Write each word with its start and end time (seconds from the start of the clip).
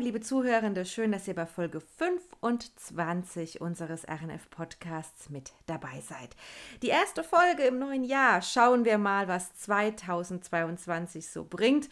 Liebe 0.00 0.20
Zuhörende, 0.20 0.84
schön, 0.84 1.12
dass 1.12 1.28
ihr 1.28 1.34
bei 1.34 1.46
Folge 1.46 1.80
25 1.80 3.60
unseres 3.60 4.04
RNF-Podcasts 4.08 5.30
mit 5.30 5.52
dabei 5.66 6.00
seid. 6.00 6.30
Die 6.82 6.88
erste 6.88 7.22
Folge 7.22 7.62
im 7.64 7.78
neuen 7.78 8.02
Jahr. 8.02 8.42
Schauen 8.42 8.84
wir 8.84 8.98
mal, 8.98 9.28
was 9.28 9.54
2022 9.56 11.28
so 11.28 11.44
bringt. 11.44 11.88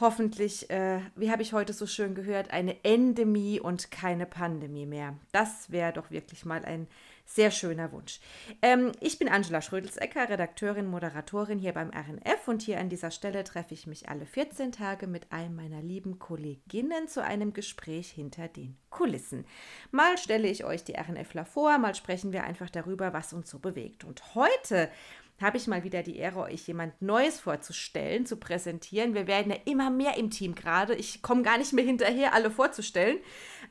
Hoffentlich, 0.00 0.70
äh, 0.70 1.00
wie 1.14 1.30
habe 1.30 1.42
ich 1.42 1.52
heute 1.52 1.74
so 1.74 1.86
schön 1.86 2.14
gehört, 2.14 2.50
eine 2.52 2.82
Endemie 2.84 3.60
und 3.60 3.90
keine 3.90 4.24
Pandemie 4.24 4.86
mehr. 4.86 5.14
Das 5.30 5.70
wäre 5.70 5.92
doch 5.92 6.10
wirklich 6.10 6.46
mal 6.46 6.64
ein 6.64 6.88
sehr 7.32 7.52
schöner 7.52 7.92
Wunsch. 7.92 8.18
Ähm, 8.60 8.90
ich 9.00 9.18
bin 9.20 9.28
Angela 9.28 9.62
Schrödelsecker, 9.62 10.28
Redakteurin, 10.28 10.86
Moderatorin 10.86 11.60
hier 11.60 11.72
beim 11.72 11.90
RNF 11.90 12.48
und 12.48 12.62
hier 12.62 12.80
an 12.80 12.88
dieser 12.88 13.12
Stelle 13.12 13.44
treffe 13.44 13.72
ich 13.72 13.86
mich 13.86 14.08
alle 14.08 14.26
14 14.26 14.72
Tage 14.72 15.06
mit 15.06 15.30
einem 15.30 15.54
meiner 15.54 15.80
lieben 15.80 16.18
Kolleginnen 16.18 17.06
zu 17.06 17.22
einem 17.22 17.52
Gespräch 17.52 18.10
hinter 18.10 18.48
den 18.48 18.76
Kulissen. 18.90 19.46
Mal 19.92 20.18
stelle 20.18 20.48
ich 20.48 20.64
euch 20.64 20.82
die 20.82 20.94
RNFler 20.94 21.44
vor, 21.44 21.78
mal 21.78 21.94
sprechen 21.94 22.32
wir 22.32 22.42
einfach 22.42 22.68
darüber, 22.68 23.12
was 23.12 23.32
uns 23.32 23.48
so 23.48 23.60
bewegt. 23.60 24.02
Und 24.02 24.34
heute 24.34 24.90
habe 25.40 25.56
ich 25.56 25.66
mal 25.66 25.84
wieder 25.84 26.02
die 26.02 26.16
Ehre, 26.16 26.40
euch 26.40 26.66
jemand 26.66 27.00
Neues 27.00 27.40
vorzustellen, 27.40 28.26
zu 28.26 28.36
präsentieren. 28.36 29.14
Wir 29.14 29.26
werden 29.26 29.52
ja 29.52 29.58
immer 29.64 29.90
mehr 29.90 30.16
im 30.16 30.30
Team 30.30 30.54
gerade. 30.54 30.94
Ich 30.94 31.22
komme 31.22 31.42
gar 31.42 31.58
nicht 31.58 31.72
mehr 31.72 31.84
hinterher, 31.84 32.34
alle 32.34 32.50
vorzustellen. 32.50 33.18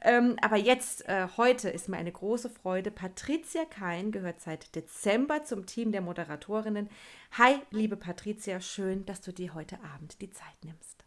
Ähm, 0.02 0.38
aber 0.42 0.58
jetzt, 0.58 1.08
äh, 1.08 1.28
heute 1.38 1.70
ist 1.70 1.90
mir 1.90 1.98
eine 1.98 2.12
große 2.12 2.50
Freude. 2.50 2.90
Patricia 2.92 3.66
Kein 3.66 4.12
gehört 4.12 4.42
seit 4.42 4.76
Dezember 4.76 5.44
zum 5.44 5.66
Team 5.66 5.92
der 5.92 6.02
Moderatorinnen. 6.02 6.90
Hi, 7.38 7.56
liebe 7.72 7.98
Patricia, 7.98 8.62
schön, 8.62 9.06
dass 9.06 9.22
du 9.22 9.32
dir 9.32 9.54
heute 9.54 9.78
Abend 9.94 10.22
die 10.22 10.32
Zeit 10.32 10.64
nimmst. 10.64 11.06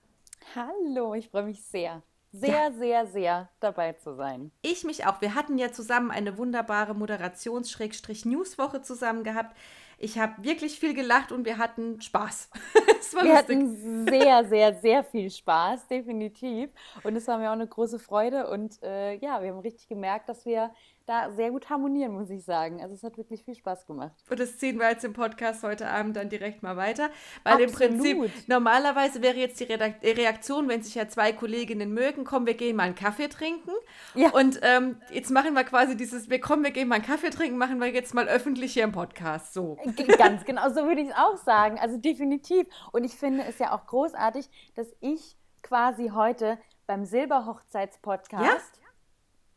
Hallo, 0.55 1.15
ich 1.15 1.29
freue 1.29 1.45
mich 1.45 1.63
sehr 1.63 2.03
sehr, 2.33 2.51
ja. 2.51 2.73
sehr, 2.73 3.07
sehr 3.07 3.49
dabei 3.61 3.93
zu 3.93 4.15
sein. 4.15 4.51
Ich 4.63 4.85
mich 4.85 5.07
auch. 5.07 5.21
Wir 5.21 5.35
hatten 5.35 5.59
ja 5.59 5.71
zusammen 5.71 6.11
eine 6.11 6.39
wunderbare 6.39 6.95
Moderations-Newswoche 6.95 8.81
zusammen 8.81 9.23
gehabt. 9.23 9.55
Ich 10.03 10.19
habe 10.19 10.43
wirklich 10.43 10.81
viel 10.81 10.95
gelacht 10.95 11.31
und 11.31 11.45
wir 11.45 11.59
hatten 11.59 12.01
Spaß. 12.01 12.51
wir 13.13 13.23
lustig. 13.23 13.37
hatten 13.37 14.07
sehr, 14.09 14.45
sehr, 14.45 14.75
sehr 14.75 15.05
viel 15.05 15.31
Spaß, 15.31 15.87
definitiv. 15.87 16.71
Und 17.05 17.15
es 17.15 17.29
war 17.29 17.39
mir 17.39 17.51
auch 17.51 17.55
eine 17.55 17.69
große 17.69 18.01
Freude. 18.01 18.51
Und 18.51 18.83
äh, 18.83 19.15
ja, 19.15 19.41
wir 19.41 19.51
haben 19.51 19.61
richtig 19.61 19.87
gemerkt, 19.87 20.29
dass 20.29 20.45
wir 20.45 20.73
da 21.07 21.31
sehr 21.31 21.51
gut 21.51 21.69
harmonieren, 21.71 22.13
muss 22.13 22.31
ich 22.31 22.45
sagen. 22.45 22.83
Also 22.83 22.95
es 22.95 23.03
hat 23.03 23.17
wirklich 23.17 23.45
viel 23.45 23.55
Spaß 23.55 23.87
gemacht. 23.87 24.13
Und 24.31 24.41
das 24.41 24.59
ziehen 24.59 24.79
wir 24.79 24.89
jetzt 24.91 25.05
im 25.05 25.13
Podcast 25.13 25.63
heute 25.63 25.89
Abend 25.89 26.17
dann 26.17 26.29
direkt 26.29 26.63
mal 26.63 26.77
weiter. 26.77 27.11
Weil 27.45 27.65
Absolut. 27.65 27.71
im 27.71 27.99
Prinzip, 27.99 28.49
normalerweise 28.49 29.23
wäre 29.23 29.37
jetzt 29.37 29.61
die 29.61 29.65
Reaktion, 29.65 30.69
wenn 30.69 30.83
sich 30.83 30.95
ja 30.95 31.09
zwei 31.09 31.33
Kolleginnen 31.33 31.93
mögen, 31.93 32.25
komm, 32.25 32.47
wir 32.47 32.55
gehen 32.55 32.77
mal 32.77 32.85
einen 32.85 32.95
Kaffee 32.95 33.29
trinken. 33.29 33.73
Ja. 34.15 34.31
Und 34.31 34.61
ähm, 34.63 35.01
jetzt 35.11 35.31
machen 35.31 35.55
wir 35.55 35.65
quasi 35.65 35.97
dieses, 35.97 36.31
wir 36.31 36.41
kommen, 36.41 36.65
wir 36.65 36.71
gehen 36.71 36.89
mal 36.89 36.97
einen 36.97 37.05
Kaffee 37.05 37.31
trinken, 37.31 37.59
machen 37.59 37.81
wir 37.81 37.89
jetzt 37.89 38.15
mal 38.15 38.29
öffentlich 38.29 38.73
hier 38.73 38.85
im 38.85 38.93
Podcast. 38.93 39.55
So. 39.55 39.79
Ganz 40.19 40.45
genau, 40.45 40.69
so 40.69 40.85
würde 40.87 41.01
ich 41.01 41.09
es 41.09 41.15
auch 41.17 41.37
sagen. 41.37 41.79
Also 41.79 41.97
definitiv. 41.97 42.67
Und 42.93 43.05
ich 43.05 43.13
finde 43.13 43.45
es 43.45 43.59
ja 43.59 43.73
auch 43.73 43.87
großartig, 43.87 44.49
dass 44.75 44.89
ich 45.01 45.37
quasi 45.63 46.11
heute 46.15 46.59
beim 46.87 47.05
Silberhochzeitspodcast 47.05 48.43
ja? 48.45 48.82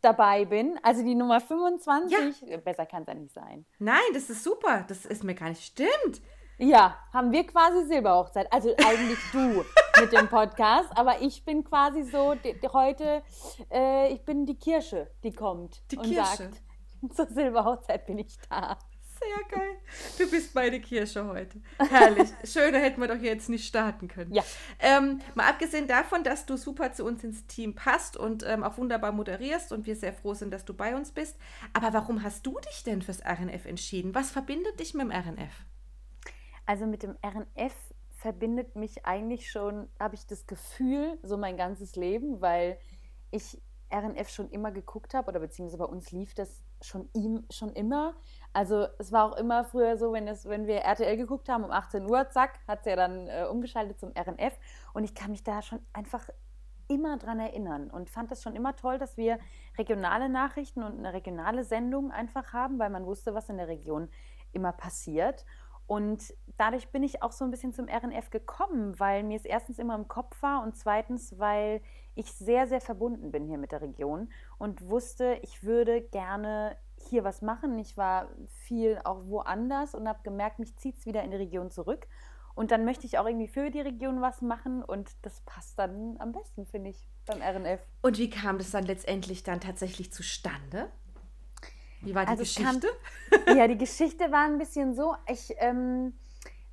Dabei 0.05 0.45
bin. 0.45 0.79
Also 0.83 1.03
die 1.03 1.15
Nummer 1.15 1.41
25. 1.41 2.41
Ja. 2.49 2.57
Besser 2.57 2.85
kann 2.85 3.01
es 3.01 3.07
ja 3.07 3.13
nicht 3.15 3.33
sein. 3.33 3.65
Nein, 3.79 3.99
das 4.13 4.29
ist 4.29 4.43
super. 4.43 4.85
Das 4.87 5.05
ist 5.05 5.23
mir 5.23 5.35
gar 5.35 5.49
nicht 5.49 5.63
stimmt. 5.63 6.21
Ja, 6.57 6.97
haben 7.11 7.31
wir 7.31 7.45
quasi 7.45 7.85
Silberhochzeit. 7.85 8.51
Also 8.53 8.69
eigentlich 8.77 9.19
du 9.33 9.65
mit 10.01 10.13
dem 10.13 10.29
Podcast, 10.29 10.89
aber 10.95 11.21
ich 11.21 11.43
bin 11.43 11.63
quasi 11.65 12.03
so 12.03 12.35
die, 12.35 12.57
die, 12.59 12.67
heute, 12.69 13.23
äh, 13.71 14.13
ich 14.13 14.23
bin 14.23 14.45
die 14.45 14.55
Kirsche, 14.57 15.11
die 15.23 15.33
kommt 15.33 15.81
die 15.91 15.97
und 15.97 16.05
Kirsche. 16.05 16.23
sagt, 16.23 16.61
zur 17.13 17.27
Silberhochzeit 17.27 18.05
bin 18.05 18.19
ich 18.19 18.37
da. 18.49 18.77
Sehr 19.25 19.59
geil. 19.59 19.77
Du 20.17 20.29
bist 20.29 20.53
meine 20.55 20.79
Kirsche 20.79 21.25
heute. 21.25 21.61
Herrlich. 21.77 22.29
Schöner 22.43 22.79
hätten 22.79 23.01
wir 23.01 23.07
doch 23.07 23.21
jetzt 23.21 23.49
nicht 23.49 23.65
starten 23.65 24.07
können. 24.07 24.33
Ja. 24.33 24.43
Ähm, 24.79 25.21
mal 25.33 25.49
abgesehen 25.49 25.87
davon, 25.87 26.23
dass 26.23 26.45
du 26.45 26.57
super 26.57 26.93
zu 26.93 27.05
uns 27.05 27.23
ins 27.23 27.45
Team 27.47 27.75
passt 27.75 28.17
und 28.17 28.43
ähm, 28.43 28.63
auch 28.63 28.77
wunderbar 28.77 29.11
moderierst 29.11 29.71
und 29.71 29.85
wir 29.85 29.95
sehr 29.95 30.13
froh 30.13 30.33
sind, 30.33 30.51
dass 30.51 30.65
du 30.65 30.73
bei 30.73 30.95
uns 30.95 31.11
bist. 31.11 31.37
Aber 31.73 31.93
warum 31.93 32.23
hast 32.23 32.45
du 32.45 32.59
dich 32.59 32.83
denn 32.83 33.01
fürs 33.01 33.21
RNF 33.25 33.65
entschieden? 33.65 34.13
Was 34.13 34.31
verbindet 34.31 34.79
dich 34.79 34.93
mit 34.93 35.03
dem 35.03 35.11
RNF? 35.11 35.65
Also 36.65 36.85
mit 36.85 37.03
dem 37.03 37.15
RNF 37.23 37.73
verbindet 38.17 38.75
mich 38.75 39.05
eigentlich 39.05 39.51
schon, 39.51 39.87
habe 39.99 40.15
ich 40.15 40.25
das 40.25 40.47
Gefühl, 40.47 41.19
so 41.21 41.37
mein 41.37 41.57
ganzes 41.57 41.95
Leben, 41.95 42.41
weil 42.41 42.79
ich 43.31 43.61
RNF 43.91 44.29
schon 44.29 44.49
immer 44.49 44.71
geguckt 44.71 45.13
habe 45.13 45.29
oder 45.29 45.39
beziehungsweise 45.39 45.77
bei 45.77 45.85
uns 45.85 46.11
lief 46.11 46.33
das 46.33 46.63
schon, 46.81 47.09
ihm, 47.13 47.45
schon 47.49 47.73
immer. 47.73 48.15
Also 48.55 48.87
es 48.99 49.11
war 49.11 49.25
auch 49.25 49.35
immer 49.35 49.65
früher 49.65 49.97
so, 49.97 50.13
wenn, 50.13 50.29
es, 50.29 50.47
wenn 50.47 50.65
wir 50.65 50.77
RTL 50.77 51.17
geguckt 51.17 51.49
haben 51.49 51.65
um 51.65 51.71
18 51.71 52.09
Uhr, 52.09 52.29
zack, 52.29 52.57
hat 52.69 52.79
es 52.79 52.85
ja 52.85 52.95
dann 52.95 53.27
äh, 53.27 53.45
umgeschaltet 53.51 53.99
zum 53.99 54.13
RNF. 54.17 54.57
Und 54.93 55.03
ich 55.03 55.13
kann 55.13 55.31
mich 55.31 55.43
da 55.43 55.61
schon 55.61 55.79
einfach 55.91 56.29
immer 56.87 57.17
dran 57.17 57.41
erinnern 57.41 57.89
und 57.89 58.09
fand 58.09 58.31
das 58.31 58.41
schon 58.41 58.55
immer 58.55 58.73
toll, 58.77 58.97
dass 58.97 59.17
wir 59.17 59.39
regionale 59.77 60.29
Nachrichten 60.29 60.83
und 60.83 60.97
eine 60.97 61.11
regionale 61.11 61.65
Sendung 61.65 62.11
einfach 62.11 62.53
haben, 62.53 62.79
weil 62.79 62.89
man 62.89 63.05
wusste, 63.05 63.33
was 63.33 63.49
in 63.49 63.57
der 63.57 63.67
Region 63.67 64.07
immer 64.53 64.71
passiert. 64.71 65.43
Und 65.85 66.33
dadurch 66.55 66.87
bin 66.93 67.03
ich 67.03 67.21
auch 67.23 67.33
so 67.33 67.43
ein 67.43 67.51
bisschen 67.51 67.73
zum 67.73 67.89
RNF 67.89 68.29
gekommen, 68.29 68.97
weil 69.01 69.23
mir 69.23 69.35
es 69.35 69.43
erstens 69.43 69.79
immer 69.79 69.95
im 69.95 70.07
Kopf 70.07 70.41
war 70.41 70.63
und 70.63 70.77
zweitens, 70.77 71.37
weil 71.37 71.81
ich 72.13 72.31
sehr, 72.31 72.67
sehr 72.67 72.79
verbunden 72.79 73.31
bin 73.31 73.45
hier 73.47 73.57
mit 73.57 73.73
der 73.73 73.81
Region 73.81 74.29
und 74.57 74.87
wusste, 74.87 75.39
ich 75.41 75.65
würde 75.65 76.01
gerne 76.01 76.77
hier 77.07 77.23
was 77.23 77.41
machen. 77.41 77.77
Ich 77.79 77.97
war 77.97 78.29
viel 78.47 78.99
auch 79.03 79.25
woanders 79.27 79.95
und 79.95 80.07
habe 80.07 80.19
gemerkt, 80.23 80.59
mich 80.59 80.75
zieht 80.77 80.97
es 80.97 81.05
wieder 81.05 81.23
in 81.23 81.31
die 81.31 81.37
Region 81.37 81.71
zurück. 81.71 82.07
Und 82.55 82.71
dann 82.71 82.85
möchte 82.85 83.05
ich 83.05 83.17
auch 83.17 83.25
irgendwie 83.25 83.49
für 83.49 83.69
die 83.69 83.81
Region 83.81 84.21
was 84.21 84.41
machen 84.41 84.81
und 84.81 85.11
das 85.23 85.41
passt 85.41 85.77
dann 85.77 86.15
am 86.19 86.31
besten, 86.31 86.65
finde 86.65 86.91
ich, 86.91 87.09
beim 87.25 87.41
RNF. 87.41 87.81
Und 88.01 88.17
wie 88.17 88.29
kam 88.29 88.57
das 88.57 88.71
dann 88.71 88.85
letztendlich 88.85 89.43
dann 89.43 89.59
tatsächlich 89.59 90.13
zustande? 90.13 90.89
Wie 92.01 92.15
war 92.15 92.23
die 92.23 92.31
also 92.31 92.43
Geschichte? 92.43 92.87
Kann, 93.29 93.57
ja, 93.57 93.67
die 93.67 93.77
Geschichte 93.85 94.31
war 94.31 94.45
ein 94.45 94.57
bisschen 94.57 94.95
so, 94.95 95.15
ich 95.27 95.53
ähm, 95.57 96.13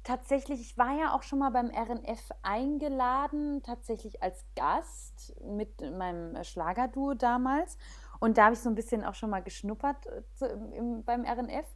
tatsächlich, 0.04 0.60
ich 0.60 0.78
war 0.78 0.96
ja 0.96 1.14
auch 1.14 1.22
schon 1.22 1.40
mal 1.40 1.50
beim 1.50 1.70
RNF 1.70 2.30
eingeladen, 2.42 3.62
tatsächlich 3.62 4.22
als 4.22 4.44
Gast 4.54 5.34
mit 5.44 5.80
meinem 5.80 6.42
Schlagerduo 6.44 7.14
damals. 7.14 7.76
Und 8.22 8.38
da 8.38 8.44
habe 8.44 8.54
ich 8.54 8.60
so 8.60 8.68
ein 8.68 8.76
bisschen 8.76 9.04
auch 9.04 9.16
schon 9.16 9.30
mal 9.30 9.42
geschnuppert 9.42 10.06
äh, 10.40 10.46
im, 10.76 11.02
beim 11.02 11.24
RNF. 11.24 11.66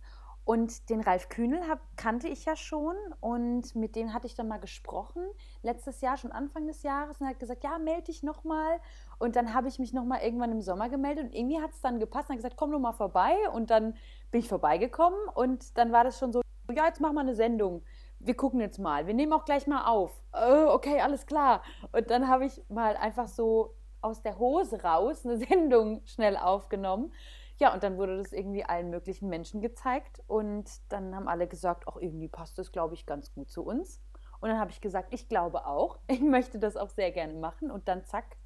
Und 0.44 0.90
den 0.90 1.00
Ralf 1.00 1.28
Kühnel 1.28 1.66
hab, 1.66 1.80
kannte 1.96 2.28
ich 2.28 2.44
ja 2.44 2.54
schon 2.54 2.94
und 3.18 3.74
mit 3.74 3.96
dem 3.96 4.14
hatte 4.14 4.28
ich 4.28 4.36
dann 4.36 4.46
mal 4.46 4.60
gesprochen, 4.60 5.24
letztes 5.62 6.02
Jahr, 6.02 6.16
schon 6.16 6.30
Anfang 6.30 6.68
des 6.68 6.84
Jahres, 6.84 7.20
und 7.20 7.26
er 7.26 7.30
hat 7.30 7.40
gesagt, 7.40 7.64
ja, 7.64 7.78
melde 7.78 8.04
dich 8.04 8.22
nochmal. 8.22 8.78
Und 9.18 9.34
dann 9.34 9.54
habe 9.54 9.66
ich 9.66 9.80
mich 9.80 9.92
nochmal 9.92 10.20
irgendwann 10.22 10.52
im 10.52 10.60
Sommer 10.60 10.88
gemeldet 10.88 11.24
und 11.24 11.34
irgendwie 11.34 11.60
hat 11.60 11.72
es 11.72 11.80
dann 11.80 11.98
gepasst 11.98 12.28
und 12.28 12.34
hat 12.34 12.38
gesagt, 12.38 12.56
komm 12.56 12.70
doch 12.70 12.78
mal 12.78 12.92
vorbei. 12.92 13.34
Und 13.52 13.70
dann 13.70 13.96
bin 14.30 14.38
ich 14.38 14.48
vorbeigekommen 14.48 15.18
und 15.34 15.76
dann 15.76 15.90
war 15.90 16.04
das 16.04 16.16
schon 16.16 16.32
so, 16.32 16.42
ja, 16.72 16.86
jetzt 16.86 17.00
machen 17.00 17.16
wir 17.16 17.22
eine 17.22 17.34
Sendung. 17.34 17.82
Wir 18.20 18.36
gucken 18.36 18.60
jetzt 18.60 18.78
mal, 18.78 19.08
wir 19.08 19.14
nehmen 19.14 19.32
auch 19.32 19.46
gleich 19.46 19.66
mal 19.66 19.86
auf. 19.86 20.22
Oh, 20.32 20.68
okay, 20.68 21.00
alles 21.00 21.26
klar. 21.26 21.64
Und 21.90 22.08
dann 22.08 22.28
habe 22.28 22.44
ich 22.44 22.62
mal 22.68 22.96
einfach 22.96 23.26
so 23.26 23.74
aus 24.06 24.22
der 24.22 24.38
Hose 24.38 24.82
raus 24.82 25.24
eine 25.24 25.36
Sendung 25.46 26.02
schnell 26.06 26.36
aufgenommen 26.36 27.12
ja, 27.58 27.72
und 27.72 27.82
dann 27.82 27.96
wurde 27.96 28.18
das 28.18 28.32
irgendwie 28.32 28.64
allen 28.64 28.90
möglichen 28.90 29.28
Menschen 29.28 29.60
gezeigt 29.62 30.22
und 30.26 30.70
dann 30.90 31.14
haben 31.16 31.26
alle 31.26 31.46
gesagt, 31.46 31.88
auch 31.88 31.96
irgendwie 31.96 32.28
passt 32.28 32.58
das, 32.58 32.70
glaube 32.70 32.94
ich, 32.94 33.06
ganz 33.06 33.32
gut 33.32 33.50
zu 33.50 33.64
uns. 33.64 34.02
Und 34.40 34.50
dann 34.50 34.58
habe 34.58 34.70
ich 34.70 34.82
gesagt, 34.82 35.14
ich 35.14 35.28
glaube 35.28 35.66
auch, 35.66 35.98
ich 36.06 36.20
möchte 36.20 36.58
das 36.58 36.76
auch 36.76 36.90
sehr 36.90 37.12
gerne 37.12 37.34
machen 37.34 37.70
und 37.70 37.88
dann 37.88 38.04
zack, 38.04 38.36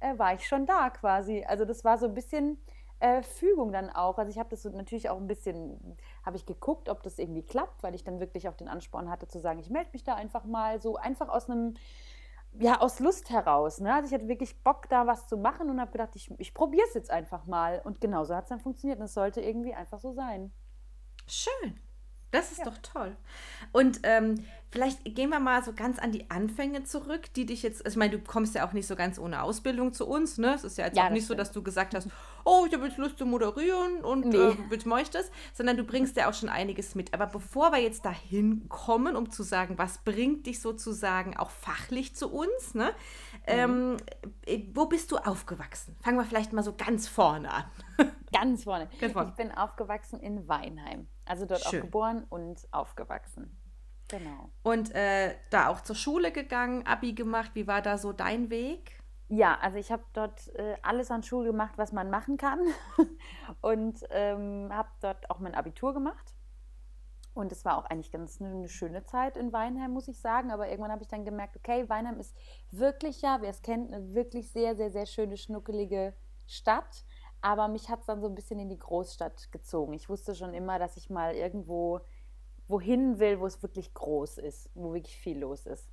äh, 0.00 0.18
war 0.18 0.34
ich 0.34 0.46
schon 0.46 0.66
da 0.66 0.90
quasi. 0.90 1.44
Also 1.48 1.64
das 1.64 1.82
war 1.84 1.96
so 1.96 2.06
ein 2.06 2.14
bisschen 2.14 2.58
äh, 3.00 3.22
Fügung 3.22 3.72
dann 3.72 3.88
auch. 3.88 4.18
Also 4.18 4.30
ich 4.30 4.38
habe 4.38 4.50
das 4.50 4.62
so 4.62 4.68
natürlich 4.68 5.08
auch 5.08 5.16
ein 5.16 5.26
bisschen, 5.26 5.96
habe 6.22 6.36
ich 6.36 6.44
geguckt, 6.44 6.90
ob 6.90 7.02
das 7.02 7.18
irgendwie 7.18 7.42
klappt, 7.42 7.82
weil 7.82 7.94
ich 7.94 8.04
dann 8.04 8.20
wirklich 8.20 8.48
auch 8.50 8.54
den 8.54 8.68
Ansporn 8.68 9.10
hatte 9.10 9.28
zu 9.28 9.40
sagen, 9.40 9.60
ich 9.60 9.70
melde 9.70 9.90
mich 9.94 10.04
da 10.04 10.14
einfach 10.14 10.44
mal 10.44 10.82
so 10.82 10.96
einfach 10.96 11.30
aus 11.30 11.48
einem 11.48 11.74
ja, 12.60 12.80
aus 12.80 12.98
Lust 13.00 13.30
heraus. 13.30 13.80
Ne? 13.80 13.94
Also 13.94 14.08
ich 14.08 14.14
hatte 14.14 14.28
wirklich 14.28 14.62
Bock, 14.62 14.88
da 14.88 15.06
was 15.06 15.26
zu 15.26 15.36
machen 15.36 15.70
und 15.70 15.80
habe 15.80 15.92
gedacht, 15.92 16.14
ich, 16.14 16.30
ich 16.38 16.54
probiere 16.54 16.86
es 16.88 16.94
jetzt 16.94 17.10
einfach 17.10 17.46
mal. 17.46 17.80
Und 17.84 18.00
genauso 18.00 18.34
hat 18.34 18.44
es 18.44 18.48
dann 18.50 18.60
funktioniert. 18.60 18.98
Und 18.98 19.06
es 19.06 19.14
sollte 19.14 19.40
irgendwie 19.40 19.74
einfach 19.74 19.98
so 19.98 20.12
sein. 20.12 20.52
Schön. 21.26 21.80
Das 22.30 22.52
ist 22.52 22.58
ja. 22.58 22.64
doch 22.64 22.78
toll. 22.78 23.16
Und 23.72 24.00
ähm, 24.02 24.44
vielleicht 24.70 25.04
gehen 25.14 25.30
wir 25.30 25.40
mal 25.40 25.64
so 25.64 25.72
ganz 25.72 25.98
an 25.98 26.12
die 26.12 26.30
Anfänge 26.30 26.84
zurück, 26.84 27.32
die 27.34 27.46
dich 27.46 27.62
jetzt, 27.62 27.84
also 27.84 27.94
ich 27.94 27.98
meine, 27.98 28.18
du 28.18 28.22
kommst 28.22 28.54
ja 28.54 28.66
auch 28.66 28.72
nicht 28.72 28.86
so 28.86 28.96
ganz 28.96 29.18
ohne 29.18 29.42
Ausbildung 29.42 29.92
zu 29.92 30.06
uns, 30.06 30.36
ne? 30.36 30.54
Es 30.54 30.64
ist 30.64 30.76
ja 30.76 30.86
jetzt 30.86 30.96
ja, 30.96 31.06
auch 31.06 31.10
nicht 31.10 31.24
stimmt. 31.24 31.38
so, 31.38 31.42
dass 31.42 31.52
du 31.52 31.62
gesagt 31.62 31.94
hast, 31.94 32.08
oh, 32.44 32.64
ich 32.66 32.74
habe 32.74 32.86
jetzt 32.86 32.98
Lust 32.98 33.18
zu 33.18 33.24
moderieren 33.24 34.04
und 34.04 34.26
Nee. 34.26 34.36
äh, 34.36 35.00
ich 35.00 35.10
das, 35.10 35.30
sondern 35.54 35.76
du 35.76 35.84
bringst 35.84 36.16
ja 36.16 36.28
auch 36.28 36.34
schon 36.34 36.48
einiges 36.48 36.94
mit. 36.94 37.14
Aber 37.14 37.26
bevor 37.26 37.72
wir 37.72 37.78
jetzt 37.78 38.04
dahin 38.04 38.68
kommen, 38.68 39.16
um 39.16 39.30
zu 39.30 39.42
sagen, 39.42 39.78
was 39.78 39.98
bringt 39.98 40.46
dich 40.46 40.60
sozusagen 40.60 41.36
auch 41.36 41.50
fachlich 41.50 42.14
zu 42.14 42.30
uns, 42.30 42.74
ne? 42.74 42.92
Ähm, 43.46 43.96
äh, 44.44 44.64
wo 44.74 44.86
bist 44.86 45.10
du 45.12 45.16
aufgewachsen? 45.16 45.96
Fangen 46.02 46.18
wir 46.18 46.24
vielleicht 46.24 46.52
mal 46.52 46.62
so 46.62 46.74
ganz 46.74 47.08
vorne 47.08 47.50
an. 47.50 47.64
Ganz 48.32 48.64
vorne. 48.64 48.90
Ganz 49.00 49.14
vorne. 49.14 49.30
Ich 49.30 49.36
bin 49.36 49.50
aufgewachsen 49.52 50.20
in 50.20 50.46
Weinheim. 50.48 51.08
Also 51.28 51.44
dort 51.44 51.60
Schön. 51.60 51.80
auch 51.80 51.84
geboren 51.84 52.26
und 52.28 52.66
aufgewachsen. 52.70 53.56
Genau. 54.08 54.50
Und 54.62 54.94
äh, 54.94 55.34
da 55.50 55.68
auch 55.68 55.82
zur 55.82 55.94
Schule 55.94 56.32
gegangen, 56.32 56.86
Abi 56.86 57.12
gemacht. 57.12 57.50
Wie 57.54 57.66
war 57.66 57.82
da 57.82 57.98
so 57.98 58.12
dein 58.12 58.48
Weg? 58.48 58.98
Ja, 59.28 59.58
also 59.60 59.76
ich 59.76 59.92
habe 59.92 60.04
dort 60.14 60.48
äh, 60.54 60.76
alles 60.82 61.10
an 61.10 61.22
Schule 61.22 61.50
gemacht, 61.50 61.74
was 61.76 61.92
man 61.92 62.08
machen 62.08 62.38
kann. 62.38 62.60
und 63.60 64.02
ähm, 64.10 64.70
habe 64.72 64.88
dort 65.00 65.30
auch 65.30 65.38
mein 65.38 65.54
Abitur 65.54 65.92
gemacht. 65.92 66.34
Und 67.34 67.52
es 67.52 67.64
war 67.64 67.76
auch 67.76 67.84
eigentlich 67.84 68.10
ganz 68.10 68.40
eine, 68.40 68.50
eine 68.50 68.68
schöne 68.68 69.04
Zeit 69.04 69.36
in 69.36 69.52
Weinheim, 69.52 69.92
muss 69.92 70.08
ich 70.08 70.18
sagen. 70.18 70.50
Aber 70.50 70.68
irgendwann 70.68 70.90
habe 70.90 71.02
ich 71.02 71.08
dann 71.08 71.26
gemerkt, 71.26 71.56
okay, 71.56 71.88
Weinheim 71.88 72.18
ist 72.18 72.34
wirklich, 72.70 73.20
ja, 73.20 73.42
wer 73.42 73.50
es 73.50 73.60
kennt, 73.60 73.92
eine 73.92 74.14
wirklich 74.14 74.50
sehr, 74.50 74.74
sehr, 74.74 74.90
sehr 74.90 75.06
schöne, 75.06 75.36
schnuckelige 75.36 76.14
Stadt. 76.46 77.04
Aber 77.40 77.68
mich 77.68 77.88
hat 77.88 78.00
es 78.00 78.06
dann 78.06 78.20
so 78.20 78.28
ein 78.28 78.34
bisschen 78.34 78.58
in 78.58 78.68
die 78.68 78.78
Großstadt 78.78 79.52
gezogen. 79.52 79.92
Ich 79.92 80.08
wusste 80.08 80.34
schon 80.34 80.54
immer, 80.54 80.78
dass 80.78 80.96
ich 80.96 81.08
mal 81.08 81.34
irgendwo 81.34 82.00
wohin 82.66 83.18
will, 83.18 83.40
wo 83.40 83.46
es 83.46 83.62
wirklich 83.62 83.94
groß 83.94 84.38
ist, 84.38 84.70
wo 84.74 84.92
wirklich 84.92 85.16
viel 85.16 85.38
los 85.38 85.66
ist. 85.66 85.88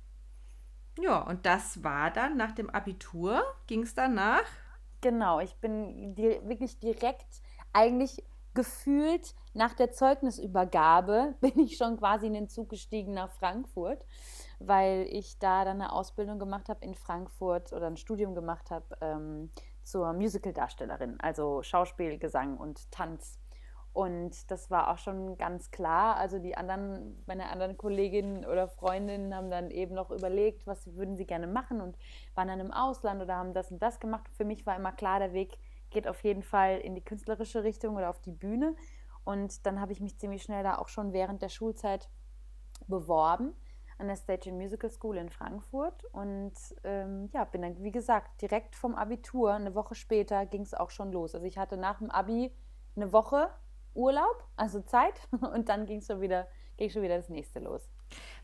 Ja, 0.98 1.20
und 1.22 1.44
das 1.46 1.82
war 1.84 2.10
dann 2.10 2.36
nach 2.36 2.52
dem 2.52 2.70
Abitur, 2.70 3.42
ging 3.66 3.82
es 3.82 3.94
danach? 3.94 4.44
Genau, 5.00 5.40
ich 5.40 5.54
bin 5.56 6.14
di 6.14 6.40
wirklich 6.44 6.78
direkt, 6.78 7.42
eigentlich 7.72 8.24
gefühlt 8.54 9.34
nach 9.52 9.74
der 9.74 9.92
Zeugnisübergabe, 9.92 11.34
bin 11.40 11.58
ich 11.58 11.76
schon 11.76 11.98
quasi 11.98 12.26
in 12.26 12.34
den 12.34 12.48
Zug 12.48 12.70
gestiegen 12.70 13.12
nach 13.12 13.30
Frankfurt, 13.30 14.04
weil 14.58 15.06
ich 15.10 15.38
da 15.38 15.64
dann 15.64 15.80
eine 15.80 15.92
Ausbildung 15.92 16.38
gemacht 16.38 16.68
habe 16.68 16.84
in 16.84 16.94
Frankfurt 16.94 17.72
oder 17.72 17.86
ein 17.86 17.98
Studium 17.98 18.34
gemacht 18.34 18.70
habe 18.70 18.96
ähm, 19.02 19.50
zur 19.86 20.12
Musical-Darstellerin, 20.12 21.18
also 21.20 21.62
Schauspiel, 21.62 22.18
Gesang 22.18 22.56
und 22.56 22.90
Tanz. 22.90 23.38
Und 23.92 24.50
das 24.50 24.70
war 24.70 24.90
auch 24.90 24.98
schon 24.98 25.38
ganz 25.38 25.70
klar. 25.70 26.16
Also 26.16 26.38
die 26.38 26.56
anderen, 26.56 27.22
meine 27.26 27.48
anderen 27.48 27.78
Kolleginnen 27.78 28.44
oder 28.44 28.68
Freundinnen 28.68 29.34
haben 29.34 29.48
dann 29.48 29.70
eben 29.70 29.94
noch 29.94 30.10
überlegt, 30.10 30.66
was 30.66 30.94
würden 30.96 31.16
sie 31.16 31.24
gerne 31.24 31.46
machen 31.46 31.80
und 31.80 31.96
waren 32.34 32.48
dann 32.48 32.60
im 32.60 32.72
Ausland 32.72 33.22
oder 33.22 33.36
haben 33.36 33.54
das 33.54 33.70
und 33.70 33.80
das 33.80 34.00
gemacht. 34.00 34.28
Für 34.36 34.44
mich 34.44 34.66
war 34.66 34.76
immer 34.76 34.92
klar, 34.92 35.20
der 35.20 35.32
Weg 35.32 35.56
geht 35.90 36.08
auf 36.08 36.22
jeden 36.24 36.42
Fall 36.42 36.78
in 36.80 36.94
die 36.94 37.04
künstlerische 37.04 37.62
Richtung 37.62 37.96
oder 37.96 38.10
auf 38.10 38.20
die 38.20 38.32
Bühne. 38.32 38.74
Und 39.24 39.64
dann 39.66 39.80
habe 39.80 39.92
ich 39.92 40.00
mich 40.00 40.18
ziemlich 40.18 40.42
schnell 40.42 40.62
da 40.62 40.78
auch 40.78 40.88
schon 40.88 41.12
während 41.12 41.40
der 41.40 41.48
Schulzeit 41.48 42.10
beworben 42.88 43.54
an 43.98 44.08
der 44.08 44.16
Stage 44.16 44.50
and 44.50 44.58
Musical 44.58 44.90
School 44.90 45.16
in 45.16 45.30
Frankfurt 45.30 46.04
und 46.12 46.52
ähm, 46.84 47.30
ja, 47.32 47.44
bin 47.44 47.62
dann, 47.62 47.82
wie 47.82 47.92
gesagt, 47.92 48.42
direkt 48.42 48.76
vom 48.76 48.94
Abitur, 48.94 49.54
eine 49.54 49.74
Woche 49.74 49.94
später 49.94 50.46
ging 50.46 50.62
es 50.62 50.74
auch 50.74 50.90
schon 50.90 51.12
los. 51.12 51.34
Also 51.34 51.46
ich 51.46 51.58
hatte 51.58 51.76
nach 51.76 51.98
dem 51.98 52.10
Abi 52.10 52.52
eine 52.94 53.12
Woche 53.12 53.50
Urlaub, 53.94 54.44
also 54.56 54.80
Zeit, 54.80 55.14
und 55.54 55.68
dann 55.68 55.86
ging 55.86 56.02
schon 56.02 56.20
wieder, 56.20 56.46
ging 56.76 56.90
schon 56.90 57.02
wieder 57.02 57.16
das 57.16 57.28
nächste 57.28 57.60
los. 57.60 57.88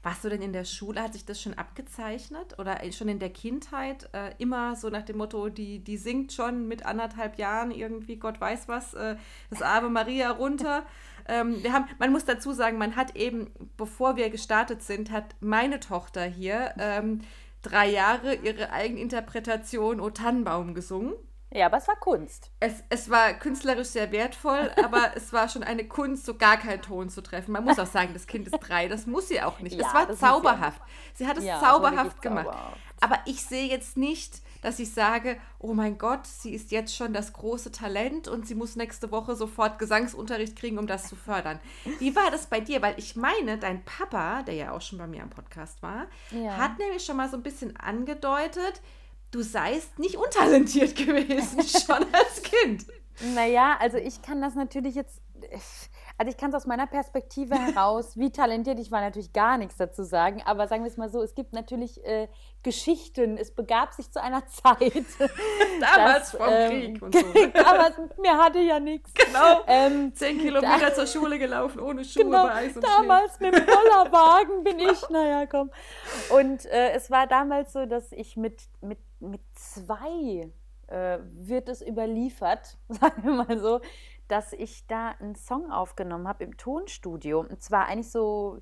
Warst 0.02 0.24
du 0.24 0.28
denn 0.28 0.42
in 0.42 0.52
der 0.52 0.64
Schule, 0.64 1.00
hat 1.00 1.12
sich 1.12 1.24
das 1.24 1.40
schon 1.40 1.54
abgezeichnet 1.54 2.58
oder 2.58 2.80
schon 2.90 3.08
in 3.08 3.20
der 3.20 3.30
Kindheit 3.30 4.08
äh, 4.12 4.34
immer 4.38 4.74
so 4.74 4.88
nach 4.88 5.02
dem 5.02 5.18
Motto, 5.18 5.48
die, 5.48 5.78
die 5.78 5.96
singt 5.96 6.32
schon 6.32 6.66
mit 6.66 6.84
anderthalb 6.84 7.38
Jahren 7.38 7.70
irgendwie, 7.70 8.16
Gott 8.16 8.40
weiß 8.40 8.66
was, 8.66 8.94
äh, 8.94 9.16
das 9.50 9.62
Ave 9.62 9.88
Maria 9.90 10.30
runter? 10.32 10.84
ähm, 11.28 11.62
wir 11.62 11.72
haben, 11.72 11.86
man 11.98 12.12
muss 12.12 12.24
dazu 12.24 12.52
sagen, 12.52 12.78
man 12.78 12.96
hat 12.96 13.16
eben, 13.16 13.50
bevor 13.76 14.16
wir 14.16 14.30
gestartet 14.30 14.82
sind, 14.82 15.10
hat 15.10 15.34
meine 15.40 15.80
Tochter 15.80 16.24
hier 16.24 16.74
ähm, 16.78 17.20
drei 17.62 17.88
Jahre 17.88 18.34
ihre 18.34 18.70
Eigeninterpretation 18.72 20.00
O 20.00 20.10
Tannenbaum 20.10 20.74
gesungen. 20.74 21.14
Ja, 21.54 21.66
aber 21.66 21.76
es 21.76 21.86
war 21.86 21.96
Kunst. 21.96 22.50
Es, 22.60 22.82
es 22.88 23.10
war 23.10 23.34
künstlerisch 23.34 23.88
sehr 23.88 24.10
wertvoll, 24.10 24.70
aber 24.82 25.10
es 25.16 25.32
war 25.34 25.48
schon 25.48 25.62
eine 25.62 25.86
Kunst, 25.86 26.24
so 26.24 26.34
gar 26.34 26.56
keinen 26.56 26.80
Ton 26.80 27.10
zu 27.10 27.20
treffen. 27.22 27.52
Man 27.52 27.64
muss 27.64 27.78
auch 27.78 27.86
sagen, 27.86 28.14
das 28.14 28.26
Kind 28.26 28.46
ist 28.46 28.58
drei, 28.58 28.88
das 28.88 29.06
muss 29.06 29.28
sie 29.28 29.42
auch 29.42 29.60
nicht. 29.60 29.76
Ja, 29.76 29.86
es 29.86 29.94
war 29.94 30.06
muss 30.06 30.18
sie 30.18 30.24
zauberhaft. 30.24 30.80
Sie 31.14 31.26
hat 31.26 31.36
es 31.36 31.44
Ja, 31.44 31.60
zauberhaft 31.60 32.22
gemacht. 32.22 32.46
zauberhaft. 32.46 32.78
Aber 33.00 33.18
ich 33.26 33.44
sehe 33.44 33.68
jetzt 33.68 33.96
nicht, 33.98 34.40
dass 34.62 34.78
ich 34.78 34.92
sage, 34.94 35.36
oh 35.58 35.74
mein 35.74 35.98
Gott, 35.98 36.26
sie 36.26 36.54
ist 36.54 36.70
jetzt 36.70 36.96
schon 36.96 37.12
das 37.12 37.32
große 37.34 37.70
Talent 37.72 38.26
und 38.28 38.46
sie 38.46 38.54
muss 38.54 38.74
nächste 38.76 39.10
Woche 39.10 39.36
sofort 39.36 39.78
Gesangsunterricht 39.78 40.56
kriegen, 40.56 40.78
um 40.78 40.86
das 40.86 41.08
zu 41.08 41.16
fördern. 41.16 41.60
Wie 41.98 42.16
war 42.16 42.30
das 42.30 42.46
bei 42.46 42.60
dir? 42.60 42.80
Weil 42.80 42.94
ich 42.96 43.14
meine, 43.16 43.58
dein 43.58 43.84
Papa, 43.84 44.42
der 44.44 44.54
ja 44.54 44.72
auch 44.72 44.80
schon 44.80 44.98
bei 44.98 45.06
mir 45.06 45.22
am 45.22 45.30
Podcast 45.30 45.82
war, 45.82 46.06
Ja. 46.30 46.56
hat 46.56 46.78
nämlich 46.78 47.04
schon 47.04 47.16
mal 47.18 47.28
so 47.28 47.36
ein 47.36 47.42
bisschen 47.42 47.76
angedeutet, 47.76 48.80
du 49.32 49.42
seist 49.42 49.98
nicht 49.98 50.16
untalentiert 50.16 50.94
gewesen, 51.06 51.62
schon 51.62 52.06
als 52.12 52.42
Kind. 52.42 52.86
Naja, 53.34 53.76
also 53.80 53.98
ich 53.98 54.22
kann 54.22 54.40
das 54.40 54.54
natürlich 54.54 54.94
jetzt, 54.94 55.20
also 56.22 56.30
ich 56.30 56.36
kann 56.36 56.50
es 56.50 56.54
aus 56.54 56.66
meiner 56.66 56.86
Perspektive 56.86 57.56
heraus, 57.56 58.16
wie 58.16 58.30
talentiert 58.30 58.78
ich 58.78 58.92
war, 58.92 59.00
natürlich 59.00 59.32
gar 59.32 59.58
nichts 59.58 59.76
dazu 59.76 60.04
sagen. 60.04 60.40
Aber 60.44 60.68
sagen 60.68 60.84
wir 60.84 60.88
es 60.88 60.96
mal 60.96 61.08
so, 61.08 61.20
es 61.20 61.34
gibt 61.34 61.52
natürlich 61.52 62.04
äh, 62.04 62.28
Geschichten. 62.62 63.36
Es 63.36 63.52
begab 63.52 63.92
sich 63.92 64.08
zu 64.12 64.22
einer 64.22 64.46
Zeit. 64.46 65.04
Damals 65.80 66.30
dass, 66.30 66.30
vom 66.30 66.46
ähm, 66.48 66.70
Krieg 66.70 67.02
und 67.02 67.14
so. 67.16 67.46
damals, 67.52 67.96
mir 68.20 68.38
hatte 68.38 68.60
ja 68.60 68.78
nichts. 68.78 69.12
Genau. 69.14 69.62
Ähm, 69.66 70.14
Zehn 70.14 70.38
Kilometer 70.38 70.94
zur 70.94 71.08
Schule 71.08 71.40
gelaufen, 71.40 71.80
ohne 71.80 72.04
Schuhe 72.04 72.22
Genau, 72.22 72.44
bei 72.44 72.54
Eis 72.54 72.76
und 72.76 72.84
damals 72.84 73.40
mit 73.40 73.56
dem 73.56 73.66
Bollerwagen 73.66 74.62
bin 74.62 74.78
ich, 74.78 75.08
naja, 75.10 75.46
komm. 75.46 75.72
Und 76.30 76.66
äh, 76.66 76.92
es 76.92 77.10
war 77.10 77.26
damals 77.26 77.72
so, 77.72 77.84
dass 77.84 78.12
ich 78.12 78.36
mit, 78.36 78.62
mit, 78.80 79.00
mit 79.18 79.40
zwei 79.56 80.52
äh, 80.86 81.18
wird 81.32 81.68
es 81.68 81.84
überliefert, 81.84 82.78
sagen 82.88 83.24
wir 83.24 83.32
mal 83.32 83.58
so, 83.58 83.80
dass 84.32 84.54
ich 84.54 84.86
da 84.86 85.10
einen 85.20 85.34
Song 85.34 85.70
aufgenommen 85.70 86.26
habe 86.26 86.42
im 86.44 86.56
Tonstudio. 86.56 87.40
Und 87.40 87.62
zwar 87.62 87.86
eigentlich 87.86 88.10
so, 88.10 88.58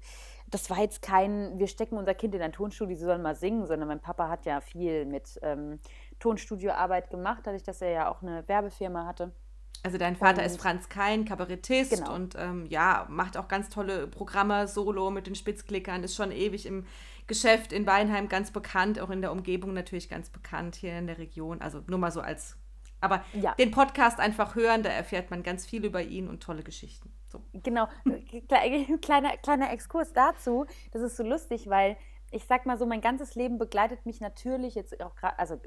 das 0.48 0.68
war 0.68 0.78
jetzt 0.78 1.00
kein, 1.00 1.58
wir 1.60 1.68
stecken 1.68 1.96
unser 1.96 2.14
Kind 2.14 2.34
in 2.34 2.42
ein 2.42 2.50
Tonstudio, 2.52 2.96
sie 2.96 3.04
sollen 3.04 3.22
mal 3.22 3.36
singen, 3.36 3.66
sondern 3.66 3.86
mein 3.88 4.00
Papa 4.00 4.28
hat 4.28 4.46
ja 4.46 4.60
viel 4.60 5.06
mit 5.06 5.38
ähm, 5.42 5.78
Tonstudioarbeit 6.18 7.08
gemacht, 7.10 7.42
dadurch, 7.44 7.62
dass 7.62 7.80
er 7.82 7.90
ja 7.90 8.10
auch 8.10 8.20
eine 8.22 8.46
Werbefirma 8.48 9.06
hatte. 9.06 9.32
Also 9.82 9.96
dein 9.96 10.16
Vater 10.16 10.40
Und- 10.40 10.46
ist 10.46 10.60
Franz 10.60 10.88
Kein, 10.88 11.24
Kabarettist 11.24 11.92
Genau. 11.92 12.14
und 12.14 12.34
ähm, 12.36 12.66
ja, 12.68 13.06
macht 13.08 13.36
auch 13.38 13.48
ganz 13.48 13.70
tolle 13.70 14.06
Programme, 14.08 14.68
Solo 14.68 15.10
mit 15.10 15.26
den 15.26 15.34
Spitzklickern, 15.34 16.02
ist 16.04 16.16
schon 16.16 16.32
ewig 16.32 16.66
im 16.66 16.84
Geschäft 17.28 17.72
in 17.72 17.86
Weinheim 17.86 18.28
ganz 18.28 18.50
bekannt, 18.50 19.00
auch 19.00 19.08
in 19.08 19.22
der 19.22 19.32
Umgebung 19.32 19.72
natürlich 19.72 20.08
ganz 20.10 20.28
bekannt 20.28 20.74
hier 20.74 20.98
in 20.98 21.06
der 21.06 21.16
Region. 21.18 21.62
Also 21.62 21.80
nur 21.86 21.98
mal 21.98 22.10
so 22.10 22.20
als, 22.20 22.58
aber 23.00 23.24
Ja. 23.32 23.54
den 23.54 23.70
Podcast 23.70 24.18
einfach 24.20 24.54
hören, 24.54 24.82
da 24.82 24.90
erfährt 24.90 25.30
man 25.30 25.42
ganz 25.42 25.66
viel 25.66 25.84
über 25.84 26.02
ihn 26.02 26.28
und 26.28 26.42
tolle 26.42 26.62
Geschichten. 26.62 27.12
So. 27.26 27.40
Genau, 27.52 27.86
Kle- 28.06 28.98
kleiner, 29.00 29.36
kleiner 29.38 29.72
Exkurs 29.72 30.12
dazu. 30.12 30.66
Das 30.92 31.02
ist 31.02 31.16
so 31.16 31.22
lustig, 31.22 31.68
weil 31.68 31.96
ich 32.32 32.44
sag 32.44 32.64
mal 32.66 32.78
so, 32.78 32.86
mein 32.86 33.00
ganzes 33.00 33.34
Leben 33.34 33.58
begleitet 33.58 34.06
mich 34.06 34.20
natürlich 34.20 34.74
jetzt 34.76 35.00
auch 35.02 35.16
gerade, 35.16 35.38
also 35.38 35.58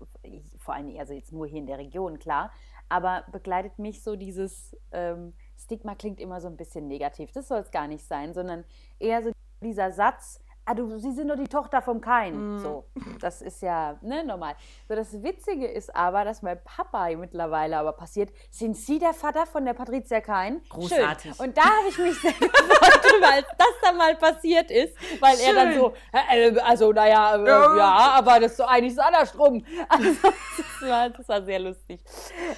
vor 0.59 0.73
allem, 0.73 0.95
also 0.97 1.13
jetzt 1.13 1.33
nur 1.33 1.45
hier 1.47 1.59
in 1.59 1.67
der 1.67 1.77
Region, 1.77 2.19
klar, 2.19 2.51
aber 2.89 3.25
begleitet 3.31 3.79
mich 3.79 4.01
so 4.03 4.15
dieses 4.15 4.75
ähm, 4.91 5.33
Stigma 5.57 5.95
klingt 5.95 6.19
immer 6.21 6.39
so 6.39 6.47
ein 6.47 6.55
bisschen 6.57 6.87
negativ. 6.87 7.31
Das 7.31 7.47
soll 7.49 7.59
es 7.59 7.71
gar 7.71 7.87
nicht 7.87 8.05
sein, 8.05 8.33
sondern 8.33 8.63
eher 8.99 9.23
so 9.23 9.31
dieser 9.61 9.91
Satz, 9.91 10.39
ah, 10.65 10.73
du, 10.73 10.97
Sie 10.97 11.11
sind 11.11 11.27
doch 11.27 11.35
die 11.35 11.47
Tochter 11.47 11.81
vom 11.81 12.01
Kain. 12.01 12.57
Mm. 12.57 12.59
So, 12.59 12.85
das 13.19 13.41
ist 13.41 13.61
ja 13.61 13.97
ne, 14.01 14.23
normal. 14.23 14.55
So, 14.87 14.95
das 14.95 15.21
Witzige 15.23 15.67
ist 15.67 15.95
aber, 15.95 16.23
dass 16.23 16.41
mein 16.41 16.59
Papa 16.63 17.09
mittlerweile 17.15 17.77
aber 17.77 17.93
passiert, 17.93 18.31
sind 18.49 18.75
Sie 18.77 18.99
der 18.99 19.13
Vater 19.13 19.45
von 19.45 19.65
der 19.65 19.73
Patricia 19.73 20.21
Kain? 20.21 20.61
Großartig. 20.69 21.35
Schön. 21.35 21.45
Und 21.45 21.57
da 21.57 21.63
habe 21.63 21.89
ich 21.89 21.97
mich 21.97 22.13
sehr 22.21 22.31
gefreut, 22.31 23.03
drüber, 23.03 23.31
als 23.31 23.47
das 23.57 23.73
dann 23.81 23.97
mal 23.97 24.15
passiert 24.15 24.71
ist, 24.71 24.95
weil 25.19 25.37
er 25.39 25.53
dann 25.53 25.73
Schön. 25.73 25.81
so, 25.81 25.93
äh, 26.11 26.59
also 26.59 26.91
naja, 26.91 27.35
äh, 27.35 27.47
Ja. 27.47 27.77
ja, 27.77 28.11
aber 28.17 28.39
das 28.39 28.51
ist 28.51 28.59
doch 28.59 28.69
eigentlich 28.69 28.95
so 28.95 29.01
andersrum. 29.01 29.65
Also, 29.89 30.09
das, 30.21 30.89
war, 30.89 31.09
das 31.09 31.29
war 31.29 31.41
sehr 31.43 31.59
lustig. 31.59 32.01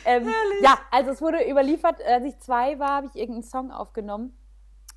Ähm, 0.06 0.30
ja, 0.62 0.78
also 0.92 1.12
es 1.12 1.22
wurde 1.22 1.50
überliefert, 1.50 2.02
als 2.04 2.24
ich 2.26 2.38
zwei 2.40 2.80
war, 2.80 2.98
habe 2.98 3.08
ich 3.08 3.16
irgendeinen 3.16 3.44
Song 3.44 3.72
aufgenommen 3.72 4.38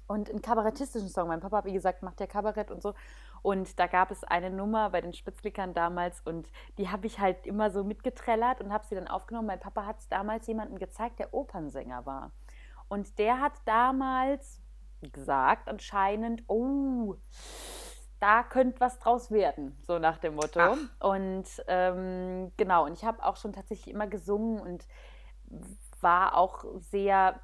und 0.09 0.31
einen 0.31 0.43
kabarettistischen 0.43 1.09
Song. 1.09 1.29
Mein 1.29 1.41
Papa, 1.41 1.65
wie 1.65 1.73
gesagt, 1.73 2.03
macht 2.03 2.19
ja 2.19 2.27
Kabarett 2.27 2.71
und 2.71 2.83
so. 2.83 2.95
Und 3.43 3.79
da 3.79 3.87
gab 3.87 4.11
es 4.11 4.25
eine 4.25 4.51
Nummer 4.51 4.91
bei 4.91 5.01
den 5.01 5.13
Spitzklickern 5.13 5.75
damals 5.75 6.21
und 6.23 6.51
die 6.77 6.89
habe 6.89 7.07
ich 7.07 7.21
halt 7.21 7.47
immer 7.47 7.71
so 7.71 7.85
mitgetrellert 7.85 8.61
und 8.61 8.73
habe 8.73 8.85
sie 8.87 8.97
dann 8.97 9.07
aufgenommen. 9.07 9.47
Mein 9.47 9.61
Papa 9.61 9.87
hat 9.87 10.01
es 10.01 10.09
damals 10.09 10.47
jemandem 10.49 10.79
gezeigt, 10.79 11.21
der 11.21 11.33
Opernsänger 11.33 12.05
war. 12.05 12.33
Und 12.89 13.19
der 13.19 13.41
hat 13.41 13.53
damals 13.67 14.61
gesagt, 15.13 15.69
anscheinend, 15.69 16.43
oh, 16.49 17.17
da 18.19 18.43
könnte 18.43 18.81
was 18.81 18.99
draus 18.99 19.31
werden, 19.31 19.81
so 19.87 19.99
nach 19.99 20.19
dem 20.19 20.35
Motto. 20.35 20.59
Ach. 20.61 20.79
Und 21.01 21.47
ähm, 21.69 22.51
genau, 22.57 22.87
und 22.87 22.95
ich 22.95 23.05
habe 23.05 23.25
auch 23.25 23.37
schon 23.37 23.53
tatsächlich 23.53 23.95
immer 23.95 24.09
gesungen 24.09 24.61
und 24.61 24.87
war 26.01 26.37
auch 26.37 26.65
sehr 26.79 27.41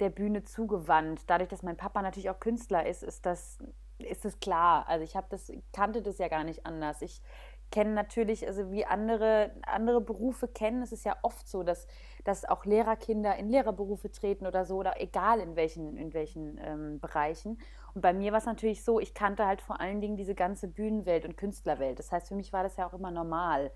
der 0.00 0.10
Bühne 0.10 0.42
zugewandt. 0.44 1.22
Dadurch, 1.26 1.48
dass 1.48 1.62
mein 1.62 1.76
Papa 1.76 2.02
natürlich 2.02 2.30
auch 2.30 2.40
Künstler 2.40 2.86
ist, 2.86 3.02
ist 3.02 3.26
das, 3.26 3.58
ist 3.98 4.24
das 4.24 4.38
klar. 4.40 4.86
Also 4.88 5.04
ich 5.04 5.16
habe 5.16 5.26
das, 5.30 5.50
kannte 5.72 6.02
das 6.02 6.18
ja 6.18 6.28
gar 6.28 6.44
nicht 6.44 6.66
anders. 6.66 7.02
Ich 7.02 7.22
kenne 7.70 7.92
natürlich, 7.92 8.46
also 8.46 8.70
wie 8.70 8.84
andere, 8.84 9.50
andere 9.62 10.00
Berufe 10.00 10.48
kennen, 10.48 10.82
es 10.82 10.92
ist 10.92 11.04
ja 11.04 11.16
oft 11.22 11.48
so, 11.48 11.62
dass, 11.62 11.86
dass 12.24 12.44
auch 12.44 12.64
Lehrerkinder 12.64 13.36
in 13.36 13.48
Lehrerberufe 13.48 14.10
treten 14.10 14.46
oder 14.46 14.64
so, 14.64 14.76
oder 14.76 15.00
egal 15.00 15.40
in 15.40 15.56
welchen, 15.56 15.96
in 15.96 16.14
welchen 16.14 16.58
ähm, 16.62 17.00
Bereichen. 17.00 17.58
Und 17.94 18.02
bei 18.02 18.12
mir 18.12 18.32
war 18.32 18.38
es 18.38 18.46
natürlich 18.46 18.84
so, 18.84 19.00
ich 19.00 19.14
kannte 19.14 19.46
halt 19.46 19.60
vor 19.60 19.80
allen 19.80 20.00
Dingen 20.00 20.16
diese 20.16 20.34
ganze 20.34 20.68
Bühnenwelt 20.68 21.24
und 21.24 21.36
Künstlerwelt. 21.36 21.98
Das 21.98 22.12
heißt, 22.12 22.28
für 22.28 22.34
mich 22.34 22.52
war 22.52 22.62
das 22.62 22.76
ja 22.76 22.86
auch 22.86 22.94
immer 22.94 23.10
normal. 23.10 23.72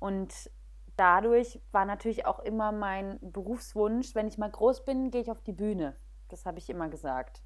Und 0.00 0.50
dadurch 0.96 1.60
war 1.72 1.84
natürlich 1.84 2.26
auch 2.26 2.40
immer 2.40 2.72
mein 2.72 3.18
Berufswunsch, 3.20 4.14
wenn 4.14 4.28
ich 4.28 4.38
mal 4.38 4.50
groß 4.50 4.84
bin, 4.84 5.10
gehe 5.10 5.22
ich 5.22 5.30
auf 5.30 5.42
die 5.42 5.52
Bühne. 5.52 5.96
Das 6.28 6.46
habe 6.46 6.58
ich 6.58 6.68
immer 6.70 6.88
gesagt. 6.88 7.42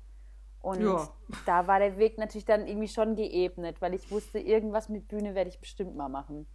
Und 0.61 0.83
ja. 0.83 1.09
da 1.47 1.67
war 1.67 1.79
der 1.79 1.99
Weg 1.99 2.19
natürlich 2.19 2.45
dann 2.45 2.67
irgendwie 2.67 2.89
schon 2.89 3.15
geebnet, 3.15 3.81
weil 3.81 3.95
ich 3.95 4.11
wusste, 4.11 4.39
irgendwas 4.39 4.89
mit 4.89 5.09
Bühne 5.09 5.35
werde 5.35 5.51
ich 5.51 5.61
bestimmt 5.61 5.97
mal 5.97 6.09
machen. 6.09 6.47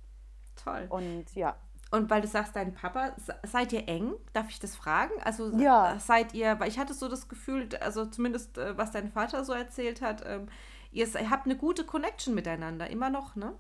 Toll. 0.56 0.86
Und 0.90 1.34
ja. 1.36 1.56
Und 1.92 2.10
weil 2.10 2.22
du 2.22 2.28
sagst, 2.28 2.56
dein 2.56 2.74
Papa, 2.74 3.16
seid 3.44 3.72
ihr 3.72 3.88
eng? 3.88 4.16
Darf 4.34 4.50
ich 4.50 4.60
das 4.60 4.76
fragen? 4.76 5.14
Also 5.24 5.56
ja. 5.58 6.00
seid 6.00 6.34
ihr, 6.34 6.60
weil 6.60 6.68
ich 6.68 6.80
hatte 6.80 6.94
so 6.94 7.08
das 7.08 7.30
Gefühl, 7.30 7.70
also 7.82 8.06
zumindest 8.06 8.58
äh, 8.58 8.78
was 8.78 8.92
dein 8.92 9.12
Vater 9.12 9.46
so 9.46 9.54
erzählt 9.54 10.02
hat, 10.02 10.24
ähm, 10.26 10.48
ihr 10.92 11.08
habt 11.30 11.46
eine 11.46 11.56
gute 11.56 11.86
Connection 11.86 12.34
miteinander, 12.34 12.90
immer 12.90 13.10
noch, 13.10 13.36
ne? 13.36 13.54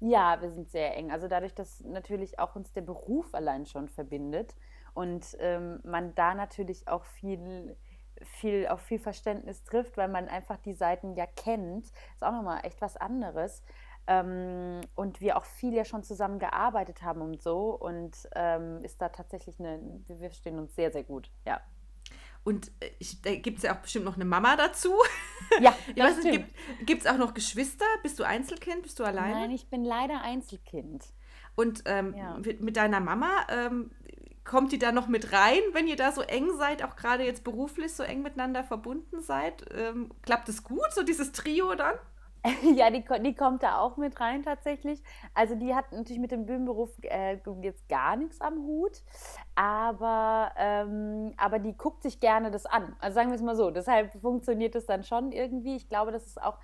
Ja, 0.00 0.40
wir 0.40 0.50
sind 0.50 0.70
sehr 0.70 0.94
eng. 0.96 1.10
Also 1.10 1.26
dadurch, 1.28 1.54
dass 1.54 1.80
natürlich 1.80 2.38
auch 2.38 2.54
uns 2.54 2.72
der 2.72 2.82
Beruf 2.82 3.34
allein 3.34 3.66
schon 3.66 3.88
verbindet 3.88 4.54
und 4.94 5.36
ähm, 5.40 5.80
man 5.84 6.14
da 6.14 6.34
natürlich 6.34 6.88
auch 6.88 7.04
viel 7.04 7.76
viel, 8.22 8.66
auf 8.68 8.80
viel 8.80 8.98
Verständnis 8.98 9.62
trifft, 9.64 9.96
weil 9.96 10.08
man 10.08 10.28
einfach 10.28 10.56
die 10.58 10.72
Seiten 10.72 11.14
ja 11.14 11.26
kennt. 11.26 11.86
Ist 11.86 12.22
auch 12.22 12.32
nochmal 12.32 12.60
echt 12.64 12.80
was 12.80 12.96
anderes. 12.96 13.62
Ähm, 14.06 14.80
und 14.94 15.20
wir 15.20 15.36
auch 15.36 15.44
viel 15.44 15.74
ja 15.74 15.84
schon 15.84 16.02
zusammen 16.02 16.38
gearbeitet 16.38 17.02
haben 17.02 17.20
und 17.20 17.42
so. 17.42 17.74
Und 17.74 18.16
ähm, 18.34 18.82
ist 18.84 19.02
da 19.02 19.08
tatsächlich 19.08 19.58
eine, 19.60 19.80
wir 20.06 20.30
stehen 20.30 20.58
uns 20.58 20.74
sehr, 20.74 20.90
sehr 20.92 21.04
gut, 21.04 21.30
ja. 21.46 21.60
Und 22.46 22.70
äh, 22.78 22.90
ich, 23.00 23.20
da 23.22 23.34
gibt 23.34 23.58
es 23.58 23.64
ja 23.64 23.74
auch 23.74 23.80
bestimmt 23.80 24.04
noch 24.04 24.14
eine 24.14 24.24
Mama 24.24 24.56
dazu. 24.56 24.94
Ja, 25.60 25.76
das 25.94 26.24
weiß, 26.24 26.40
gibt 26.86 27.02
es 27.02 27.06
auch 27.06 27.18
noch 27.18 27.32
Geschwister? 27.32 27.84
Bist 28.02 28.18
du 28.18 28.24
Einzelkind? 28.24 28.82
Bist 28.82 28.98
du 28.98 29.04
alleine? 29.04 29.42
Nein, 29.42 29.50
ich 29.52 29.70
bin 29.70 29.84
leider 29.84 30.22
Einzelkind. 30.22 31.04
Und 31.54 31.84
ähm, 31.86 32.14
ja. 32.16 32.36
mit, 32.38 32.62
mit, 32.62 32.76
deiner 32.76 32.98
Mama, 32.98 33.46
ähm, 33.48 33.92
kommt 34.42 34.72
die 34.72 34.78
da 34.80 34.90
noch 34.90 35.06
mit 35.06 35.32
rein, 35.32 35.60
wenn 35.72 35.86
ihr 35.86 35.94
da 35.94 36.10
so 36.10 36.22
eng 36.22 36.50
seid, 36.58 36.82
auch 36.82 36.96
gerade 36.96 37.24
jetzt 37.24 37.44
beruflich 37.44 37.92
so 37.92 38.02
eng 38.02 38.22
miteinander 38.22 38.64
verbunden 38.64 39.20
seid? 39.20 39.64
Ähm, 39.72 40.10
klappt 40.22 40.48
es 40.48 40.64
gut, 40.64 40.92
so 40.92 41.04
dieses 41.04 41.30
Trio 41.30 41.76
dann? 41.76 41.94
ja, 42.74 42.90
die, 42.90 43.04
die 43.22 43.34
kommt 43.34 43.62
da 43.62 43.78
auch 43.78 43.96
mit 43.96 44.20
rein 44.20 44.42
tatsächlich. 44.42 45.02
Also 45.34 45.54
die 45.54 45.74
hat 45.74 45.92
natürlich 45.92 46.20
mit 46.20 46.30
dem 46.30 46.46
Bühnenberuf 46.46 46.90
äh, 47.02 47.38
jetzt 47.62 47.88
gar 47.88 48.16
nichts 48.16 48.40
am 48.40 48.58
Hut, 48.58 49.02
aber, 49.54 50.52
ähm, 50.56 51.32
aber 51.36 51.58
die 51.58 51.76
guckt 51.76 52.02
sich 52.02 52.20
gerne 52.20 52.50
das 52.50 52.66
an. 52.66 52.96
Also 53.00 53.14
sagen 53.14 53.30
wir 53.30 53.36
es 53.36 53.42
mal 53.42 53.56
so. 53.56 53.70
Deshalb 53.70 54.12
funktioniert 54.20 54.74
es 54.74 54.86
dann 54.86 55.04
schon 55.04 55.32
irgendwie. 55.32 55.76
Ich 55.76 55.88
glaube, 55.88 56.12
das 56.12 56.26
ist 56.26 56.42
auch 56.42 56.58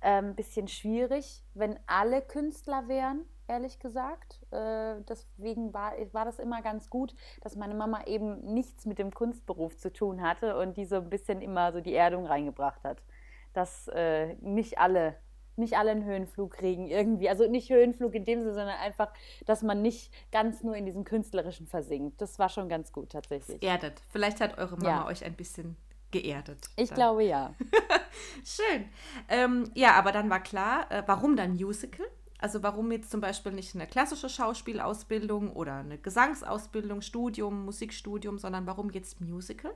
ein 0.00 0.26
ähm, 0.26 0.34
bisschen 0.34 0.68
schwierig, 0.68 1.44
wenn 1.54 1.78
alle 1.86 2.22
Künstler 2.22 2.88
wären 2.88 3.24
ehrlich 3.48 3.78
gesagt. 3.78 4.40
Äh, 4.50 4.96
deswegen 5.08 5.72
war, 5.72 5.92
war 6.12 6.24
das 6.24 6.38
immer 6.38 6.62
ganz 6.62 6.88
gut, 6.90 7.14
dass 7.42 7.56
meine 7.56 7.74
Mama 7.74 8.04
eben 8.06 8.40
nichts 8.54 8.86
mit 8.86 8.98
dem 8.98 9.12
Kunstberuf 9.12 9.76
zu 9.76 9.92
tun 9.92 10.22
hatte 10.22 10.56
und 10.56 10.76
die 10.76 10.84
so 10.84 10.96
ein 10.96 11.10
bisschen 11.10 11.42
immer 11.42 11.72
so 11.72 11.80
die 11.80 11.94
Erdung 11.94 12.26
reingebracht 12.26 12.82
hat. 12.84 13.02
Dass 13.52 13.88
äh, 13.88 14.34
nicht 14.40 14.78
alle 14.78 15.16
nicht 15.56 15.76
alle 15.76 15.90
einen 15.90 16.04
Höhenflug 16.04 16.52
kriegen 16.52 16.88
irgendwie. 16.88 17.28
Also 17.28 17.46
nicht 17.46 17.70
Höhenflug 17.70 18.14
in 18.14 18.24
dem 18.24 18.40
Sinne, 18.40 18.54
sondern 18.54 18.78
einfach, 18.78 19.12
dass 19.46 19.62
man 19.62 19.82
nicht 19.82 20.12
ganz 20.32 20.62
nur 20.62 20.74
in 20.76 20.86
diesem 20.86 21.04
Künstlerischen 21.04 21.66
versinkt. 21.66 22.20
Das 22.20 22.38
war 22.38 22.48
schon 22.48 22.68
ganz 22.68 22.92
gut 22.92 23.10
tatsächlich. 23.10 23.62
Erdet. 23.62 24.00
Vielleicht 24.08 24.40
hat 24.40 24.58
eure 24.58 24.76
Mama 24.76 24.88
ja. 24.88 25.06
euch 25.06 25.24
ein 25.24 25.34
bisschen 25.34 25.76
geerdet. 26.10 26.70
Ich 26.76 26.90
dann. 26.90 26.96
glaube 26.96 27.24
ja. 27.24 27.54
Schön. 28.44 28.88
Ähm, 29.28 29.70
ja, 29.74 29.92
aber 29.92 30.12
dann 30.12 30.30
war 30.30 30.42
klar, 30.42 30.90
äh, 30.90 31.02
warum 31.06 31.36
dann 31.36 31.54
Musical? 31.54 32.06
Also 32.38 32.62
warum 32.62 32.90
jetzt 32.90 33.10
zum 33.10 33.20
Beispiel 33.20 33.52
nicht 33.52 33.74
eine 33.74 33.86
klassische 33.86 34.28
Schauspielausbildung 34.28 35.52
oder 35.52 35.76
eine 35.76 35.96
Gesangsausbildung, 35.96 37.00
Studium, 37.00 37.64
Musikstudium, 37.64 38.38
sondern 38.38 38.66
warum 38.66 38.90
jetzt 38.90 39.20
Musical? 39.20 39.72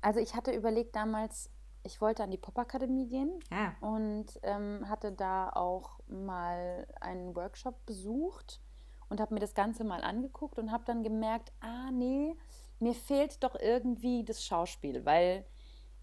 Also 0.00 0.20
ich 0.20 0.34
hatte 0.36 0.52
überlegt 0.52 0.94
damals, 0.94 1.50
ich 1.86 2.00
wollte 2.00 2.22
an 2.22 2.30
die 2.30 2.36
Popakademie 2.36 3.06
gehen 3.06 3.40
ja. 3.50 3.74
und 3.80 4.26
ähm, 4.42 4.88
hatte 4.88 5.12
da 5.12 5.50
auch 5.50 6.00
mal 6.08 6.86
einen 7.00 7.34
Workshop 7.34 7.86
besucht 7.86 8.60
und 9.08 9.20
habe 9.20 9.34
mir 9.34 9.40
das 9.40 9.54
Ganze 9.54 9.84
mal 9.84 10.02
angeguckt 10.02 10.58
und 10.58 10.72
habe 10.72 10.84
dann 10.84 11.02
gemerkt, 11.02 11.52
ah 11.60 11.90
nee, 11.90 12.36
mir 12.80 12.94
fehlt 12.94 13.42
doch 13.42 13.54
irgendwie 13.58 14.24
das 14.24 14.44
Schauspiel, 14.44 15.04
weil 15.06 15.46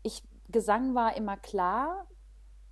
ich 0.02 0.24
Gesang 0.50 0.94
war 0.94 1.16
immer 1.16 1.38
klar, 1.38 2.08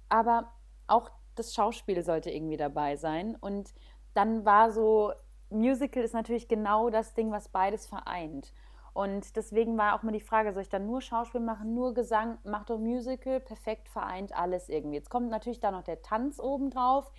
aber 0.10 0.51
auch 0.88 1.10
das 1.36 1.53
Schauspiel 1.53 2.03
sollte 2.03 2.30
irgendwie 2.30 2.58
dabei 2.58 2.96
sein. 2.96 3.36
Und 3.39 3.74
dann 4.13 4.46
war 4.46 4.72
so, 4.72 5.13
Musical 5.50 6.03
ist 6.03 6.13
natürlich 6.13 6.48
genau 6.48 6.89
das 6.89 7.13
Ding, 7.13 7.32
was 7.32 7.50
beides 7.50 7.88
vereint. 7.88 8.53
Und 8.93 9.36
deswegen 9.36 9.77
war 9.77 9.95
auch 9.95 10.03
mal 10.03 10.12
die 10.12 10.19
Frage, 10.19 10.51
soll 10.51 10.63
ich 10.63 10.69
dann 10.69 10.86
nur 10.86 11.01
Schauspiel 11.01 11.39
machen, 11.39 11.74
nur 11.74 11.93
Gesang, 11.93 12.39
mach 12.43 12.65
doch 12.65 12.77
Musical, 12.77 13.39
perfekt 13.39 13.88
vereint 13.88 14.36
alles 14.36 14.67
irgendwie. 14.67 14.98
Jetzt 14.98 15.10
kommt 15.10 15.29
natürlich 15.29 15.62
da 15.62 15.71
noch 15.71 15.83
der 15.83 16.01
Tanz 16.01 16.39
obendrauf. 16.39 17.12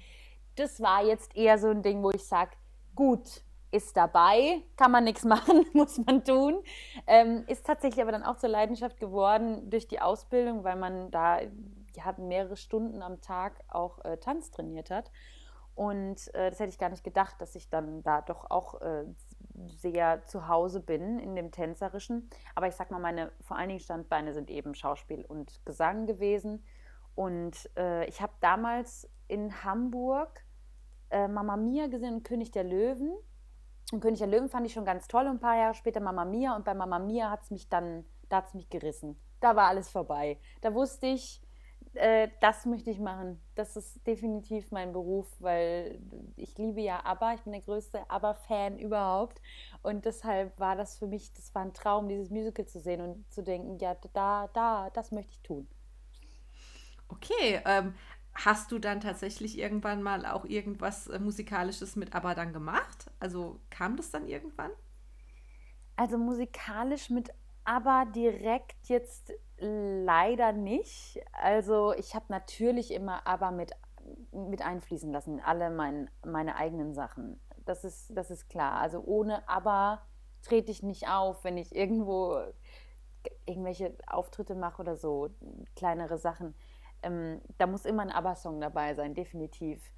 Das 0.57 0.83
war 0.83 1.03
jetzt 1.03 1.35
eher 1.35 1.59
so 1.59 1.69
ein 1.69 1.83
Ding, 1.83 2.03
wo 2.03 2.11
ich 2.11 2.27
sage, 2.27 2.51
gut, 2.95 3.43
ist 3.71 3.97
dabei, 3.97 4.63
kann 4.77 4.91
man 4.91 5.05
nichts 5.05 5.25
machen, 5.25 5.65
muss 5.73 5.99
man 6.05 6.25
tun. 6.25 6.63
Ähm, 7.07 7.45
ist 7.47 7.67
tatsächlich 7.67 8.03
aber 8.03 8.13
dann 8.13 8.23
auch 8.23 8.37
zur 8.37 8.51
Leidenschaft 8.51 9.01
geworden 9.01 9.71
durch 9.71 9.89
die 9.89 10.01
Ausbildung, 10.01 10.63
weil 10.65 10.77
man 10.77 11.11
da 11.11 11.41
ja, 11.41 12.15
mehrere 12.19 12.57
Stunden 12.57 13.03
am 13.03 13.21
Tag 13.23 13.55
auch 13.69 14.05
äh, 14.05 14.19
Tanz 14.19 14.51
trainiert 14.51 14.91
hat. 14.91 15.11
Und 15.75 16.33
äh, 16.35 16.51
das 16.51 16.61
hätte 16.61 16.69
ich 16.69 16.79
gar 16.79 16.91
nicht 16.91 17.03
gedacht, 17.03 17.41
dass 17.41 17.55
ich 17.55 17.71
dann 17.71 18.03
da 18.03 18.21
doch 18.21 18.51
auch 18.51 18.81
äh, 18.83 19.05
sehr 19.69 20.25
zu 20.27 20.49
Hause 20.49 20.81
bin 20.81 21.19
in 21.19 21.35
dem 21.35 21.51
Tänzerischen. 21.51 22.29
Aber 22.55 22.69
ich 22.69 22.75
sag 22.75 22.91
mal, 22.91 22.99
meine 22.99 23.33
vor 23.41 23.57
allen 23.57 23.69
Dingen 23.69 23.81
Standbeine 23.81 24.33
sind 24.33 24.51
eben 24.51 24.75
Schauspiel 24.75 25.25
und 25.25 25.65
Gesang 25.65 26.07
gewesen. 26.07 26.65
Und 27.15 27.71
äh, 27.77 28.07
ich 28.07 28.21
habe 28.23 28.33
damals 28.41 29.11
in 29.29 29.65
Hamburg 29.65 30.45
äh, 31.11 31.29
Mama 31.29 31.57
Mia 31.57 31.87
gesehen, 31.89 32.23
König 32.23 32.51
der 32.51 32.65
Löwen. 32.65 33.13
Und 33.93 34.01
König 34.01 34.19
der 34.19 34.29
Löwen 34.29 34.49
fand 34.49 34.67
ich 34.67 34.73
schon 34.73 34.85
ganz 34.85 35.09
toll. 35.09 35.27
Und 35.27 35.37
ein 35.37 35.41
paar 35.41 35.57
Jahre 35.57 35.75
später 35.75 36.01
Mama 36.01 36.25
Mia. 36.25 36.57
Und 36.57 36.65
bei 36.65 36.75
Mama 36.75 36.99
Mia 36.99 37.31
hat 37.31 37.43
es 37.43 37.51
mich 37.51 37.69
dann, 37.69 38.05
da 38.29 38.39
hat 38.39 38.55
mich 38.55 38.71
gerissen. 38.71 39.21
Da 39.41 39.57
war 39.57 39.67
alles 39.67 39.91
vorbei. 39.91 40.39
Da 40.61 40.73
wusste 40.73 41.07
ich, 41.07 41.42
äh, 41.95 42.29
das 42.41 42.67
möchte 42.67 42.91
ich 42.91 42.99
machen. 42.99 43.41
Das 43.55 43.77
ist 43.77 44.07
definitiv 44.07 44.71
mein 44.71 44.93
Beruf, 44.93 45.27
weil 45.41 46.01
ich 46.37 46.57
liebe 46.57 46.81
ja 46.81 47.05
ABBA. 47.05 47.35
Ich 47.35 47.41
bin 47.43 47.53
der 47.53 47.63
größte 47.63 48.09
ABBA-Fan 48.11 48.79
überhaupt. 48.79 49.41
Und 49.83 50.05
deshalb 50.05 50.59
war 50.59 50.77
das 50.77 50.99
für 50.99 51.07
mich, 51.07 51.33
das 51.35 51.55
war 51.55 51.63
ein 51.63 51.75
Traum, 51.75 52.09
dieses 52.09 52.31
Musical 52.31 52.67
zu 52.67 52.81
sehen 52.81 53.01
und 53.01 53.31
zu 53.33 53.43
denken, 53.43 53.79
ja, 53.79 53.97
da, 54.13 54.49
da, 54.55 54.91
das 54.91 55.13
möchte 55.13 55.33
ich 55.33 55.43
tun. 55.43 55.69
Okay, 57.09 57.61
ähm, 57.67 57.95
hast 58.35 58.73
du 58.73 58.79
dann 58.79 59.01
tatsächlich 59.01 59.59
irgendwann 59.59 60.03
mal 60.03 60.25
auch 60.25 60.45
irgendwas 60.45 61.09
äh, 61.09 61.19
Musikalisches 61.19 61.97
mit 61.97 62.15
ABBA 62.15 62.35
dann 62.35 62.53
gemacht? 62.53 63.11
Also 63.21 63.61
kam 63.69 63.97
das 63.97 64.11
dann 64.11 64.29
irgendwann? 64.29 64.71
Also 65.97 66.17
musikalisch 66.17 67.11
mit 67.11 67.31
ABBA 67.65 68.07
direkt 68.07 68.89
jetzt 68.89 69.33
leider 69.63 70.53
nicht. 70.53 71.21
Also 71.33 71.93
ich 71.95 72.15
habe 72.15 72.27
natürlich 72.29 72.93
immer 72.93 73.27
aber 73.27 73.51
mit, 73.51 73.73
mit 74.33 74.63
einfließen 74.63 75.13
lassen, 75.13 75.41
alle 75.41 75.71
mein, 75.71 76.11
meine 76.25 76.57
eigenen 76.57 76.95
Sachen. 76.95 77.41
Das 77.65 77.85
ist, 77.85 78.17
das 78.17 78.31
ist 78.31 78.49
klar. 78.49 78.81
Also 78.81 79.03
ohne 79.05 79.49
aber 79.49 80.03
trete 80.43 80.73
ich 80.73 80.83
nicht 80.83 81.09
auf, 81.09 81.45
wenn 81.45 81.57
ich 81.57 81.75
irgendwo 81.75 82.43
irgendwelche 83.47 83.97
Auftritte 84.09 84.57
mache 84.57 84.83
oder 84.83 84.97
so, 84.97 85.31
kleinere 85.77 86.19
Sachen. 86.19 86.55
Ähm, 87.03 87.41
da 87.59 87.67
muss 87.67 87.85
immer 87.85 88.03
ein 88.03 88.11
ABBA-Song 88.11 88.61
dabei 88.61 88.95
sein, 88.95 89.15
definitiv. 89.15 89.93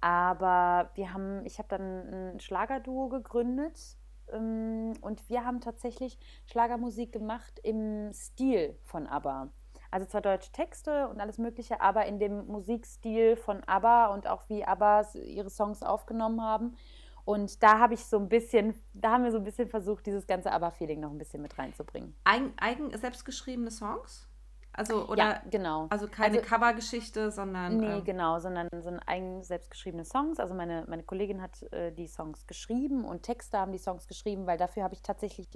Aber 0.00 0.90
wir 0.94 1.14
haben, 1.14 1.46
ich 1.46 1.58
habe 1.58 1.68
dann 1.68 2.34
ein 2.34 2.40
Schlagerduo 2.40 3.08
gegründet 3.08 3.96
und 4.34 5.28
wir 5.28 5.44
haben 5.44 5.60
tatsächlich 5.60 6.18
Schlagermusik 6.46 7.12
gemacht 7.12 7.60
im 7.62 8.12
Stil 8.12 8.78
von 8.82 9.06
ABBA. 9.06 9.50
Also 9.90 10.06
zwar 10.06 10.22
deutsche 10.22 10.50
Texte 10.50 11.08
und 11.08 11.20
alles 11.20 11.38
Mögliche, 11.38 11.80
aber 11.80 12.06
in 12.06 12.18
dem 12.18 12.46
Musikstil 12.46 13.36
von 13.36 13.62
ABBA 13.64 14.06
und 14.08 14.26
auch 14.26 14.48
wie 14.48 14.64
ABBA 14.64 15.02
ihre 15.14 15.50
Songs 15.50 15.82
aufgenommen 15.82 16.42
haben. 16.42 16.76
Und 17.24 17.62
da 17.62 17.78
habe 17.78 17.94
ich 17.94 18.04
so 18.04 18.18
ein 18.18 18.28
bisschen, 18.28 18.74
da 18.92 19.12
haben 19.12 19.24
wir 19.24 19.30
so 19.30 19.38
ein 19.38 19.44
bisschen 19.44 19.68
versucht, 19.68 20.04
dieses 20.06 20.26
ganze 20.26 20.52
Aber-Feeling 20.52 21.00
noch 21.00 21.10
ein 21.10 21.18
bisschen 21.18 21.42
mit 21.42 21.56
reinzubringen. 21.56 22.14
Eigen, 22.24 22.52
eigen 22.58 22.96
selbstgeschriebene 22.96 23.70
Songs? 23.70 24.28
Also, 24.76 25.08
oder, 25.08 25.22
ja, 25.22 25.42
genau. 25.50 25.86
Also 25.90 26.08
keine 26.08 26.38
also, 26.38 26.48
Covergeschichte, 26.48 27.30
sondern. 27.30 27.76
Nee, 27.76 27.98
ähm, 27.98 28.04
genau, 28.04 28.40
sondern 28.40 28.68
sind 28.76 28.98
eigen 29.06 29.42
selbstgeschriebene 29.42 30.04
Songs. 30.04 30.40
Also 30.40 30.52
meine, 30.52 30.84
meine 30.88 31.04
Kollegin 31.04 31.40
hat 31.40 31.62
äh, 31.72 31.92
die 31.92 32.08
Songs 32.08 32.46
geschrieben 32.46 33.04
und 33.04 33.22
Texte 33.22 33.58
haben 33.58 33.70
die 33.70 33.78
Songs 33.78 34.08
geschrieben, 34.08 34.46
weil 34.46 34.58
dafür 34.58 34.82
habe 34.82 34.94
ich 34.94 35.02
tatsächlich 35.02 35.48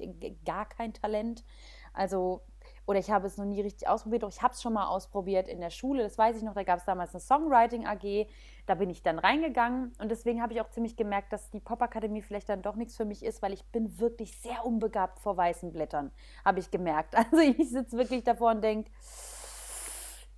gar 0.44 0.68
kein 0.68 0.92
Talent. 0.92 1.44
Also 1.92 2.42
oder 2.88 2.98
ich 2.98 3.10
habe 3.10 3.26
es 3.26 3.36
noch 3.36 3.44
nie 3.44 3.60
richtig 3.60 3.86
ausprobiert, 3.86 4.22
doch 4.22 4.30
ich 4.30 4.40
habe 4.40 4.54
es 4.54 4.62
schon 4.62 4.72
mal 4.72 4.86
ausprobiert 4.86 5.46
in 5.46 5.60
der 5.60 5.68
Schule, 5.68 6.02
das 6.02 6.16
weiß 6.16 6.38
ich 6.38 6.42
noch, 6.42 6.54
da 6.54 6.62
gab 6.62 6.78
es 6.78 6.86
damals 6.86 7.14
eine 7.14 7.20
Songwriting 7.20 7.86
AG, 7.86 8.26
da 8.64 8.76
bin 8.76 8.88
ich 8.88 9.02
dann 9.02 9.18
reingegangen 9.18 9.92
und 9.98 10.10
deswegen 10.10 10.40
habe 10.40 10.54
ich 10.54 10.62
auch 10.62 10.70
ziemlich 10.70 10.96
gemerkt, 10.96 11.30
dass 11.34 11.50
die 11.50 11.60
Popakademie 11.60 12.22
vielleicht 12.22 12.48
dann 12.48 12.62
doch 12.62 12.76
nichts 12.76 12.96
für 12.96 13.04
mich 13.04 13.22
ist, 13.22 13.42
weil 13.42 13.52
ich 13.52 13.62
bin 13.66 14.00
wirklich 14.00 14.40
sehr 14.40 14.64
unbegabt 14.64 15.18
vor 15.20 15.36
weißen 15.36 15.70
Blättern, 15.70 16.12
habe 16.46 16.60
ich 16.60 16.70
gemerkt. 16.70 17.14
Also 17.30 17.40
ich 17.40 17.68
sitze 17.68 17.98
wirklich 17.98 18.24
davor 18.24 18.52
und 18.52 18.62
denke, 18.62 18.90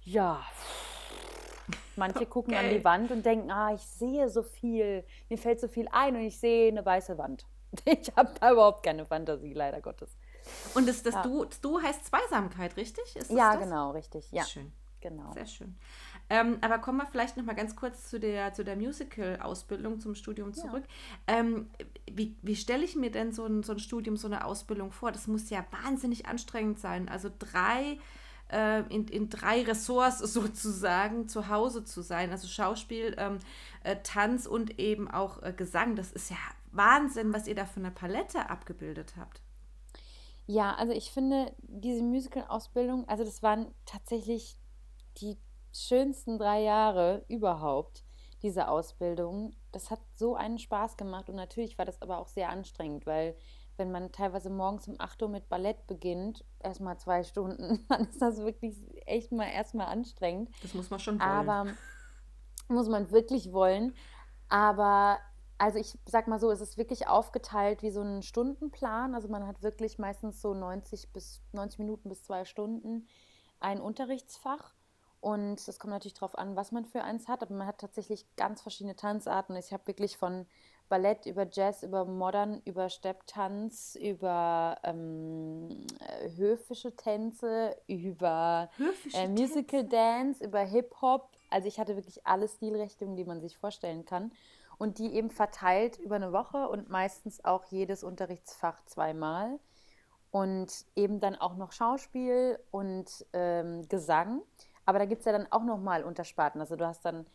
ja, 0.02 0.42
Manche 1.94 2.26
gucken 2.26 2.54
okay. 2.54 2.64
an 2.64 2.74
die 2.74 2.84
Wand 2.84 3.10
und 3.12 3.24
denken, 3.24 3.50
ah, 3.50 3.72
ich 3.74 3.82
sehe 3.82 4.28
so 4.28 4.42
viel, 4.42 5.04
mir 5.28 5.38
fällt 5.38 5.60
so 5.60 5.68
viel 5.68 5.86
ein 5.92 6.16
und 6.16 6.22
ich 6.22 6.40
sehe 6.40 6.68
eine 6.68 6.84
weiße 6.84 7.16
Wand. 7.16 7.46
Ich 7.84 8.10
habe 8.16 8.32
da 8.40 8.50
überhaupt 8.50 8.82
keine 8.82 9.06
Fantasie, 9.06 9.52
leider 9.52 9.80
Gottes. 9.80 10.16
Und 10.74 10.88
das, 10.88 11.02
das, 11.02 11.14
ja. 11.14 11.22
du, 11.22 11.44
das 11.44 11.60
Du 11.60 11.80
heißt 11.80 12.06
Zweisamkeit, 12.06 12.76
richtig? 12.76 13.14
ja, 13.28 13.52
das? 13.54 13.62
genau, 13.62 13.90
richtig. 13.90 14.30
Ja. 14.32 14.44
Schön. 14.44 14.72
Genau. 15.00 15.32
Sehr 15.32 15.46
schön. 15.46 15.74
Ähm, 16.28 16.58
aber 16.60 16.78
kommen 16.78 16.98
wir 16.98 17.06
vielleicht 17.06 17.36
noch 17.36 17.44
mal 17.44 17.54
ganz 17.54 17.74
kurz 17.74 18.08
zu 18.08 18.20
der, 18.20 18.52
zu 18.52 18.64
der 18.64 18.76
Musical-Ausbildung, 18.76 19.98
zum 19.98 20.14
Studium 20.14 20.54
zurück. 20.54 20.84
Ja. 21.28 21.38
Ähm, 21.38 21.70
wie 22.10 22.36
wie 22.42 22.54
stelle 22.54 22.84
ich 22.84 22.94
mir 22.94 23.10
denn 23.10 23.32
so 23.32 23.44
ein, 23.46 23.62
so 23.62 23.72
ein 23.72 23.80
Studium, 23.80 24.16
so 24.16 24.28
eine 24.28 24.44
Ausbildung 24.44 24.92
vor? 24.92 25.10
Das 25.10 25.26
muss 25.26 25.50
ja 25.50 25.64
wahnsinnig 25.70 26.26
anstrengend 26.26 26.78
sein. 26.78 27.08
Also 27.08 27.30
drei, 27.36 27.98
äh, 28.52 28.82
in, 28.94 29.08
in 29.08 29.28
drei 29.28 29.62
Ressorts 29.62 30.18
sozusagen 30.32 31.28
zu 31.28 31.48
Hause 31.48 31.84
zu 31.84 32.02
sein. 32.02 32.30
Also 32.30 32.46
Schauspiel, 32.46 33.16
ähm, 33.18 33.38
äh, 33.82 33.96
Tanz 34.02 34.46
und 34.46 34.78
eben 34.78 35.10
auch 35.10 35.42
äh, 35.42 35.52
Gesang. 35.52 35.96
Das 35.96 36.12
ist 36.12 36.30
ja 36.30 36.36
Wahnsinn, 36.70 37.32
was 37.32 37.48
ihr 37.48 37.56
da 37.56 37.64
für 37.64 37.80
eine 37.80 37.90
Palette 37.90 38.50
abgebildet 38.50 39.14
habt. 39.18 39.40
Ja, 40.50 40.74
also 40.74 40.92
ich 40.92 41.12
finde, 41.12 41.54
diese 41.62 42.02
Musical-Ausbildung, 42.02 43.06
also 43.06 43.22
das 43.22 43.40
waren 43.40 43.72
tatsächlich 43.86 44.58
die 45.18 45.38
schönsten 45.72 46.38
drei 46.38 46.62
Jahre 46.62 47.24
überhaupt, 47.28 48.02
diese 48.42 48.66
Ausbildung. 48.66 49.54
Das 49.70 49.92
hat 49.92 50.00
so 50.16 50.34
einen 50.34 50.58
Spaß 50.58 50.96
gemacht 50.96 51.30
und 51.30 51.36
natürlich 51.36 51.78
war 51.78 51.84
das 51.84 52.02
aber 52.02 52.18
auch 52.18 52.26
sehr 52.26 52.48
anstrengend, 52.48 53.06
weil 53.06 53.36
wenn 53.76 53.92
man 53.92 54.10
teilweise 54.10 54.50
morgens 54.50 54.88
um 54.88 54.96
8 54.98 55.22
Uhr 55.22 55.28
mit 55.28 55.48
Ballett 55.48 55.86
beginnt, 55.86 56.44
erstmal 56.58 56.98
zwei 56.98 57.22
Stunden, 57.22 57.86
dann 57.88 58.08
ist 58.08 58.20
das 58.20 58.38
wirklich 58.38 58.76
echt 59.06 59.30
mal 59.30 59.46
erstmal 59.46 59.86
anstrengend. 59.86 60.50
Das 60.62 60.74
muss 60.74 60.90
man 60.90 60.98
schon 60.98 61.20
wollen. 61.20 61.30
Aber 61.30 61.66
muss 62.66 62.88
man 62.88 63.12
wirklich 63.12 63.52
wollen. 63.52 63.94
Aber 64.48 65.20
also 65.60 65.78
ich 65.78 65.98
sag 66.06 66.26
mal 66.26 66.40
so, 66.40 66.50
es 66.50 66.62
ist 66.62 66.78
wirklich 66.78 67.06
aufgeteilt 67.06 67.82
wie 67.82 67.90
so 67.90 68.00
ein 68.00 68.22
Stundenplan. 68.22 69.14
Also 69.14 69.28
man 69.28 69.46
hat 69.46 69.62
wirklich 69.62 69.98
meistens 69.98 70.40
so 70.40 70.54
90 70.54 71.12
bis 71.12 71.42
90 71.52 71.80
Minuten 71.80 72.08
bis 72.08 72.24
zwei 72.24 72.46
Stunden 72.46 73.06
ein 73.60 73.78
Unterrichtsfach. 73.78 74.72
Und 75.20 75.68
es 75.68 75.78
kommt 75.78 75.92
natürlich 75.92 76.14
darauf 76.14 76.38
an, 76.38 76.56
was 76.56 76.72
man 76.72 76.86
für 76.86 77.02
eins 77.02 77.28
hat. 77.28 77.42
Aber 77.42 77.54
man 77.54 77.66
hat 77.66 77.76
tatsächlich 77.76 78.24
ganz 78.36 78.62
verschiedene 78.62 78.96
Tanzarten. 78.96 79.54
Ich 79.54 79.70
habe 79.74 79.86
wirklich 79.86 80.16
von 80.16 80.46
Ballett 80.88 81.26
über 81.26 81.46
Jazz, 81.46 81.82
über 81.82 82.06
Modern, 82.06 82.62
über 82.64 82.88
Stepptanz, 82.88 83.98
über 84.00 84.78
ähm, 84.82 85.86
äh, 85.98 86.30
höfische 86.36 86.96
Tänze, 86.96 87.76
über 87.86 88.70
äh, 89.12 89.28
Musical 89.28 89.82
Tänze. 89.82 89.88
Dance, 89.88 90.42
über 90.42 90.60
Hip-Hop. 90.60 91.28
Also 91.50 91.68
ich 91.68 91.78
hatte 91.78 91.96
wirklich 91.96 92.26
alle 92.26 92.48
Stilrichtungen, 92.48 93.14
die 93.16 93.24
man 93.26 93.42
sich 93.42 93.58
vorstellen 93.58 94.06
kann 94.06 94.32
und 94.80 94.98
die 94.98 95.14
eben 95.14 95.28
verteilt 95.28 95.98
über 95.98 96.16
eine 96.16 96.32
Woche 96.32 96.66
und 96.70 96.88
meistens 96.88 97.44
auch 97.44 97.66
jedes 97.66 98.02
Unterrichtsfach 98.02 98.82
zweimal 98.86 99.60
und 100.30 100.86
eben 100.96 101.20
dann 101.20 101.36
auch 101.36 101.54
noch 101.54 101.72
Schauspiel 101.72 102.58
und 102.70 103.26
ähm, 103.34 103.86
Gesang. 103.90 104.40
Aber 104.86 104.98
da 104.98 105.04
gibt 105.04 105.18
es 105.20 105.26
ja 105.26 105.32
dann 105.32 105.52
auch 105.52 105.64
nochmal 105.64 106.02
Untersparten. 106.02 106.62
Also 106.62 106.76
du 106.76 106.86
hast 106.86 107.04
dann 107.04 107.26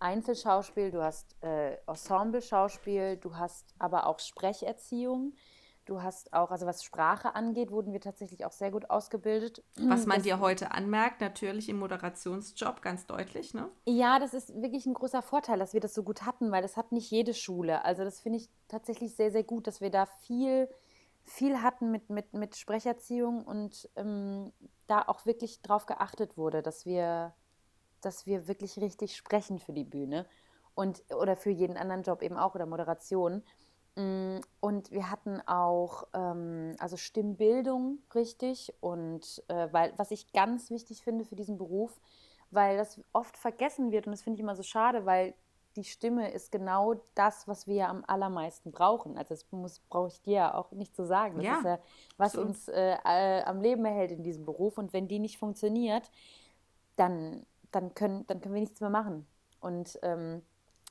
Einzelschauspiel, 0.00 0.90
du 0.90 1.04
hast 1.04 1.36
äh, 1.44 1.76
Ensemble-Schauspiel, 1.86 3.16
du 3.16 3.36
hast 3.36 3.64
aber 3.78 4.08
auch 4.08 4.18
Sprecherziehung. 4.18 5.34
Du 5.84 6.00
hast 6.00 6.32
auch, 6.32 6.52
also 6.52 6.64
was 6.64 6.84
Sprache 6.84 7.34
angeht, 7.34 7.72
wurden 7.72 7.92
wir 7.92 8.00
tatsächlich 8.00 8.44
auch 8.44 8.52
sehr 8.52 8.70
gut 8.70 8.88
ausgebildet. 8.88 9.64
Was 9.76 10.06
man 10.06 10.18
das, 10.18 10.24
dir 10.24 10.38
heute 10.38 10.70
anmerkt, 10.70 11.20
natürlich 11.20 11.68
im 11.68 11.78
Moderationsjob 11.78 12.82
ganz 12.82 13.06
deutlich, 13.06 13.52
ne? 13.52 13.68
Ja, 13.84 14.20
das 14.20 14.32
ist 14.32 14.54
wirklich 14.62 14.86
ein 14.86 14.94
großer 14.94 15.22
Vorteil, 15.22 15.58
dass 15.58 15.72
wir 15.74 15.80
das 15.80 15.92
so 15.92 16.04
gut 16.04 16.22
hatten, 16.24 16.52
weil 16.52 16.62
das 16.62 16.76
hat 16.76 16.92
nicht 16.92 17.10
jede 17.10 17.34
Schule. 17.34 17.84
Also 17.84 18.04
das 18.04 18.20
finde 18.20 18.38
ich 18.38 18.48
tatsächlich 18.68 19.16
sehr, 19.16 19.32
sehr 19.32 19.42
gut, 19.42 19.66
dass 19.66 19.80
wir 19.80 19.90
da 19.90 20.06
viel, 20.06 20.68
viel 21.24 21.62
hatten 21.62 21.90
mit, 21.90 22.10
mit, 22.10 22.32
mit 22.32 22.56
Sprecherziehung 22.56 23.44
und 23.44 23.90
ähm, 23.96 24.52
da 24.86 25.02
auch 25.02 25.26
wirklich 25.26 25.62
drauf 25.62 25.86
geachtet 25.86 26.36
wurde, 26.36 26.62
dass 26.62 26.86
wir, 26.86 27.34
dass 28.00 28.24
wir 28.24 28.46
wirklich 28.46 28.78
richtig 28.78 29.16
sprechen 29.16 29.58
für 29.58 29.72
die 29.72 29.84
Bühne 29.84 30.26
und 30.74 31.02
oder 31.14 31.36
für 31.36 31.50
jeden 31.50 31.76
anderen 31.76 32.02
Job 32.02 32.22
eben 32.22 32.36
auch 32.36 32.54
oder 32.54 32.66
Moderation. 32.66 33.42
Mm, 33.94 34.38
und 34.60 34.90
wir 34.90 35.10
hatten 35.10 35.40
auch 35.46 36.06
ähm, 36.14 36.76
also 36.78 36.96
Stimmbildung 36.96 37.98
richtig 38.14 38.72
und 38.80 39.42
äh, 39.48 39.68
weil 39.70 39.92
was 39.96 40.10
ich 40.10 40.32
ganz 40.32 40.70
wichtig 40.70 41.02
finde 41.02 41.24
für 41.24 41.36
diesen 41.36 41.58
Beruf, 41.58 42.00
weil 42.50 42.78
das 42.78 43.00
oft 43.12 43.36
vergessen 43.36 43.92
wird 43.92 44.06
und 44.06 44.12
das 44.12 44.22
finde 44.22 44.36
ich 44.36 44.42
immer 44.42 44.56
so 44.56 44.62
schade, 44.62 45.04
weil 45.04 45.34
die 45.76 45.84
Stimme 45.84 46.30
ist 46.30 46.52
genau 46.52 46.94
das, 47.14 47.48
was 47.48 47.66
wir 47.66 47.88
am 47.88 48.04
allermeisten 48.06 48.72
brauchen. 48.72 49.16
Also 49.16 49.34
das 49.34 49.46
muss 49.50 49.80
brauche 49.80 50.08
ich 50.08 50.20
dir 50.20 50.34
ja 50.34 50.54
auch 50.54 50.70
nicht 50.72 50.94
zu 50.94 51.04
sagen. 51.04 51.36
Das 51.36 51.44
ja, 51.44 51.58
ist 51.58 51.64
ja, 51.64 51.78
was 52.16 52.32
so. 52.32 52.42
uns 52.42 52.68
äh, 52.68 52.96
äh, 53.04 53.42
am 53.42 53.60
Leben 53.60 53.84
erhält 53.84 54.10
in 54.10 54.22
diesem 54.22 54.44
Beruf. 54.44 54.76
Und 54.76 54.92
wenn 54.92 55.08
die 55.08 55.18
nicht 55.18 55.38
funktioniert, 55.38 56.10
dann, 56.96 57.46
dann, 57.70 57.94
können, 57.94 58.26
dann 58.26 58.40
können 58.40 58.54
wir 58.54 58.60
nichts 58.60 58.80
mehr 58.80 58.90
machen. 58.90 59.26
Und 59.60 59.98
ähm, 60.02 60.42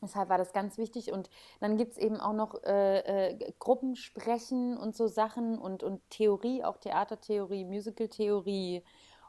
Deshalb 0.02 0.30
war 0.30 0.38
das 0.38 0.54
ganz 0.54 0.78
wichtig. 0.78 1.12
Und 1.12 1.30
dann 1.60 1.78
gibt 1.78 1.94
es 1.94 1.98
eben 1.98 2.20
auch 2.20 2.34
noch 2.34 2.64
äh, 2.64 3.30
äh, 3.30 3.54
Gruppensprechen 3.60 4.78
und 4.78 4.96
so 4.96 5.08
Sachen 5.08 5.60
und, 5.60 5.84
und 5.84 6.02
Theorie, 6.10 6.64
auch 6.64 6.78
Theatertheorie, 6.78 7.66
Musicaltheorie 7.66 8.84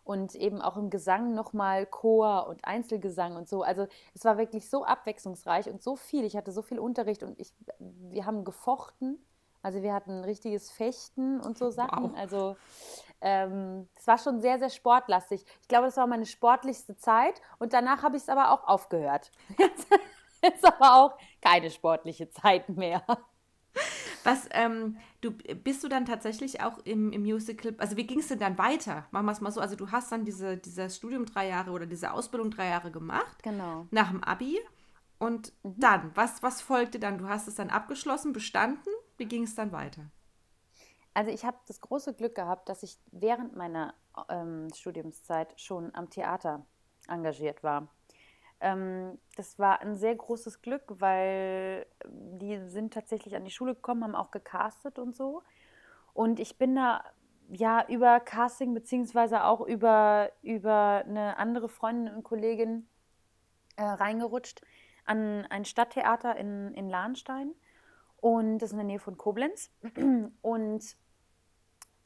und 0.04 0.34
eben 0.34 0.60
auch 0.60 0.76
im 0.76 0.90
Gesang 0.90 1.34
nochmal 1.34 1.86
Chor 1.86 2.48
und 2.48 2.64
Einzelgesang 2.64 3.36
und 3.36 3.48
so. 3.48 3.62
Also 3.62 3.86
es 4.14 4.24
war 4.24 4.38
wirklich 4.38 4.68
so 4.68 4.84
abwechslungsreich 4.84 5.68
und 5.68 5.82
so 5.82 5.96
viel. 5.96 6.24
Ich 6.24 6.36
hatte 6.36 6.52
so 6.52 6.62
viel 6.62 6.78
Unterricht 6.78 7.22
und 7.22 7.38
ich, 7.38 7.52
wir 7.78 8.26
haben 8.26 8.44
gefochten. 8.44 9.24
Also 9.62 9.82
wir 9.82 9.94
hatten 9.94 10.24
richtiges 10.24 10.72
Fechten 10.72 11.40
und 11.40 11.56
so 11.56 11.70
Sachen. 11.70 12.12
Wow. 12.12 12.18
Also 12.18 12.56
ähm, 13.20 13.88
es 13.94 14.06
war 14.08 14.18
schon 14.18 14.40
sehr, 14.40 14.58
sehr 14.58 14.70
sportlastig. 14.70 15.44
Ich 15.60 15.68
glaube, 15.68 15.86
das 15.86 15.96
war 15.96 16.08
meine 16.08 16.26
sportlichste 16.26 16.96
Zeit 16.96 17.40
und 17.60 17.72
danach 17.72 18.02
habe 18.02 18.16
ich 18.16 18.24
es 18.24 18.28
aber 18.28 18.50
auch 18.50 18.66
aufgehört. 18.66 19.30
ist 20.54 20.64
aber 20.64 20.94
auch 20.94 21.18
keine 21.40 21.70
sportliche 21.70 22.30
Zeit 22.30 22.68
mehr. 22.68 23.04
Was, 24.24 24.48
ähm, 24.52 24.98
du 25.20 25.32
bist 25.32 25.82
du 25.82 25.88
dann 25.88 26.04
tatsächlich 26.06 26.62
auch 26.62 26.78
im, 26.84 27.10
im 27.12 27.22
Musical, 27.22 27.74
also 27.78 27.96
wie 27.96 28.06
ging 28.06 28.20
es 28.20 28.28
denn 28.28 28.38
dann 28.38 28.58
weiter? 28.58 29.06
Machen 29.10 29.26
wir 29.26 29.32
es 29.32 29.40
mal 29.40 29.50
so, 29.50 29.60
also 29.60 29.74
du 29.74 29.90
hast 29.90 30.12
dann 30.12 30.24
diese, 30.24 30.58
dieses 30.58 30.96
Studium 30.96 31.26
drei 31.26 31.48
Jahre 31.48 31.70
oder 31.70 31.86
diese 31.86 32.12
Ausbildung 32.12 32.50
drei 32.50 32.68
Jahre 32.68 32.90
gemacht. 32.90 33.42
Genau. 33.42 33.86
Nach 33.90 34.10
dem 34.10 34.22
Abi. 34.22 34.60
Und 35.18 35.52
mhm. 35.62 35.74
dann, 35.78 36.10
was, 36.14 36.42
was 36.42 36.60
folgte 36.60 36.98
dann? 36.98 37.18
Du 37.18 37.28
hast 37.28 37.48
es 37.48 37.56
dann 37.56 37.70
abgeschlossen, 37.70 38.32
bestanden. 38.32 38.92
Wie 39.16 39.26
ging 39.26 39.44
es 39.44 39.54
dann 39.54 39.72
weiter? 39.72 40.10
Also 41.14 41.30
ich 41.30 41.44
habe 41.44 41.58
das 41.68 41.80
große 41.80 42.14
Glück 42.14 42.34
gehabt, 42.34 42.68
dass 42.68 42.82
ich 42.82 42.98
während 43.10 43.54
meiner 43.54 43.94
ähm, 44.28 44.68
Studiumszeit 44.74 45.60
schon 45.60 45.94
am 45.94 46.10
Theater 46.10 46.64
engagiert 47.08 47.62
war. 47.62 47.88
Ähm, 48.62 49.18
das 49.36 49.58
war 49.58 49.80
ein 49.80 49.96
sehr 49.96 50.14
großes 50.14 50.62
Glück, 50.62 50.84
weil 50.86 51.84
die 52.06 52.58
sind 52.68 52.94
tatsächlich 52.94 53.34
an 53.34 53.44
die 53.44 53.50
Schule 53.50 53.74
gekommen, 53.74 54.04
haben 54.04 54.14
auch 54.14 54.30
gecastet 54.30 54.98
und 54.98 55.16
so. 55.16 55.42
Und 56.14 56.38
ich 56.38 56.56
bin 56.58 56.76
da 56.76 57.02
ja 57.50 57.84
über 57.88 58.20
Casting 58.20 58.72
beziehungsweise 58.72 59.44
auch 59.44 59.60
über, 59.60 60.30
über 60.42 61.04
eine 61.06 61.36
andere 61.38 61.68
Freundin 61.68 62.14
und 62.14 62.22
Kollegin 62.22 62.86
äh, 63.76 63.82
reingerutscht 63.82 64.62
an 65.04 65.44
ein 65.46 65.64
Stadttheater 65.64 66.36
in, 66.36 66.72
in 66.74 66.88
Lahnstein. 66.88 67.52
Und 68.18 68.58
das 68.58 68.68
ist 68.68 68.72
in 68.72 68.78
der 68.78 68.86
Nähe 68.86 69.00
von 69.00 69.18
Koblenz. 69.18 69.72
Und 70.42 70.96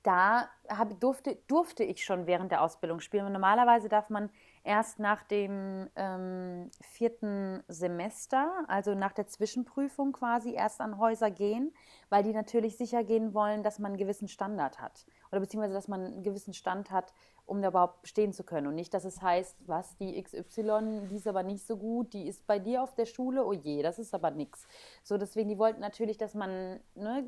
da 0.02 0.48
hab, 0.68 0.98
durfte, 0.98 1.36
durfte 1.46 1.84
ich 1.84 2.04
schon 2.04 2.26
während 2.26 2.52
der 2.52 2.62
Ausbildung 2.62 3.00
spielen. 3.00 3.26
Und 3.26 3.32
normalerweise 3.32 3.90
darf 3.90 4.08
man 4.08 4.30
erst 4.66 4.98
nach 4.98 5.22
dem 5.22 5.88
ähm, 5.94 6.70
vierten 6.80 7.62
Semester, 7.68 8.64
also 8.66 8.94
nach 8.94 9.12
der 9.12 9.28
Zwischenprüfung 9.28 10.12
quasi, 10.12 10.52
erst 10.52 10.80
an 10.80 10.98
Häuser 10.98 11.30
gehen, 11.30 11.72
weil 12.10 12.24
die 12.24 12.32
natürlich 12.32 12.76
sicher 12.76 13.04
gehen 13.04 13.32
wollen, 13.32 13.62
dass 13.62 13.78
man 13.78 13.92
einen 13.92 13.98
gewissen 13.98 14.28
Standard 14.28 14.80
hat. 14.80 15.06
Oder 15.30 15.40
beziehungsweise, 15.40 15.74
dass 15.74 15.88
man 15.88 16.04
einen 16.04 16.22
gewissen 16.24 16.52
Stand 16.52 16.90
hat, 16.90 17.12
um 17.46 17.62
da 17.62 17.68
überhaupt 17.68 18.02
bestehen 18.02 18.32
zu 18.32 18.44
können. 18.44 18.66
Und 18.66 18.74
nicht, 18.74 18.92
dass 18.92 19.04
es 19.04 19.22
heißt, 19.22 19.56
was, 19.66 19.96
die 19.96 20.20
XY, 20.20 21.08
die 21.10 21.16
ist 21.16 21.28
aber 21.28 21.44
nicht 21.44 21.64
so 21.64 21.76
gut, 21.76 22.12
die 22.12 22.26
ist 22.26 22.46
bei 22.46 22.58
dir 22.58 22.82
auf 22.82 22.94
der 22.94 23.06
Schule, 23.06 23.46
oh 23.46 23.52
je, 23.52 23.82
das 23.82 23.98
ist 23.98 24.14
aber 24.14 24.32
nichts. 24.32 24.66
So, 25.04 25.16
deswegen, 25.16 25.48
die 25.48 25.58
wollten 25.58 25.80
natürlich, 25.80 26.18
dass 26.18 26.34
man 26.34 26.80
ne, 26.94 27.24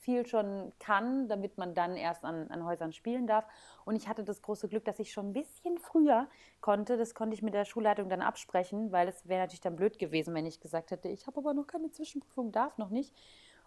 viel 0.00 0.26
schon 0.26 0.72
kann, 0.78 1.28
damit 1.28 1.58
man 1.58 1.74
dann 1.74 1.96
erst 1.96 2.24
an, 2.24 2.48
an 2.48 2.64
Häusern 2.64 2.92
spielen 2.92 3.26
darf. 3.26 3.44
Und 3.84 3.96
ich 3.96 4.08
hatte 4.08 4.22
das 4.22 4.42
große 4.42 4.68
Glück, 4.68 4.84
dass 4.84 5.00
ich 5.00 5.12
schon 5.12 5.30
ein 5.30 5.32
bisschen 5.32 5.76
früher 5.78 6.28
konnte. 6.60 6.96
Das 6.96 7.14
konnte 7.14 7.34
ich 7.34 7.42
mit 7.42 7.54
der 7.54 7.64
Schulleitung 7.64 8.08
dann 8.08 8.22
absprechen, 8.22 8.92
weil 8.92 9.08
es 9.08 9.28
wäre 9.28 9.40
natürlich 9.40 9.60
dann 9.60 9.76
blöd 9.76 9.98
gewesen, 9.98 10.34
wenn 10.34 10.46
ich 10.46 10.60
gesagt 10.60 10.92
hätte, 10.92 11.08
ich 11.08 11.26
habe 11.26 11.38
aber 11.38 11.52
noch 11.52 11.66
keine 11.66 11.90
Zwischenprüfung, 11.90 12.52
darf 12.52 12.78
noch 12.78 12.90
nicht. 12.90 13.12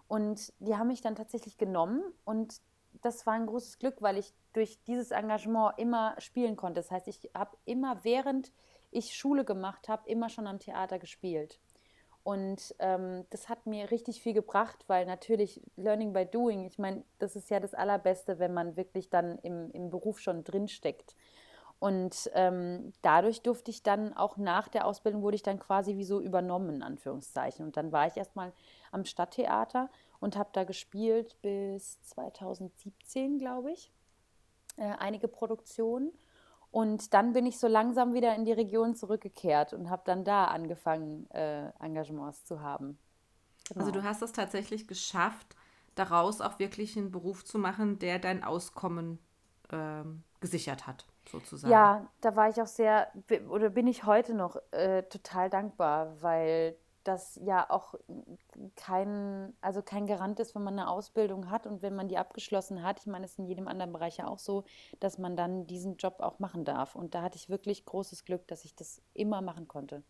Und 0.07 0.53
die 0.59 0.75
haben 0.75 0.87
mich 0.87 1.01
dann 1.01 1.15
tatsächlich 1.15 1.57
genommen 1.57 2.01
und 2.23 2.61
das 3.01 3.25
war 3.25 3.33
ein 3.33 3.45
großes 3.45 3.79
Glück, 3.79 4.01
weil 4.01 4.17
ich 4.17 4.33
durch 4.53 4.81
dieses 4.83 5.11
Engagement 5.11 5.77
immer 5.77 6.15
spielen 6.19 6.55
konnte. 6.55 6.79
Das 6.81 6.91
heißt, 6.91 7.07
ich 7.07 7.29
habe 7.33 7.57
immer, 7.65 8.03
während 8.03 8.51
ich 8.91 9.15
Schule 9.15 9.43
gemacht 9.43 9.89
habe, 9.89 10.09
immer 10.09 10.29
schon 10.29 10.47
am 10.47 10.59
Theater 10.59 10.99
gespielt. 10.99 11.59
Und 12.23 12.73
ähm, 12.79 13.25
das 13.29 13.49
hat 13.49 13.67
mir 13.67 13.91
richtig 13.91 14.21
viel 14.21 14.33
gebracht, 14.33 14.83
weil 14.87 15.05
natürlich 15.05 15.61
Learning 15.75 16.11
by 16.11 16.25
Doing, 16.25 16.65
ich 16.65 16.79
meine, 16.79 17.03
das 17.19 17.35
ist 17.35 17.51
ja 17.51 17.59
das 17.59 17.75
Allerbeste, 17.75 18.39
wenn 18.39 18.51
man 18.51 18.75
wirklich 18.77 19.11
dann 19.11 19.37
im, 19.39 19.69
im 19.71 19.91
Beruf 19.91 20.19
schon 20.19 20.43
drinsteckt. 20.43 21.15
Und 21.77 22.31
ähm, 22.33 22.93
dadurch 23.03 23.41
durfte 23.41 23.69
ich 23.69 23.83
dann 23.83 24.15
auch 24.15 24.37
nach 24.37 24.69
der 24.69 24.87
Ausbildung, 24.87 25.21
wurde 25.21 25.35
ich 25.35 25.43
dann 25.43 25.59
quasi 25.59 25.97
wie 25.97 26.03
so 26.03 26.19
übernommen, 26.19 26.77
in 26.77 26.83
Anführungszeichen. 26.83 27.63
Und 27.63 27.77
dann 27.77 27.91
war 27.91 28.07
ich 28.07 28.17
erstmal 28.17 28.53
am 28.91 29.05
Stadttheater 29.05 29.91
und 30.19 30.35
habe 30.35 30.49
da 30.53 30.63
gespielt 30.63 31.37
bis 31.41 32.01
2017, 32.03 33.37
glaube 33.37 33.71
ich, 33.71 33.91
äh, 34.77 34.83
einige 34.99 35.27
Produktionen. 35.27 36.11
Und 36.71 37.13
dann 37.13 37.31
bin 37.31 37.45
ich 37.45 37.57
so 37.57 37.67
langsam 37.67 38.13
wieder 38.13 38.35
in 38.35 38.43
die 38.43 38.51
Region 38.51 38.95
zurückgekehrt 38.95 39.73
und 39.73 39.89
habe 39.89 40.01
dann 40.05 40.25
da 40.25 40.45
angefangen, 40.45 41.29
äh, 41.31 41.69
Engagements 41.79 42.43
zu 42.43 42.61
haben. 42.61 42.97
Genau. 43.69 43.79
Also 43.79 43.91
du 43.91 44.03
hast 44.03 44.21
es 44.21 44.33
tatsächlich 44.33 44.87
geschafft, 44.87 45.55
daraus 45.95 46.41
auch 46.41 46.59
wirklich 46.59 46.97
einen 46.97 47.11
Beruf 47.11 47.45
zu 47.45 47.57
machen, 47.57 47.99
der 47.99 48.19
dein 48.19 48.43
Auskommen 48.43 49.19
ähm, 49.71 50.23
gesichert 50.41 50.85
hat, 50.85 51.05
sozusagen. 51.31 51.71
Ja, 51.71 52.07
da 52.21 52.35
war 52.35 52.49
ich 52.49 52.61
auch 52.61 52.67
sehr, 52.67 53.07
oder 53.49 53.69
bin 53.69 53.87
ich 53.87 54.03
heute 54.03 54.33
noch 54.33 54.57
äh, 54.71 55.03
total 55.03 55.49
dankbar, 55.49 56.21
weil 56.21 56.75
das 57.07 57.39
ja 57.43 57.69
auch 57.69 57.95
kein, 58.75 59.53
also 59.61 59.81
kein 59.81 60.07
Garant 60.07 60.39
ist, 60.39 60.55
wenn 60.55 60.63
man 60.63 60.77
eine 60.77 60.89
Ausbildung 60.89 61.49
hat 61.49 61.67
und 61.67 61.81
wenn 61.81 61.95
man 61.95 62.07
die 62.07 62.17
abgeschlossen 62.17 62.83
hat. 62.83 62.99
Ich 62.99 63.07
meine, 63.07 63.25
es 63.25 63.31
ist 63.31 63.39
in 63.39 63.45
jedem 63.45 63.67
anderen 63.67 63.93
Bereich 63.93 64.17
ja 64.17 64.27
auch 64.27 64.39
so, 64.39 64.65
dass 64.99 65.17
man 65.17 65.35
dann 65.35 65.67
diesen 65.67 65.97
Job 65.97 66.19
auch 66.19 66.39
machen 66.39 66.65
darf. 66.65 66.95
Und 66.95 67.15
da 67.15 67.21
hatte 67.21 67.37
ich 67.37 67.49
wirklich 67.49 67.85
großes 67.85 68.25
Glück, 68.25 68.47
dass 68.47 68.65
ich 68.65 68.75
das 68.75 69.01
immer 69.13 69.41
machen 69.41 69.67
konnte. 69.67 70.03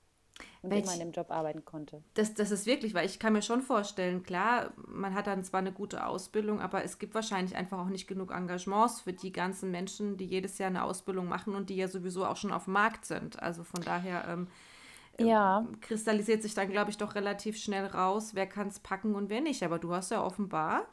Und 0.61 0.71
Welch, 0.71 0.83
immer 0.83 0.93
in 0.93 0.99
dem 0.99 1.11
Job 1.11 1.31
arbeiten 1.31 1.63
konnte. 1.63 2.03
Das, 2.13 2.33
das 2.33 2.51
ist 2.51 2.65
wirklich, 2.65 2.93
weil 2.93 3.05
ich 3.05 3.19
kann 3.19 3.33
mir 3.33 3.41
schon 3.41 3.61
vorstellen, 3.61 4.23
klar, 4.23 4.73
man 4.75 5.13
hat 5.13 5.27
dann 5.27 5.43
zwar 5.43 5.59
eine 5.59 5.71
gute 5.71 6.05
Ausbildung, 6.05 6.59
aber 6.59 6.83
es 6.83 6.99
gibt 6.99 7.15
wahrscheinlich 7.15 7.55
einfach 7.55 7.79
auch 7.79 7.89
nicht 7.89 8.07
genug 8.07 8.31
Engagements 8.31 9.01
für 9.01 9.13
die 9.13 9.31
ganzen 9.31 9.71
Menschen, 9.71 10.17
die 10.17 10.25
jedes 10.25 10.57
Jahr 10.57 10.69
eine 10.69 10.83
Ausbildung 10.83 11.27
machen 11.27 11.55
und 11.55 11.69
die 11.69 11.77
ja 11.77 11.87
sowieso 11.87 12.25
auch 12.25 12.37
schon 12.37 12.51
auf 12.51 12.65
dem 12.65 12.73
Markt 12.73 13.05
sind. 13.05 13.41
Also 13.41 13.63
von 13.63 13.81
daher 13.81 14.27
ähm, 14.27 14.47
ja. 15.19 15.67
kristallisiert 15.81 16.41
sich 16.41 16.53
dann, 16.53 16.69
glaube 16.69 16.91
ich, 16.91 16.97
doch 16.97 17.15
relativ 17.15 17.57
schnell 17.57 17.85
raus, 17.85 18.31
wer 18.33 18.47
kann 18.47 18.67
es 18.67 18.79
packen 18.79 19.15
und 19.15 19.29
wer 19.29 19.41
nicht. 19.41 19.63
Aber 19.63 19.79
du 19.79 19.93
hast 19.93 20.11
ja 20.11 20.23
offenbar 20.23 20.87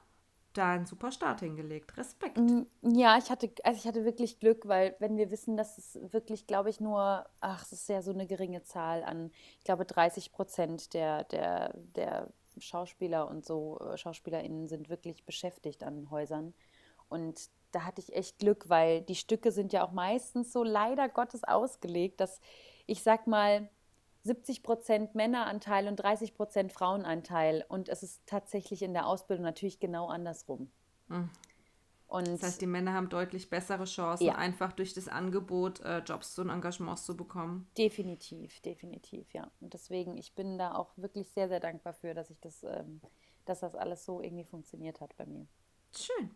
da 0.53 0.73
einen 0.73 0.87
super 0.87 1.13
Start 1.13 1.41
hingelegt. 1.41 1.97
Respekt. 1.97 2.39
Ja, 2.83 3.17
ich 3.17 3.31
hatte, 3.31 3.51
also 3.65 3.79
ich 3.79 3.87
hatte 3.87 4.05
wirklich 4.05 4.39
Glück, 4.39 4.69
weil 4.69 4.95
wenn 4.99 5.17
wir 5.17 5.31
wissen, 5.31 5.57
dass 5.57 5.79
es 5.79 5.99
wirklich, 6.13 6.47
glaube 6.47 6.71
ich, 6.71 6.81
nur, 6.81 7.27
ach, 7.41 7.63
es 7.63 7.73
ist 7.73 7.89
ja 7.89 8.03
so 8.03 8.13
eine 8.13 8.27
geringe 8.27 8.63
Zahl 8.63 9.03
an, 9.03 9.31
ich 9.59 9.65
glaube, 9.65 9.85
30 9.85 10.33
Prozent 10.33 10.95
der, 10.95 11.25
der, 11.25 11.75
der 11.97 12.29
Schauspieler 12.59 13.29
und 13.29 13.47
so, 13.47 13.79
äh, 13.81 13.97
SchauspielerInnen 13.97 14.69
sind 14.69 14.91
wirklich 14.91 15.25
beschäftigt 15.25 15.83
an 15.83 16.11
Häusern. 16.11 16.55
Und 17.09 17.49
da 17.73 17.85
hatte 17.85 18.03
ich 18.03 18.15
echt 18.15 18.39
Glück, 18.39 18.69
weil 18.69 19.01
die 19.01 19.15
Stücke 19.15 19.53
sind 19.53 19.73
ja 19.73 19.85
auch 19.87 19.93
meistens 19.93 20.53
so 20.53 20.63
leider 20.63 21.09
Gottes 21.09 21.45
ausgelegt, 21.45 22.21
dass 22.21 22.41
ich 22.87 23.03
sag 23.03 23.27
mal, 23.27 23.71
70 24.25 24.63
Prozent 24.63 25.15
Männeranteil 25.15 25.89
und 25.89 25.97
30 25.97 26.35
Prozent 26.35 26.73
Frauenanteil. 26.73 27.65
Und 27.69 27.89
es 27.89 28.03
ist 28.03 28.23
tatsächlich 28.27 28.83
in 28.83 28.93
der 28.93 29.07
Ausbildung 29.07 29.45
natürlich 29.45 29.81
genau 29.81 30.09
andersrum. 30.09 30.71
Mhm. 31.09 31.31
Und 32.13 32.29
das 32.29 32.43
heißt, 32.43 32.61
die 32.61 32.67
Männer 32.67 32.93
haben 32.93 33.09
deutlich 33.09 33.49
bessere 33.49 33.85
Chancen, 33.85 34.27
ja. 34.27 34.35
einfach 34.35 34.73
durch 34.73 34.93
das 34.93 35.09
Angebot 35.09 35.81
äh, 35.81 36.01
Jobs 36.01 36.39
und 36.39 36.51
Engagements 36.51 37.07
zu 37.07 37.17
bekommen. 37.17 37.67
Definitiv, 37.79 38.61
definitiv, 38.61 39.33
ja. 39.33 39.51
Und 39.61 39.73
deswegen, 39.73 40.19
ich 40.19 40.35
bin 40.35 40.59
da 40.59 40.75
auch 40.75 40.91
wirklich 40.97 41.31
sehr, 41.31 41.49
sehr 41.49 41.59
dankbar 41.59 41.95
für, 41.95 42.13
dass 42.13 42.29
ich 42.29 42.39
das, 42.41 42.65
ähm, 42.65 43.01
dass 43.47 43.61
das 43.61 43.75
alles 43.75 44.05
so 44.05 44.21
irgendwie 44.21 44.45
funktioniert 44.45 45.01
hat 45.01 45.17
bei 45.17 45.25
mir. 45.25 45.47
Schön. 45.97 46.31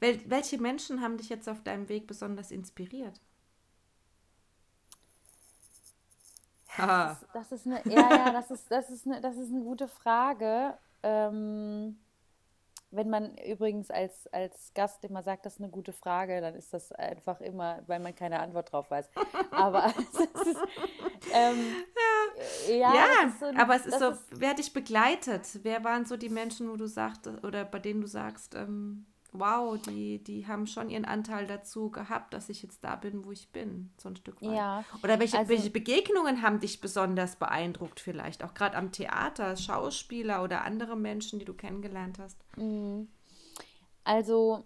Wel 0.00 0.20
welche 0.26 0.58
Menschen 0.58 1.00
haben 1.00 1.16
dich 1.16 1.30
jetzt 1.30 1.48
auf 1.48 1.62
deinem 1.62 1.88
Weg 1.88 2.06
besonders 2.06 2.50
inspiriert? 2.50 3.18
Das 6.76 7.22
ist, 7.22 7.28
das 7.34 7.52
ist, 7.52 7.66
eine, 7.66 7.82
ja, 7.84 8.10
ja, 8.10 8.32
das 8.32 8.50
ist, 8.50 8.70
das 8.70 8.90
ist, 8.90 9.06
eine, 9.06 9.20
das 9.20 9.36
ist 9.36 9.50
eine 9.50 9.62
gute 9.62 9.88
Frage. 9.88 10.76
Ähm, 11.02 11.98
wenn 12.92 13.08
man 13.08 13.36
übrigens 13.38 13.90
als, 13.90 14.26
als 14.32 14.72
Gast 14.74 15.02
immer 15.04 15.22
sagt, 15.22 15.46
das 15.46 15.54
ist 15.54 15.60
eine 15.60 15.70
gute 15.70 15.92
Frage, 15.92 16.40
dann 16.40 16.54
ist 16.54 16.72
das 16.74 16.92
einfach 16.92 17.40
immer, 17.40 17.80
weil 17.86 18.00
man 18.00 18.14
keine 18.14 18.38
Antwort 18.40 18.70
drauf 18.70 18.90
weiß. 18.90 19.08
Aber 19.50 19.86
es 19.98 20.46
ist, 20.46 20.60
ähm, 21.32 21.74
ja, 22.68 22.94
ja 22.94 23.06
ist 23.26 23.40
so, 23.40 23.46
aber 23.46 23.76
es 23.76 23.86
ist 23.86 23.98
so, 23.98 24.10
ist, 24.10 24.24
wer 24.30 24.50
hat 24.50 24.58
dich 24.58 24.72
begleitet? 24.72 25.60
Wer 25.62 25.82
waren 25.84 26.04
so 26.04 26.16
die 26.18 26.28
Menschen, 26.28 26.70
wo 26.70 26.76
du 26.76 26.86
sagst, 26.86 27.26
oder 27.42 27.64
bei 27.64 27.78
denen 27.78 28.02
du 28.02 28.06
sagst, 28.06 28.54
ähm, 28.54 29.06
wow, 29.32 29.80
die, 29.80 30.22
die 30.22 30.46
haben 30.46 30.66
schon 30.66 30.90
ihren 30.90 31.04
Anteil 31.04 31.46
dazu 31.46 31.90
gehabt, 31.90 32.34
dass 32.34 32.48
ich 32.48 32.62
jetzt 32.62 32.84
da 32.84 32.96
bin, 32.96 33.24
wo 33.24 33.32
ich 33.32 33.50
bin, 33.50 33.90
so 33.98 34.08
ein 34.08 34.16
Stück 34.16 34.40
weit. 34.42 34.54
Ja, 34.54 34.84
Oder 35.02 35.18
welche, 35.18 35.38
also, 35.38 35.48
welche 35.48 35.70
Begegnungen 35.70 36.42
haben 36.42 36.60
dich 36.60 36.80
besonders 36.80 37.36
beeindruckt 37.36 38.00
vielleicht? 38.00 38.44
Auch 38.44 38.54
gerade 38.54 38.76
am 38.76 38.92
Theater, 38.92 39.56
Schauspieler 39.56 40.42
oder 40.42 40.64
andere 40.64 40.96
Menschen, 40.96 41.38
die 41.38 41.44
du 41.44 41.54
kennengelernt 41.54 42.18
hast? 42.18 42.38
Mhm. 42.56 43.08
Also 44.04 44.64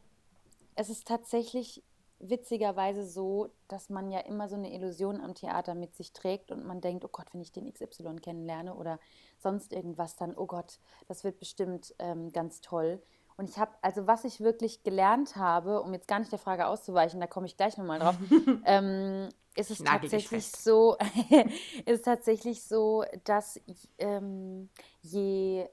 es 0.74 0.90
ist 0.90 1.07
tatsächlich 1.07 1.83
witzigerweise 2.18 3.05
so, 3.05 3.50
dass 3.68 3.90
man 3.90 4.11
ja 4.11 4.20
immer 4.20 4.48
so 4.48 4.57
eine 4.57 4.72
Illusion 4.72 5.20
am 5.20 5.35
Theater 5.35 5.74
mit 5.74 5.94
sich 5.94 6.12
trägt 6.12 6.50
und 6.50 6.64
man 6.64 6.81
denkt, 6.81 7.05
oh 7.05 7.11
Gott, 7.12 7.26
wenn 7.33 7.42
ich 7.42 7.52
den 7.52 7.72
XY 7.72 8.16
kennenlerne 8.22 8.74
oder 8.74 8.98
sonst 9.38 9.72
irgendwas, 9.72 10.16
dann, 10.16 10.35
oh 10.35 10.46
Gott, 10.46 10.79
das 11.09 11.24
wird 11.24 11.38
bestimmt 11.38 11.94
ähm, 11.98 12.33
ganz 12.33 12.61
toll. 12.61 13.02
Und 13.37 13.51
ich 13.51 13.59
habe, 13.59 13.72
also 13.83 14.07
was 14.07 14.25
ich 14.25 14.40
wirklich 14.40 14.83
gelernt 14.83 15.37
habe, 15.37 15.83
um 15.83 15.92
jetzt 15.92 16.09
gar 16.09 16.18
nicht 16.18 16.33
der 16.33 16.38
Frage 16.38 16.66
auszuweichen, 16.66 17.20
da 17.20 17.27
komme 17.27 17.46
ich 17.46 17.57
gleich 17.57 17.77
nochmal 17.77 17.99
drauf, 17.99 18.16
ähm, 18.64 19.29
ist 19.55 19.70
es 19.70 19.79
tatsächlich 19.79 20.46
so, 20.51 20.96
ist 21.87 22.05
tatsächlich 22.05 22.62
so, 22.62 23.05
dass 23.25 23.61
ähm, 23.99 24.70
je, 25.03 25.66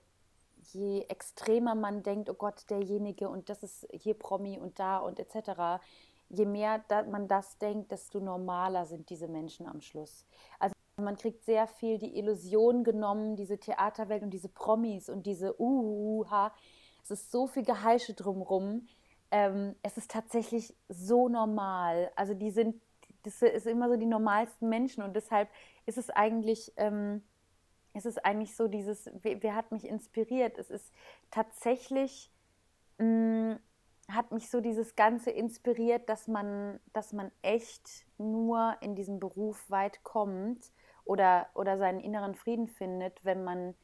je 0.73 1.01
extremer 1.07 1.75
man 1.75 2.03
denkt, 2.03 2.29
oh 2.29 2.33
Gott, 2.33 2.69
derjenige 2.69 3.29
und 3.29 3.49
das 3.49 3.63
ist 3.63 3.87
hier 3.91 4.13
Promi 4.13 4.59
und 4.59 4.79
da 4.79 4.97
und 4.97 5.19
etc., 5.19 5.81
je 6.29 6.45
mehr 6.45 6.83
man 7.09 7.27
das 7.27 7.57
denkt, 7.59 7.91
desto 7.91 8.19
normaler 8.19 8.85
sind 8.85 9.09
diese 9.09 9.27
Menschen 9.27 9.67
am 9.67 9.81
Schluss. 9.81 10.25
Also 10.59 10.73
man 10.97 11.15
kriegt 11.15 11.45
sehr 11.45 11.67
viel 11.67 11.97
die 11.97 12.17
Illusion 12.17 12.83
genommen, 12.83 13.35
diese 13.35 13.57
Theaterwelt 13.57 14.23
und 14.23 14.31
diese 14.31 14.49
Promis 14.49 15.09
und 15.09 15.25
diese 15.25 15.59
Uha, 15.59 16.51
es 17.03 17.11
ist 17.11 17.31
so 17.31 17.47
viel 17.47 17.63
Geheische 17.63 18.13
drumherum. 18.13 18.87
Ähm, 19.29 19.75
es 19.83 19.97
ist 19.97 20.11
tatsächlich 20.11 20.73
so 20.87 21.27
normal. 21.27 22.11
Also 22.15 22.33
die 22.33 22.51
sind, 22.51 22.81
das 23.23 23.41
ist 23.41 23.67
immer 23.67 23.89
so 23.89 23.97
die 23.97 24.05
normalsten 24.05 24.69
Menschen 24.69 25.03
und 25.03 25.15
deshalb 25.15 25.49
ist 25.85 25.97
es 25.97 26.09
eigentlich, 26.09 26.71
ähm, 26.77 27.21
ist 27.93 28.05
es 28.05 28.17
eigentlich 28.17 28.55
so 28.55 28.67
dieses, 28.67 29.09
wer, 29.21 29.43
wer, 29.43 29.55
hat 29.55 29.71
mich 29.71 29.85
inspiriert? 29.85 30.57
Es 30.57 30.69
ist 30.69 30.91
tatsächlich, 31.29 32.31
mh, 32.97 33.55
mm, 33.55 33.59
hat 34.09 34.31
mich 34.31 34.49
so 34.49 34.59
dieses 34.59 34.95
Ganze 34.95 35.31
inspiriert, 35.31 36.09
dass 36.09 36.27
man, 36.27 36.79
dass 36.91 37.13
man 37.13 37.31
echt 37.41 38.05
nur 38.17 38.75
in 38.81 38.95
diesem 38.95 39.19
Beruf 39.19 39.69
weit 39.69 40.03
kommt 40.03 40.73
oder, 41.05 41.47
oder 41.53 41.77
seinen 41.77 42.01
inneren 42.01 42.35
Frieden 42.35 42.67
findet, 42.67 43.23
wenn 43.23 43.43
man, 43.43 43.75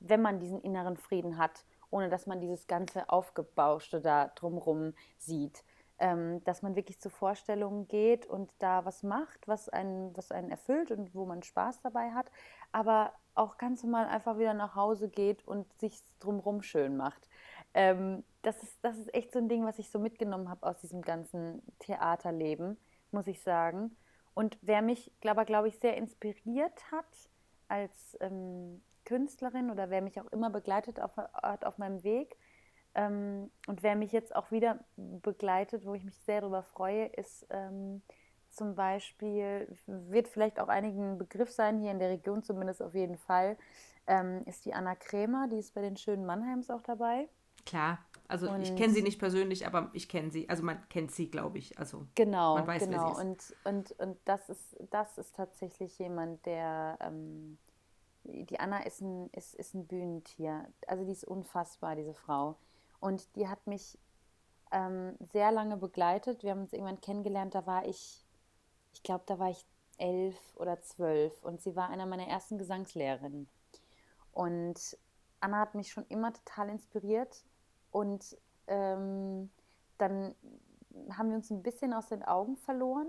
wenn 0.00 0.20
man 0.20 0.40
diesen 0.40 0.60
inneren 0.62 0.96
Frieden 0.96 1.38
hat 1.38 1.64
ohne 1.92 2.08
dass 2.08 2.26
man 2.26 2.40
dieses 2.40 2.66
ganze 2.66 3.08
Aufgebauschte 3.08 4.00
da 4.00 4.28
drumrum 4.34 4.94
sieht. 5.18 5.62
Ähm, 5.98 6.42
dass 6.44 6.62
man 6.62 6.74
wirklich 6.74 7.00
zu 7.00 7.10
Vorstellungen 7.10 7.86
geht 7.86 8.26
und 8.26 8.50
da 8.58 8.84
was 8.84 9.04
macht, 9.04 9.46
was 9.46 9.68
einen, 9.68 10.16
was 10.16 10.32
einen 10.32 10.50
erfüllt 10.50 10.90
und 10.90 11.14
wo 11.14 11.26
man 11.26 11.44
Spaß 11.44 11.80
dabei 11.82 12.10
hat, 12.10 12.26
aber 12.72 13.12
auch 13.34 13.56
ganz 13.56 13.84
normal 13.84 14.06
einfach 14.06 14.38
wieder 14.38 14.54
nach 14.54 14.74
Hause 14.74 15.08
geht 15.08 15.46
und 15.46 15.72
sich 15.78 16.02
drumrum 16.18 16.62
schön 16.62 16.96
macht. 16.96 17.28
Ähm, 17.74 18.24
das, 18.42 18.62
ist, 18.62 18.78
das 18.82 18.98
ist 18.98 19.14
echt 19.14 19.32
so 19.32 19.38
ein 19.38 19.48
Ding, 19.48 19.64
was 19.64 19.78
ich 19.78 19.90
so 19.90 19.98
mitgenommen 19.98 20.48
habe 20.48 20.66
aus 20.66 20.80
diesem 20.80 21.02
ganzen 21.02 21.62
Theaterleben, 21.78 22.78
muss 23.12 23.28
ich 23.28 23.40
sagen. 23.40 23.96
Und 24.34 24.58
wer 24.62 24.82
mich, 24.82 25.12
glaube 25.20 25.44
glaub 25.44 25.66
ich, 25.66 25.78
sehr 25.78 25.96
inspiriert 25.96 26.90
hat 26.90 27.30
als 27.68 28.16
ähm, 28.20 28.82
Künstlerin 29.12 29.70
oder 29.70 29.90
wer 29.90 30.00
mich 30.00 30.18
auch 30.18 30.32
immer 30.32 30.48
begleitet 30.48 30.98
auf, 30.98 31.18
hat 31.18 31.66
auf 31.66 31.76
meinem 31.76 32.02
Weg 32.02 32.34
ähm, 32.94 33.50
und 33.66 33.82
wer 33.82 33.94
mich 33.94 34.12
jetzt 34.12 34.34
auch 34.34 34.50
wieder 34.50 34.78
begleitet, 34.96 35.84
wo 35.84 35.92
ich 35.92 36.02
mich 36.02 36.16
sehr 36.16 36.40
darüber 36.40 36.62
freue, 36.62 37.06
ist 37.06 37.46
ähm, 37.50 38.00
zum 38.50 38.74
Beispiel, 38.74 39.68
wird 39.86 40.28
vielleicht 40.28 40.58
auch 40.60 40.68
einigen 40.68 41.18
Begriff 41.18 41.50
sein, 41.50 41.78
hier 41.78 41.90
in 41.90 41.98
der 41.98 42.10
Region 42.10 42.42
zumindest 42.42 42.82
auf 42.82 42.94
jeden 42.94 43.16
Fall, 43.16 43.56
ähm, 44.06 44.42
ist 44.46 44.64
die 44.64 44.74
Anna 44.74 44.94
Krämer, 44.94 45.46
die 45.48 45.58
ist 45.58 45.74
bei 45.74 45.80
den 45.80 45.96
schönen 45.96 46.26
Mannheims 46.26 46.70
auch 46.70 46.82
dabei. 46.82 47.28
Klar, 47.64 47.98
also 48.28 48.50
und 48.50 48.62
ich 48.62 48.74
kenne 48.76 48.92
sie 48.92 49.02
nicht 49.02 49.18
persönlich, 49.18 49.66
aber 49.66 49.90
ich 49.92 50.08
kenne 50.08 50.30
sie. 50.30 50.48
Also 50.48 50.62
man 50.64 50.86
kennt 50.88 51.12
sie, 51.12 51.30
glaube 51.30 51.58
ich. 51.58 51.78
Also 51.78 52.06
genau, 52.14 52.56
man 52.56 52.66
weiß, 52.66 52.84
genau. 52.84 53.16
Wer 53.16 53.24
sie 53.24 53.32
ist. 53.32 53.54
Und, 53.64 53.92
und, 53.98 54.00
und 54.00 54.18
das 54.24 54.48
ist, 54.48 54.76
das 54.90 55.16
ist 55.16 55.36
tatsächlich 55.36 55.98
jemand, 55.98 56.44
der 56.44 56.98
ähm, 57.00 57.58
die 58.24 58.60
Anna 58.60 58.84
ist 58.84 59.00
ein, 59.00 59.28
ist, 59.30 59.54
ist 59.54 59.74
ein 59.74 59.86
Bühnentier. 59.86 60.66
Also 60.86 61.04
die 61.04 61.12
ist 61.12 61.24
unfassbar, 61.24 61.96
diese 61.96 62.14
Frau. 62.14 62.56
Und 63.00 63.34
die 63.36 63.48
hat 63.48 63.66
mich 63.66 63.98
ähm, 64.70 65.16
sehr 65.32 65.52
lange 65.52 65.76
begleitet. 65.76 66.42
Wir 66.42 66.52
haben 66.52 66.62
uns 66.62 66.72
irgendwann 66.72 67.00
kennengelernt, 67.00 67.54
da 67.54 67.66
war 67.66 67.86
ich, 67.86 68.24
ich 68.94 69.02
glaube, 69.02 69.24
da 69.26 69.38
war 69.38 69.50
ich 69.50 69.66
elf 69.98 70.36
oder 70.56 70.80
zwölf. 70.80 71.42
Und 71.42 71.60
sie 71.60 71.76
war 71.76 71.90
einer 71.90 72.06
meiner 72.06 72.26
ersten 72.26 72.58
Gesangslehrerinnen. 72.58 73.48
Und 74.32 74.98
Anna 75.40 75.58
hat 75.58 75.74
mich 75.74 75.90
schon 75.90 76.06
immer 76.08 76.32
total 76.32 76.70
inspiriert. 76.70 77.44
Und 77.90 78.36
ähm, 78.66 79.50
dann 79.98 80.34
haben 81.10 81.30
wir 81.30 81.36
uns 81.36 81.50
ein 81.50 81.62
bisschen 81.62 81.92
aus 81.92 82.08
den 82.08 82.22
Augen 82.22 82.56
verloren. 82.56 83.08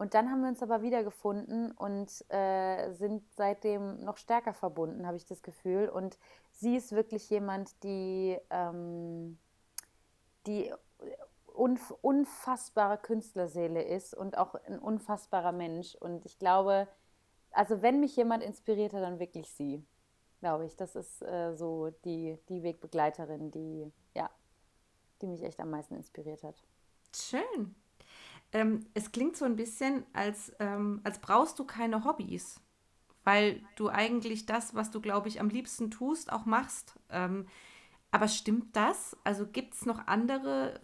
Und 0.00 0.14
dann 0.14 0.30
haben 0.30 0.40
wir 0.40 0.48
uns 0.48 0.62
aber 0.62 0.80
wiedergefunden 0.80 1.72
und 1.72 2.24
äh, 2.30 2.90
sind 2.94 3.22
seitdem 3.36 4.02
noch 4.02 4.16
stärker 4.16 4.54
verbunden, 4.54 5.06
habe 5.06 5.18
ich 5.18 5.26
das 5.26 5.42
Gefühl. 5.42 5.90
Und 5.90 6.18
sie 6.52 6.74
ist 6.74 6.92
wirklich 6.92 7.28
jemand, 7.28 7.82
die, 7.84 8.38
ähm, 8.48 9.38
die 10.46 10.72
unf 11.52 11.90
unfassbare 12.00 12.96
Künstlerseele 12.96 13.82
ist 13.82 14.14
und 14.14 14.38
auch 14.38 14.54
ein 14.54 14.78
unfassbarer 14.78 15.52
Mensch. 15.52 15.96
Und 15.96 16.24
ich 16.24 16.38
glaube, 16.38 16.88
also 17.50 17.82
wenn 17.82 18.00
mich 18.00 18.16
jemand 18.16 18.42
inspiriert 18.42 18.94
hat, 18.94 19.02
dann 19.02 19.18
wirklich 19.18 19.50
sie, 19.50 19.84
glaube 20.38 20.64
ich. 20.64 20.76
Das 20.76 20.96
ist 20.96 21.20
äh, 21.20 21.54
so 21.54 21.90
die, 22.06 22.38
die 22.48 22.62
Wegbegleiterin, 22.62 23.50
die, 23.50 23.92
ja, 24.14 24.30
die 25.20 25.26
mich 25.26 25.42
echt 25.42 25.60
am 25.60 25.68
meisten 25.68 25.94
inspiriert 25.94 26.42
hat. 26.42 26.56
Schön. 27.14 27.74
Ähm, 28.52 28.86
es 28.94 29.12
klingt 29.12 29.36
so 29.36 29.44
ein 29.44 29.56
bisschen, 29.56 30.04
als, 30.12 30.52
ähm, 30.58 31.00
als 31.04 31.20
brauchst 31.20 31.58
du 31.58 31.64
keine 31.64 32.04
Hobbys, 32.04 32.60
weil 33.24 33.62
du 33.76 33.88
eigentlich 33.88 34.46
das, 34.46 34.74
was 34.74 34.90
du, 34.90 35.00
glaube 35.00 35.28
ich, 35.28 35.40
am 35.40 35.48
liebsten 35.48 35.90
tust, 35.90 36.32
auch 36.32 36.46
machst. 36.46 36.98
Ähm, 37.10 37.46
aber 38.10 38.28
stimmt 38.28 38.74
das? 38.76 39.16
Also 39.24 39.46
gibt 39.46 39.74
es 39.74 39.86
noch 39.86 40.06
andere 40.08 40.80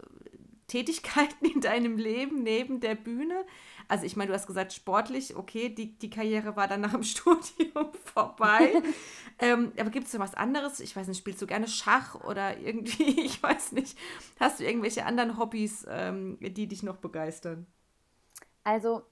Tätigkeiten 0.67 1.45
in 1.45 1.61
deinem 1.61 1.97
Leben 1.97 2.43
neben 2.43 2.79
der 2.79 2.95
Bühne? 2.95 3.45
Also 3.87 4.05
ich 4.05 4.15
meine, 4.15 4.29
du 4.29 4.33
hast 4.33 4.47
gesagt, 4.47 4.73
sportlich, 4.73 5.35
okay, 5.35 5.69
die, 5.69 5.97
die 5.97 6.09
Karriere 6.09 6.55
war 6.55 6.67
dann 6.67 6.81
nach 6.81 6.91
dem 6.91 7.03
Studium 7.03 7.93
vorbei. 8.13 8.81
ähm, 9.39 9.71
aber 9.79 9.89
gibt 9.89 10.07
es 10.07 10.13
noch 10.13 10.19
was 10.19 10.35
anderes? 10.35 10.79
Ich 10.79 10.95
weiß 10.95 11.07
nicht, 11.07 11.17
spielst 11.17 11.41
du 11.41 11.47
gerne 11.47 11.67
Schach 11.67 12.15
oder 12.25 12.57
irgendwie, 12.57 13.21
ich 13.25 13.41
weiß 13.41 13.71
nicht, 13.71 13.97
hast 14.39 14.59
du 14.59 14.65
irgendwelche 14.65 15.05
anderen 15.05 15.37
Hobbys, 15.37 15.85
ähm, 15.89 16.37
die 16.41 16.67
dich 16.67 16.83
noch 16.83 16.97
begeistern? 16.97 17.65
Also 18.63 19.03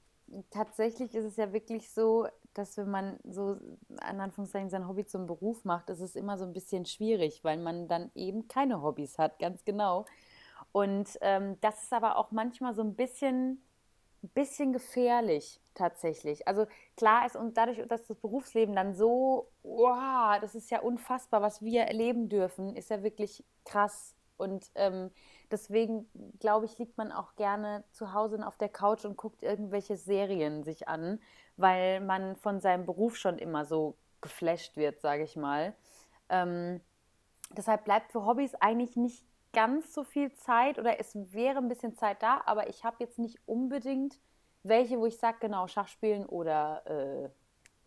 tatsächlich 0.50 1.15
ist 1.15 1.26
es 1.26 1.38
ja 1.38 1.54
wirklich 1.54 1.89
so, 1.89 2.28
dass 2.54 2.78
wenn 2.78 2.89
man 2.89 3.20
so 3.24 3.58
an 4.00 4.20
Anführungszeichen 4.20 4.70
sein 4.70 4.88
Hobby 4.88 5.06
zum 5.06 5.28
Beruf 5.28 5.63
macht, 5.65 5.89
ist 5.89 6.00
es 6.00 6.15
immer 6.15 6.38
so 6.38 6.46
ein 6.46 6.54
bisschen 6.54 6.86
schwierig, 6.86 7.44
weil 7.44 7.58
man 7.58 7.88
dann 7.88 8.12
eben 8.15 8.48
keine 8.48 8.82
Hobbys 8.82 9.18
hat, 9.18 9.39
ganz 9.39 9.63
genau. 9.65 10.06
Und 10.76 11.18
ähm, 11.22 11.58
das 11.62 11.84
ist 11.84 11.94
aber 11.94 12.18
auch 12.18 12.32
manchmal 12.32 12.76
so 12.76 12.82
ein 12.82 12.96
bisschen 12.96 13.64
bisschen 14.34 14.74
gefährlich 14.74 15.62
tatsächlich. 15.74 16.50
Also 16.50 16.68
klar 16.98 17.26
ist 17.26 17.38
und 17.38 17.56
dadurch, 17.56 17.88
dass 17.88 18.08
das 18.08 18.18
Berufsleben 18.18 18.76
dann 18.76 18.94
so, 18.94 19.48
wow, 19.64 20.38
das 20.42 20.54
ist 20.54 20.70
ja 20.72 20.82
unfassbar, 20.82 21.42
was 21.42 21.62
wir 21.62 21.84
erleben 21.84 22.28
dürfen, 22.28 22.76
ist 22.76 22.90
ja 22.90 23.04
wirklich 23.04 23.46
krass. 23.64 24.16
Und 24.36 24.70
ähm, 24.76 25.12
deswegen, 25.50 26.10
glaube 26.40 26.66
ich, 26.66 26.78
liegt 26.78 26.98
man 26.98 27.14
auch 27.14 27.38
gerne 27.38 27.86
zu 27.94 28.12
Hause 28.12 28.46
auf 28.46 28.58
der 28.58 28.68
Couch 28.68 29.06
und 29.06 29.16
guckt 29.16 29.44
irgendwelche 29.44 29.96
Serien 29.96 30.66
sich 30.66 30.90
an, 30.90 31.22
weil 31.56 32.02
man 32.02 32.36
von 32.36 32.60
seinem 32.60 32.86
Beruf 32.86 33.16
schon 33.16 33.38
immer 33.38 33.64
so 33.64 33.96
geflasht 34.20 34.76
wird, 34.76 35.00
sage 35.00 35.24
ich 35.24 35.38
mal. 35.38 35.74
Ähm, 36.28 36.82
deshalb 37.52 37.86
bleibt 37.86 38.12
für 38.12 38.26
Hobbys 38.26 38.56
eigentlich 38.56 38.98
nicht 38.98 39.24
ganz 39.56 39.94
so 39.94 40.04
viel 40.04 40.32
Zeit 40.34 40.78
oder 40.78 41.00
es 41.00 41.15
wäre 41.34 41.58
ein 41.58 41.68
bisschen 41.68 41.96
Zeit 41.96 42.22
da, 42.22 42.41
aber 42.46 42.70
ich 42.70 42.84
habe 42.84 42.98
jetzt 43.00 43.18
nicht 43.18 43.39
unbedingt 43.48 44.20
welche, 44.62 45.00
wo 45.00 45.06
ich 45.06 45.18
sage, 45.18 45.38
genau, 45.39 45.68
Schachspielen 45.68 46.26
oder 46.26 46.84
äh, 46.86 47.30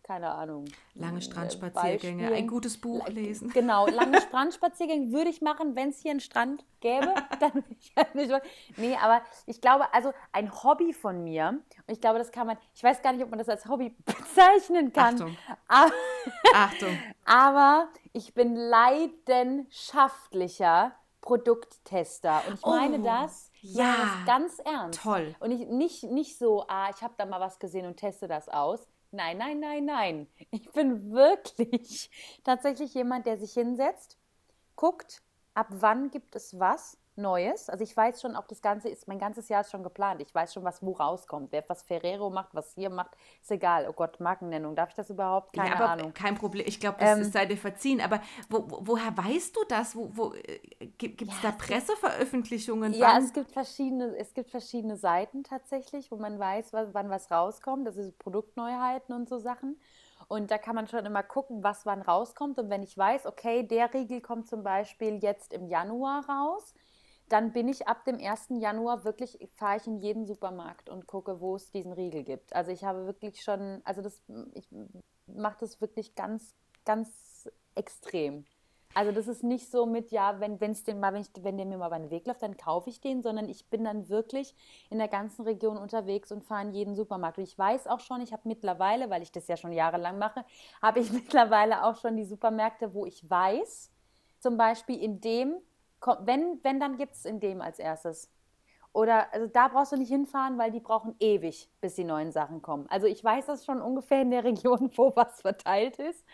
keine 0.09 0.31
Ahnung. 0.31 0.65
Lange 0.95 1.19
äh, 1.19 1.21
Strandspaziergänge, 1.21 2.33
ein 2.33 2.47
gutes 2.47 2.81
Buch 2.81 3.07
lesen. 3.09 3.51
Genau, 3.51 3.85
lange 3.85 4.19
Strandspaziergänge 4.21 5.11
würde 5.11 5.29
ich 5.29 5.41
machen, 5.41 5.75
wenn 5.75 5.89
es 5.89 5.99
hier 5.99 6.09
einen 6.09 6.19
Strand 6.19 6.65
gäbe. 6.79 7.13
Dann 7.39 7.53
würde 7.53 7.75
ich 7.79 7.93
halt 7.95 8.15
nicht 8.15 8.33
Nee, 8.77 8.97
aber 8.99 9.21
ich 9.45 9.61
glaube, 9.61 9.93
also 9.93 10.11
ein 10.31 10.51
Hobby 10.63 10.93
von 10.93 11.23
mir, 11.23 11.61
und 11.85 11.93
ich 11.93 12.01
glaube, 12.01 12.17
das 12.17 12.31
kann 12.31 12.47
man, 12.47 12.57
ich 12.73 12.83
weiß 12.83 13.03
gar 13.03 13.13
nicht, 13.13 13.23
ob 13.23 13.29
man 13.29 13.37
das 13.37 13.49
als 13.49 13.67
Hobby 13.67 13.95
bezeichnen 14.05 14.91
kann. 14.91 15.13
Achtung. 15.13 15.37
Aber, 15.67 15.91
Achtung. 16.55 16.97
aber 17.25 17.89
ich 18.11 18.33
bin 18.33 18.55
leidenschaftlicher 18.55 20.95
Produkttester. 21.21 22.41
Und 22.47 22.55
ich 22.55 22.65
meine 22.65 22.99
oh, 22.99 23.03
das, 23.03 23.51
ja, 23.61 23.95
das 23.97 24.25
ganz 24.25 24.59
ernst. 24.59 25.01
Toll. 25.01 25.35
Und 25.39 25.51
ich, 25.51 25.67
nicht, 25.67 26.03
nicht 26.03 26.37
so, 26.37 26.65
ah, 26.67 26.89
ich 26.95 27.01
habe 27.01 27.13
da 27.17 27.25
mal 27.25 27.39
was 27.39 27.59
gesehen 27.59 27.85
und 27.85 27.97
teste 27.97 28.27
das 28.27 28.49
aus. 28.49 28.87
Nein, 29.11 29.37
nein, 29.37 29.59
nein, 29.59 29.85
nein. 29.85 30.27
Ich 30.51 30.71
bin 30.71 31.11
wirklich 31.11 32.11
tatsächlich 32.43 32.93
jemand, 32.93 33.25
der 33.25 33.37
sich 33.37 33.53
hinsetzt, 33.53 34.17
guckt, 34.75 35.21
ab 35.53 35.67
wann 35.71 36.11
gibt 36.11 36.35
es 36.35 36.59
was 36.59 36.97
Neues. 37.19 37.69
Also 37.69 37.83
ich 37.83 37.95
weiß 37.95 38.21
schon, 38.21 38.35
auch 38.35 38.47
das 38.47 38.61
Ganze 38.61 38.89
ist, 38.89 39.07
mein 39.07 39.19
ganzes 39.19 39.49
Jahr 39.49 39.61
ist 39.61 39.71
schon 39.71 39.83
geplant. 39.83 40.21
Ich 40.21 40.33
weiß 40.33 40.53
schon, 40.53 40.63
was 40.63 40.81
wo 40.81 40.93
rauskommt. 40.93 41.51
Wer 41.51 41.63
was 41.67 41.83
Ferrero 41.83 42.29
macht, 42.29 42.53
was 42.53 42.73
hier 42.73 42.89
macht, 42.89 43.15
ist 43.41 43.51
egal. 43.51 43.87
Oh 43.87 43.93
Gott, 43.93 44.19
Markennennung, 44.19 44.75
darf 44.75 44.89
ich 44.89 44.95
das 44.95 45.09
überhaupt? 45.09 45.53
Keine 45.53 45.69
ja, 45.69 45.75
aber 45.75 45.89
Ahnung. 45.89 46.13
Kein 46.13 46.35
Problem. 46.35 46.65
Ich 46.67 46.79
glaube, 46.79 46.97
das 46.99 47.19
ähm, 47.19 47.23
sei 47.25 47.45
dir 47.45 47.57
verziehen. 47.57 48.01
Aber 48.01 48.21
wo, 48.49 48.69
wo, 48.69 48.79
woher 48.81 49.15
weißt 49.15 49.55
du 49.55 49.61
das? 49.67 49.95
Wo, 49.95 50.09
wo, 50.13 50.33
äh, 50.33 50.87
gibt 50.97 51.21
es 51.21 51.43
ja, 51.43 51.51
da 51.51 51.51
Presseveröffentlichungen? 51.51 52.93
Ja, 52.93 53.17
es 53.17 53.33
gibt, 53.33 53.51
verschiedene, 53.51 54.15
es 54.17 54.33
gibt 54.33 54.49
verschiedene 54.49 54.97
Seiten 54.97 55.43
tatsächlich, 55.43 56.11
wo 56.11 56.17
man 56.17 56.39
weiß, 56.39 56.73
wann 56.73 57.09
was 57.09 57.29
rauskommt. 57.29 57.87
Das 57.87 57.97
ist 57.97 58.17
Produktneuheiten 58.19 59.13
und 59.13 59.29
so 59.29 59.37
Sachen. 59.37 59.77
Und 60.27 60.51
da 60.51 60.59
kann 60.59 60.75
man 60.75 60.87
schon 60.87 61.05
immer 61.05 61.23
gucken, 61.23 61.63
was 61.63 61.85
wann 61.87 62.03
rauskommt. 62.03 62.59
Und 62.59 62.69
wenn 62.69 62.83
ich 62.83 62.95
weiß, 62.95 63.25
okay, 63.25 63.63
der 63.63 63.93
Riegel 63.93 64.21
kommt 64.21 64.47
zum 64.47 64.63
Beispiel 64.63 65.17
jetzt 65.23 65.53
im 65.53 65.67
Januar 65.67 66.23
raus, 66.29 66.75
dann 67.29 67.53
bin 67.53 67.67
ich 67.67 67.87
ab 67.87 68.05
dem 68.05 68.19
1. 68.19 68.59
Januar 68.59 69.03
wirklich, 69.05 69.39
fahre 69.55 69.77
ich 69.77 69.87
in 69.87 69.99
jeden 69.99 70.25
Supermarkt 70.25 70.89
und 70.89 71.07
gucke, 71.07 71.39
wo 71.39 71.55
es 71.55 71.71
diesen 71.71 71.93
Riegel 71.93 72.23
gibt. 72.23 72.53
Also 72.53 72.71
ich 72.71 72.83
habe 72.83 73.05
wirklich 73.05 73.41
schon, 73.41 73.81
also 73.85 74.01
das, 74.01 74.21
ich 74.53 74.67
mache 75.27 75.57
das 75.59 75.79
wirklich 75.79 76.15
ganz, 76.15 76.55
ganz 76.85 77.49
extrem. 77.75 78.45
Also 78.95 79.11
das 79.11 79.27
ist 79.27 79.43
nicht 79.43 79.69
so 79.69 79.85
mit, 79.85 80.11
ja, 80.11 80.39
wenn 80.39 80.59
es 80.71 80.83
den 80.83 80.99
mal, 80.99 81.13
wenn, 81.13 81.21
ich, 81.21 81.29
wenn 81.41 81.57
der 81.57 81.67
mir 81.67 81.77
mal 81.77 81.87
über 81.87 81.99
den 81.99 82.09
Weg 82.09 82.25
läuft, 82.25 82.41
dann 82.41 82.57
kaufe 82.57 82.89
ich 82.89 82.99
den, 82.99 83.21
sondern 83.21 83.47
ich 83.47 83.69
bin 83.69 83.83
dann 83.83 84.09
wirklich 84.09 84.55
in 84.89 84.97
der 84.97 85.07
ganzen 85.07 85.43
Region 85.43 85.77
unterwegs 85.77 86.31
und 86.31 86.43
fahre 86.43 86.63
in 86.63 86.73
jeden 86.73 86.95
Supermarkt. 86.95 87.37
Und 87.37 87.43
ich 87.43 87.57
weiß 87.57 87.85
auch 87.85 87.99
schon, 87.99 88.21
ich 88.21 88.33
habe 88.33 88.47
mittlerweile, 88.47 89.11
weil 89.11 89.21
ich 89.21 89.31
das 89.31 89.47
ja 89.47 89.57
schon 89.57 89.73
jahrelang 89.73 90.17
mache, 90.17 90.43
habe 90.81 90.99
ich 90.99 91.11
mittlerweile 91.13 91.83
auch 91.83 91.97
schon 91.97 92.17
die 92.17 92.25
Supermärkte, 92.25 92.93
wo 92.95 93.05
ich 93.05 93.29
weiß, 93.29 93.91
zum 94.39 94.57
Beispiel 94.57 94.99
in 94.99 95.21
dem 95.21 95.61
wenn, 96.21 96.59
wenn 96.63 96.79
dann 96.79 96.97
gibt 96.97 97.15
es 97.15 97.25
in 97.25 97.39
dem 97.39 97.61
als 97.61 97.79
erstes. 97.79 98.29
Oder 98.91 99.31
also 99.33 99.47
da 99.47 99.67
brauchst 99.67 99.91
du 99.91 99.97
nicht 99.97 100.09
hinfahren, 100.09 100.57
weil 100.57 100.71
die 100.71 100.79
brauchen 100.79 101.15
ewig, 101.19 101.69
bis 101.79 101.95
die 101.95 102.03
neuen 102.03 102.31
Sachen 102.31 102.61
kommen. 102.61 102.87
Also 102.89 103.05
ich 103.05 103.23
weiß 103.23 103.45
das 103.45 103.65
schon 103.65 103.81
ungefähr 103.81 104.21
in 104.21 104.31
der 104.31 104.43
Region, 104.45 104.91
wo 104.95 105.15
was 105.15 105.41
verteilt 105.41 105.97
ist. 105.97 106.25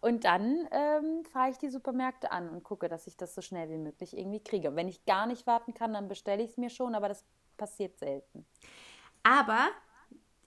Und 0.00 0.24
dann 0.24 0.66
ähm, 0.70 1.24
fahre 1.30 1.50
ich 1.50 1.58
die 1.58 1.68
Supermärkte 1.68 2.32
an 2.32 2.48
und 2.48 2.64
gucke, 2.64 2.88
dass 2.88 3.06
ich 3.06 3.16
das 3.16 3.34
so 3.34 3.42
schnell 3.42 3.68
wie 3.68 3.76
möglich 3.76 4.16
irgendwie 4.16 4.42
kriege. 4.42 4.68
Und 4.70 4.76
wenn 4.76 4.88
ich 4.88 5.04
gar 5.04 5.26
nicht 5.26 5.46
warten 5.46 5.74
kann, 5.74 5.92
dann 5.92 6.08
bestelle 6.08 6.42
ich 6.42 6.50
es 6.50 6.56
mir 6.56 6.70
schon, 6.70 6.94
aber 6.94 7.08
das 7.08 7.24
passiert 7.58 7.98
selten. 7.98 8.46
Aber 9.22 9.68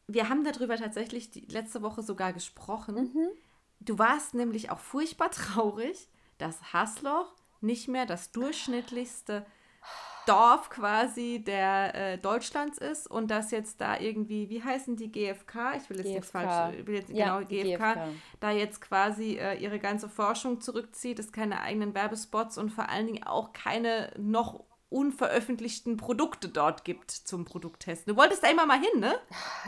wir 0.07 0.29
haben 0.29 0.43
darüber 0.43 0.75
tatsächlich 0.75 1.29
die 1.29 1.45
letzte 1.45 1.83
Woche 1.83 2.01
sogar 2.01 2.33
gesprochen. 2.33 2.95
Mhm. 2.95 3.29
Du 3.79 3.99
warst 3.99 4.33
nämlich 4.33 4.71
auch 4.71 4.79
furchtbar 4.79 5.29
traurig, 5.29 6.09
dass 6.39 6.73
Hasloch 6.73 7.35
nicht 7.63 7.87
mehr 7.87 8.05
das 8.05 8.31
durchschnittlichste 8.31 9.45
Dorf 10.25 10.69
quasi 10.69 11.43
der 11.45 11.95
äh, 11.95 12.17
Deutschlands 12.17 12.77
ist 12.77 13.09
und 13.09 13.29
dass 13.29 13.51
jetzt 13.51 13.81
da 13.81 13.99
irgendwie, 13.99 14.49
wie 14.49 14.63
heißen 14.63 14.95
die 14.95 15.11
GfK? 15.11 15.75
Ich 15.77 15.89
will 15.89 15.97
jetzt 15.97 16.05
GFK. 16.05 16.13
nichts 16.13 16.31
falsch, 16.31 16.75
ich 16.79 16.87
will 16.87 16.95
jetzt, 16.95 17.09
ja, 17.09 17.39
genau, 17.39 17.47
GfK, 17.47 17.93
GfK, 17.93 18.07
da 18.39 18.51
jetzt 18.51 18.81
quasi 18.81 19.37
äh, 19.37 19.55
ihre 19.55 19.79
ganze 19.79 20.07
Forschung 20.07 20.61
zurückzieht, 20.61 21.19
es 21.19 21.31
keine 21.31 21.61
eigenen 21.61 21.93
Werbespots 21.93 22.57
und 22.57 22.69
vor 22.69 22.89
allen 22.89 23.07
Dingen 23.07 23.23
auch 23.23 23.51
keine 23.53 24.11
noch 24.17 24.63
unveröffentlichten 24.93 25.97
Produkte 25.97 26.47
dort 26.47 26.85
gibt 26.85 27.11
zum 27.11 27.45
Produkttesten. 27.45 28.13
Du 28.13 28.17
wolltest 28.19 28.43
da 28.43 28.49
immer 28.49 28.65
mal 28.65 28.79
hin, 28.79 28.99
ne? 28.99 29.13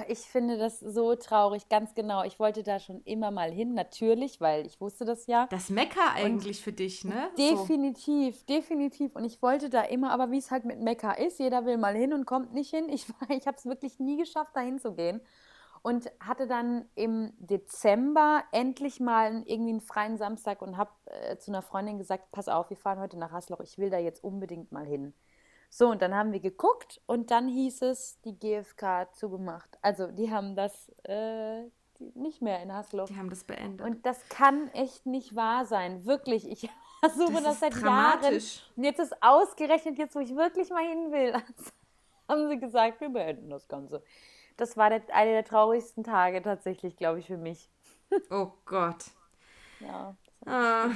Ich 0.07 0.19
finde 0.19 0.57
das 0.57 0.79
so 0.79 1.15
traurig, 1.15 1.67
ganz 1.67 1.95
genau. 1.95 2.23
Ich 2.23 2.39
wollte 2.39 2.61
da 2.63 2.79
schon 2.79 3.01
immer 3.03 3.31
mal 3.31 3.51
hin, 3.51 3.73
natürlich, 3.73 4.39
weil 4.39 4.65
ich 4.65 4.79
wusste 4.79 5.03
das 5.03 5.25
ja. 5.27 5.47
Das 5.47 5.69
Mecker 5.69 6.11
eigentlich 6.13 6.59
Und 6.59 6.63
für 6.63 6.73
dich, 6.73 7.03
ne? 7.03 7.29
Definitiv, 7.37 8.37
so. 8.39 8.45
definitiv. 8.45 9.15
Und 9.15 9.25
ich 9.25 9.41
wollte 9.41 9.69
da 9.69 9.81
immer, 9.81 10.11
aber 10.11 10.31
wie 10.31 10.37
es 10.37 10.51
halt 10.51 10.65
mit 10.65 10.79
Mecker 10.79 11.17
ist, 11.17 11.39
jeder 11.39 11.65
will 11.65 11.77
mal 11.77 11.95
hin 11.95 12.13
und 12.13 12.25
kommt 12.25 12.53
nicht 12.53 12.69
hin. 12.69 12.87
Ich, 12.89 13.07
ich 13.29 13.47
habe 13.47 13.57
es 13.57 13.65
wirklich 13.65 13.99
nie 13.99 14.17
geschafft, 14.17 14.51
da 14.53 14.61
hinzugehen 14.61 15.21
und 15.85 16.09
hatte 16.19 16.47
dann 16.47 16.89
im 16.95 17.31
Dezember 17.37 18.43
endlich 18.51 18.99
mal 18.99 19.43
irgendwie 19.45 19.69
einen 19.69 19.81
freien 19.81 20.17
Samstag 20.17 20.63
und 20.63 20.77
habe 20.77 20.89
äh, 21.05 21.37
zu 21.37 21.51
einer 21.51 21.61
Freundin 21.61 21.99
gesagt, 21.99 22.31
pass 22.31 22.47
auf, 22.47 22.71
wir 22.71 22.77
fahren 22.77 22.97
heute 22.97 23.19
nach 23.19 23.31
Hasloch, 23.31 23.59
ich 23.59 23.77
will 23.77 23.91
da 23.91 23.99
jetzt 23.99 24.23
unbedingt 24.23 24.71
mal 24.71 24.83
hin. 24.83 25.13
So, 25.69 25.91
und 25.91 26.01
dann 26.01 26.15
haben 26.15 26.33
wir 26.33 26.39
geguckt 26.39 27.01
und 27.05 27.29
dann 27.29 27.47
hieß 27.47 27.83
es, 27.83 28.19
die 28.21 28.35
GfK 28.35 29.13
zugemacht. 29.13 29.77
Also 29.83 30.07
die 30.07 30.31
haben 30.31 30.55
das 30.55 30.89
äh, 31.03 31.65
nicht 32.15 32.41
mehr 32.41 32.63
in 32.63 32.73
Hasloch. 32.73 33.05
Die 33.05 33.15
haben 33.15 33.29
das 33.29 33.43
beendet. 33.43 33.85
Und 33.85 34.07
das 34.07 34.27
kann 34.27 34.69
echt 34.69 35.05
nicht 35.05 35.35
wahr 35.35 35.65
sein. 35.65 36.03
Wirklich, 36.07 36.49
ich 36.49 36.67
versuche 36.99 37.33
das, 37.33 37.43
das 37.43 37.59
seit 37.59 37.79
Jahren. 37.79 38.33
Und 38.75 38.83
jetzt 38.83 38.99
ist 38.99 39.21
ausgerechnet, 39.21 39.99
jetzt 39.99 40.15
wo 40.15 40.19
ich 40.19 40.35
wirklich 40.35 40.71
mal 40.71 40.83
hin 40.83 41.11
will, 41.11 41.33
haben 42.27 42.49
sie 42.49 42.57
gesagt, 42.57 43.01
wir 43.01 43.09
beenden 43.09 43.51
das 43.51 43.67
Ganze 43.67 44.01
das 44.57 44.77
war 44.77 44.89
der, 44.89 45.03
einer 45.13 45.31
der 45.31 45.45
traurigsten 45.45 46.03
Tage 46.03 46.41
tatsächlich, 46.41 46.95
glaube 46.97 47.19
ich, 47.19 47.27
für 47.27 47.37
mich. 47.37 47.69
Oh 48.29 48.51
Gott. 48.65 49.03
ja. 49.79 50.15
Ah, 50.45 50.89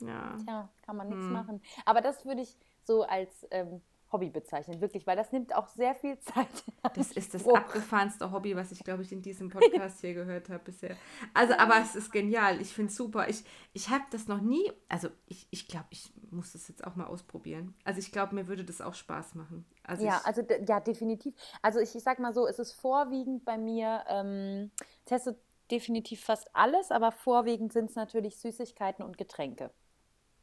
ja. 0.00 0.36
Tja, 0.44 0.68
kann 0.82 0.96
man 0.96 1.08
nichts 1.08 1.24
hm. 1.24 1.32
machen. 1.32 1.62
Aber 1.84 2.00
das 2.00 2.24
würde 2.26 2.42
ich 2.42 2.58
so 2.82 3.04
als 3.04 3.46
ähm, 3.50 3.80
Hobby 4.10 4.30
bezeichnen, 4.30 4.80
wirklich, 4.80 5.06
weil 5.06 5.16
das 5.16 5.32
nimmt 5.32 5.54
auch 5.54 5.68
sehr 5.68 5.94
viel 5.94 6.18
Zeit. 6.20 6.48
Das 6.94 7.12
ist 7.12 7.34
das 7.34 7.46
abgefahrenste 7.46 8.30
Hobby, 8.32 8.56
was 8.56 8.72
ich, 8.72 8.82
glaube 8.82 9.02
ich, 9.02 9.12
in 9.12 9.22
diesem 9.22 9.48
Podcast 9.50 10.00
hier 10.00 10.14
gehört 10.14 10.48
habe 10.48 10.64
bisher. 10.64 10.96
Also, 11.34 11.54
aber 11.54 11.80
es 11.80 11.94
ist 11.94 12.10
genial. 12.10 12.60
Ich 12.60 12.72
finde 12.72 12.90
es 12.90 12.96
super. 12.96 13.28
Ich, 13.28 13.44
ich 13.72 13.90
habe 13.90 14.04
das 14.10 14.28
noch 14.28 14.40
nie, 14.40 14.72
also 14.88 15.08
ich, 15.26 15.46
ich 15.50 15.68
glaube, 15.68 15.88
ich 15.90 16.12
muss 16.30 16.52
das 16.52 16.68
jetzt 16.68 16.86
auch 16.86 16.96
mal 16.96 17.06
ausprobieren. 17.06 17.74
Also 17.84 18.00
ich 18.00 18.12
glaube, 18.12 18.34
mir 18.34 18.48
würde 18.48 18.64
das 18.64 18.80
auch 18.80 18.94
Spaß 18.94 19.34
machen. 19.34 19.64
Also 19.84 20.04
ja, 20.04 20.20
also 20.24 20.42
ja, 20.66 20.80
definitiv. 20.80 21.34
Also 21.62 21.78
ich, 21.78 21.94
ich 21.94 22.02
sag 22.02 22.18
mal 22.18 22.32
so, 22.32 22.46
es 22.46 22.58
ist 22.58 22.72
vorwiegend 22.72 23.44
bei 23.44 23.58
mir, 23.58 24.04
ähm, 24.08 24.70
teste 25.04 25.38
definitiv 25.70 26.24
fast 26.24 26.48
alles, 26.54 26.90
aber 26.90 27.12
vorwiegend 27.12 27.72
sind 27.72 27.90
es 27.90 27.96
natürlich 27.96 28.38
Süßigkeiten 28.38 29.04
und 29.04 29.18
Getränke. 29.18 29.70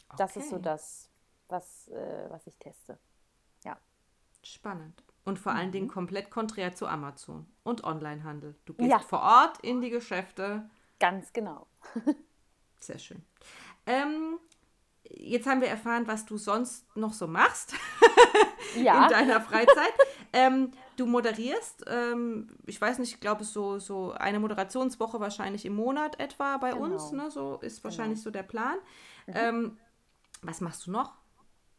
Okay. 0.10 0.16
Das 0.18 0.36
ist 0.36 0.50
so 0.50 0.60
das, 0.60 1.10
was, 1.48 1.88
äh, 1.90 2.30
was 2.30 2.46
ich 2.48 2.58
teste. 2.58 2.98
Spannend. 4.46 5.04
Und 5.24 5.40
vor 5.40 5.54
allen 5.54 5.72
Dingen 5.72 5.88
mhm. 5.88 5.92
komplett 5.92 6.30
konträr 6.30 6.76
zu 6.76 6.86
Amazon 6.86 7.48
und 7.64 7.84
Onlinehandel. 7.84 8.56
Du 8.66 8.76
gehst 8.76 8.92
ja. 8.92 9.00
vor 9.00 9.22
Ort 9.22 9.60
in 9.62 9.82
die 9.82 9.90
Geschäfte. 9.90 10.70
Ganz 11.00 11.34
genau. 11.34 11.66
Sehr 12.80 13.00
schön. 13.00 13.24
Ähm, 13.88 14.38
jetzt 15.04 15.48
haben 15.48 15.62
wir 15.62 15.68
erfahren, 15.68 16.06
was 16.06 16.28
du 16.28 16.38
sonst 16.38 16.96
noch 16.96 17.14
so 17.14 17.26
machst 17.26 17.74
ja. 18.76 19.04
in 19.04 19.10
deiner 19.10 19.42
Freizeit. 19.42 19.94
ähm, 20.32 20.72
du 20.96 21.08
moderierst, 21.08 21.86
ähm, 21.88 22.56
ich 22.68 22.80
weiß 22.80 23.00
nicht, 23.00 23.16
ich 23.16 23.20
glaube, 23.20 23.46
so, 23.46 23.80
so 23.80 24.12
eine 24.12 24.40
Moderationswoche 24.40 25.20
wahrscheinlich 25.20 25.66
im 25.66 25.76
Monat 25.76 26.20
etwa 26.20 26.58
bei 26.58 26.72
genau. 26.72 26.84
uns. 26.84 27.12
Ne? 27.12 27.32
So 27.32 27.58
ist 27.62 27.84
wahrscheinlich 27.84 28.20
genau. 28.20 28.26
so 28.26 28.32
der 28.32 28.44
Plan. 28.44 28.78
Mhm. 29.26 29.34
Ähm, 29.36 29.78
was 30.44 30.62
machst 30.62 30.86
du 30.86 30.92
noch? 30.92 31.14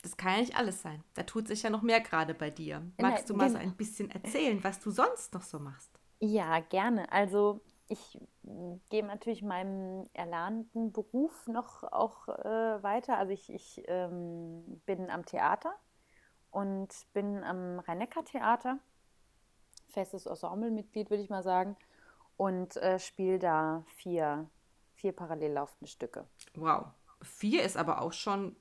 Das 0.06 0.16
kann 0.16 0.34
ja 0.34 0.38
nicht 0.38 0.56
alles 0.56 0.82
sein. 0.82 1.02
Da 1.14 1.24
tut 1.24 1.48
sich 1.48 1.64
ja 1.64 1.70
noch 1.70 1.82
mehr 1.82 2.00
gerade 2.00 2.32
bei 2.32 2.48
dir. 2.48 2.80
Magst 2.96 3.28
du 3.28 3.34
mal 3.34 3.50
so 3.50 3.58
ein 3.58 3.74
bisschen 3.74 4.08
erzählen, 4.08 4.62
was 4.62 4.78
du 4.78 4.92
sonst 4.92 5.34
noch 5.34 5.42
so 5.42 5.58
machst? 5.58 5.90
Ja, 6.20 6.60
gerne. 6.60 7.10
Also 7.10 7.60
ich 7.88 8.16
gehe 8.88 9.04
natürlich 9.04 9.42
meinem 9.42 10.08
erlernten 10.12 10.92
Beruf 10.92 11.48
noch 11.48 11.82
auch 11.82 12.28
äh, 12.28 12.80
weiter. 12.84 13.18
Also 13.18 13.32
ich, 13.32 13.52
ich 13.52 13.82
ähm, 13.88 14.80
bin 14.86 15.10
am 15.10 15.26
Theater 15.26 15.74
und 16.52 16.94
bin 17.12 17.42
am 17.42 17.80
Rhein-Neckar-Theater, 17.80 18.78
festes 19.88 20.26
Ensemblemitglied, 20.26 21.10
würde 21.10 21.24
ich 21.24 21.30
mal 21.30 21.42
sagen, 21.42 21.76
und 22.36 22.76
äh, 22.76 23.00
spiele 23.00 23.40
da 23.40 23.82
vier, 23.96 24.48
vier 24.94 25.10
parallel 25.10 25.54
laufende 25.54 25.90
Stücke. 25.90 26.28
Wow. 26.54 26.92
Vier 27.22 27.64
ist 27.64 27.76
aber 27.76 28.02
auch 28.02 28.12
schon 28.12 28.54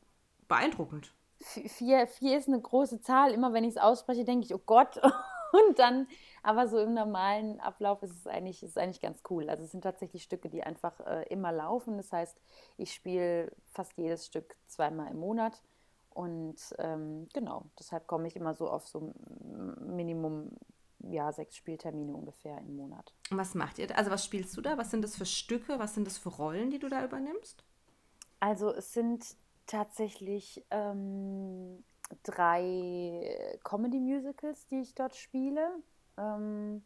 beeindruckend 0.48 1.14
vier, 1.46 2.08
vier 2.08 2.38
ist 2.38 2.48
eine 2.48 2.60
große 2.60 3.02
Zahl. 3.02 3.32
Immer 3.32 3.54
wenn 3.54 3.64
ich 3.64 3.72
es 3.72 3.82
ausspreche, 3.82 4.26
denke 4.26 4.46
ich, 4.46 4.56
oh 4.56 4.62
Gott. 4.66 5.00
Und 5.52 5.80
dann, 5.80 6.08
aber 6.44 6.68
so 6.68 6.80
im 6.80 6.94
normalen 6.94 7.62
Ablauf 7.62 8.04
ist 8.04 8.12
es 8.12 8.28
eigentlich, 8.28 8.62
ist 8.62 8.72
es 8.72 8.78
eigentlich 8.78 9.02
ganz 9.02 9.22
cool. 9.30 9.50
Also 9.50 9.64
es 9.64 9.72
sind 9.72 9.82
tatsächlich 9.82 10.24
Stücke, 10.24 10.50
die 10.50 10.64
einfach 10.64 11.00
äh, 11.02 11.24
immer 11.30 11.52
laufen. 11.54 11.98
Das 11.98 12.12
heißt, 12.12 12.38
ich 12.78 12.94
spiele 12.94 13.52
fast 13.72 13.98
jedes 13.98 14.26
Stück 14.26 14.58
zweimal 14.68 15.12
im 15.12 15.20
Monat. 15.20 15.62
Und 16.10 16.58
ähm, 16.78 17.28
genau, 17.34 17.66
deshalb 17.80 18.08
komme 18.08 18.28
ich 18.28 18.36
immer 18.36 18.54
so 18.54 18.70
auf 18.70 18.88
so 18.88 19.14
Minimum 19.86 20.52
ja, 21.00 21.32
sechs 21.32 21.56
Spieltermine 21.56 22.14
ungefähr 22.14 22.58
im 22.60 22.76
Monat. 22.76 23.14
Und 23.30 23.38
was 23.38 23.54
macht 23.54 23.80
ihr? 23.80 23.96
Also 23.98 24.12
was 24.12 24.26
spielst 24.26 24.56
du 24.58 24.62
da? 24.62 24.78
Was 24.78 24.92
sind 24.92 25.04
das 25.04 25.16
für 25.16 25.26
Stücke? 25.26 25.78
Was 25.80 25.94
sind 25.94 26.08
das 26.08 26.18
für 26.18 26.30
Rollen, 26.30 26.70
die 26.72 26.80
du 26.80 26.90
da 26.90 27.04
übernimmst? 27.04 27.64
Also 28.40 28.74
es 28.74 28.94
sind 28.94 29.26
tatsächlich 29.68 30.66
ähm, 30.72 31.84
drei 32.24 33.58
Comedy-Musicals, 33.64 34.68
die 34.68 34.82
ich 34.82 34.96
dort 34.96 35.16
spiele. 35.16 35.70
Ähm, 36.18 36.84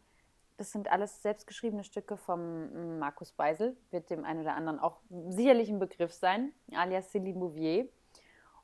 das 0.57 0.71
sind 0.71 0.91
alles 0.91 1.21
selbstgeschriebene 1.21 1.85
Stücke 1.85 2.17
von 2.17 2.99
Markus 2.99 3.31
Beisel, 3.31 3.77
wird 3.91 4.09
dem 4.09 4.25
einen 4.25 4.41
oder 4.41 4.55
anderen 4.55 4.79
auch 4.79 4.97
sicherlich 5.29 5.69
ein 5.69 5.79
Begriff 5.79 6.13
sein, 6.13 6.51
alias 6.73 7.11
Silly 7.11 7.31
Bouvier. 7.31 7.87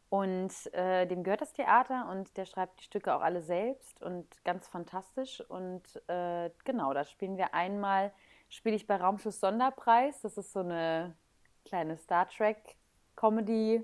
Und 0.10 0.54
äh, 0.73 1.08
dem 1.08 1.23
gehört 1.23 1.41
das 1.41 1.54
Theater 1.54 2.10
und 2.12 2.36
der 2.38 2.45
schreibt 2.45 2.80
die 2.80 2.84
Stücke 2.84 3.15
auch 3.15 3.21
alle 3.21 3.41
selbst 3.41 4.01
und 4.01 4.28
ganz 4.43 4.67
fantastisch. 4.67 5.41
Und 5.49 5.84
äh, 6.08 6.51
genau, 6.63 6.93
da 6.93 7.06
spielen 7.06 7.38
wir 7.38 7.54
einmal, 7.54 8.13
spiele 8.49 8.75
ich 8.75 8.88
bei 8.88 8.97
Raumschiff 8.97 9.36
Sonderpreis. 9.36 10.21
Das 10.21 10.38
ist 10.38 10.54
so 10.54 10.60
eine 10.60 11.15
kleine 11.63 11.97
Star 11.97 12.28
Trek 12.28 12.75
Comedy 13.15 13.84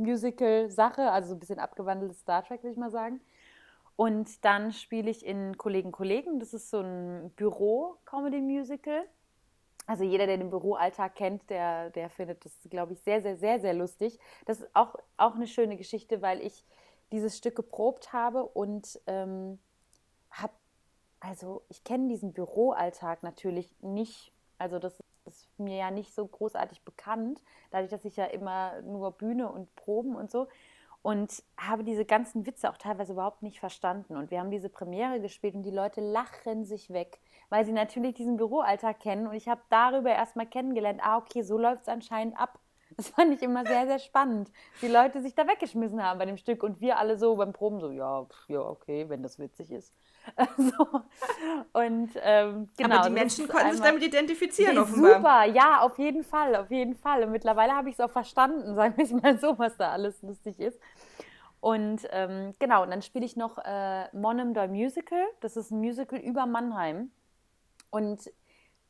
Musical-Sache, 0.00 1.10
also 1.10 1.28
so 1.28 1.34
ein 1.34 1.38
bisschen 1.40 1.58
abgewandeltes 1.58 2.20
Star 2.20 2.44
Trek, 2.44 2.62
würde 2.62 2.72
ich 2.72 2.78
mal 2.78 2.90
sagen. 2.90 3.20
Und 3.96 4.44
dann 4.44 4.72
spiele 4.72 5.10
ich 5.10 5.24
in 5.26 5.58
Kollegen 5.58 5.92
Kollegen. 5.92 6.40
Das 6.40 6.54
ist 6.54 6.70
so 6.70 6.80
ein 6.80 7.30
Büro-Comedy-Musical. 7.36 9.04
Also 9.86 10.04
jeder, 10.04 10.26
der 10.26 10.38
den 10.38 10.50
Büroalltag 10.50 11.16
kennt, 11.16 11.50
der, 11.50 11.90
der 11.90 12.08
findet 12.10 12.44
das, 12.44 12.52
glaube 12.70 12.92
ich, 12.92 13.00
sehr, 13.00 13.20
sehr, 13.22 13.36
sehr, 13.36 13.60
sehr 13.60 13.74
lustig. 13.74 14.18
Das 14.46 14.60
ist 14.60 14.70
auch, 14.72 14.94
auch 15.16 15.34
eine 15.34 15.46
schöne 15.46 15.76
Geschichte, 15.76 16.22
weil 16.22 16.40
ich 16.40 16.64
dieses 17.12 17.36
Stück 17.36 17.56
geprobt 17.56 18.12
habe 18.12 18.44
und 18.44 19.00
ähm, 19.06 19.58
habe, 20.30 20.52
also 21.18 21.62
ich 21.68 21.84
kenne 21.84 22.08
diesen 22.08 22.32
Büroalltag 22.32 23.22
natürlich 23.22 23.68
nicht. 23.80 24.32
Also 24.58 24.78
das 24.78 25.02
ist 25.26 25.48
mir 25.58 25.76
ja 25.76 25.90
nicht 25.90 26.14
so 26.14 26.26
großartig 26.26 26.82
bekannt, 26.82 27.42
dadurch, 27.70 27.90
dass 27.90 28.04
ich 28.04 28.16
ja 28.16 28.24
immer 28.26 28.80
nur 28.82 29.12
Bühne 29.12 29.50
und 29.50 29.74
Proben 29.76 30.16
und 30.16 30.30
so 30.30 30.48
und 31.02 31.42
habe 31.56 31.84
diese 31.84 32.04
ganzen 32.04 32.46
Witze 32.46 32.70
auch 32.70 32.76
teilweise 32.76 33.12
überhaupt 33.12 33.42
nicht 33.42 33.58
verstanden. 33.58 34.16
Und 34.16 34.30
wir 34.30 34.38
haben 34.40 34.50
diese 34.50 34.68
Premiere 34.68 35.20
gespielt 35.20 35.54
und 35.54 35.62
die 35.62 35.70
Leute 35.70 36.00
lachen 36.00 36.64
sich 36.64 36.90
weg, 36.90 37.20
weil 37.48 37.64
sie 37.64 37.72
natürlich 37.72 38.14
diesen 38.14 38.36
Büroalltag 38.36 39.00
kennen. 39.00 39.26
Und 39.26 39.34
ich 39.34 39.48
habe 39.48 39.62
darüber 39.70 40.10
erstmal 40.10 40.46
kennengelernt, 40.46 41.00
ah, 41.02 41.16
okay, 41.16 41.42
so 41.42 41.56
läuft 41.56 41.82
es 41.82 41.88
anscheinend 41.88 42.38
ab. 42.38 42.58
Das 43.00 43.08
fand 43.08 43.32
ich 43.32 43.40
immer 43.40 43.64
sehr, 43.64 43.86
sehr 43.86 43.98
spannend. 43.98 44.50
Die 44.82 44.86
Leute 44.86 45.22
sich 45.22 45.34
da 45.34 45.48
weggeschmissen 45.48 46.02
haben 46.02 46.18
bei 46.18 46.26
dem 46.26 46.36
Stück 46.36 46.62
und 46.62 46.82
wir 46.82 46.98
alle 46.98 47.16
so 47.16 47.34
beim 47.34 47.54
Proben 47.54 47.80
so, 47.80 47.90
ja, 47.90 48.26
ja, 48.48 48.60
okay, 48.60 49.08
wenn 49.08 49.22
das 49.22 49.38
witzig 49.38 49.70
ist. 49.70 49.94
so. 50.58 51.00
Und 51.72 52.10
ähm, 52.20 52.68
genau. 52.76 52.96
Aber 52.96 53.08
die 53.08 53.14
Menschen 53.14 53.48
konnten 53.48 53.72
sich 53.72 53.80
damit 53.80 54.02
identifizieren, 54.02 54.76
offenbar. 54.76 55.16
Super, 55.16 55.44
ja, 55.46 55.80
auf 55.80 55.98
jeden 55.98 56.24
Fall, 56.24 56.54
auf 56.54 56.70
jeden 56.70 56.94
Fall. 56.94 57.24
Und 57.24 57.30
mittlerweile 57.30 57.72
habe 57.72 57.88
ich 57.88 57.94
es 57.94 58.00
auch 58.00 58.10
verstanden, 58.10 58.74
sagen 58.74 58.94
wir 58.98 59.04
es 59.04 59.12
mal 59.12 59.38
so, 59.38 59.58
was 59.58 59.78
da 59.78 59.92
alles 59.92 60.20
lustig 60.20 60.60
ist. 60.60 60.78
Und 61.60 62.06
ähm, 62.10 62.52
genau, 62.58 62.82
und 62.82 62.90
dann 62.90 63.00
spiele 63.00 63.24
ich 63.24 63.34
noch 63.34 63.56
äh, 63.64 64.14
Monum 64.14 64.52
the 64.54 64.68
Musical. 64.68 65.24
Das 65.40 65.56
ist 65.56 65.70
ein 65.70 65.78
Musical 65.78 66.18
über 66.18 66.44
Mannheim. 66.44 67.10
Und 67.88 68.30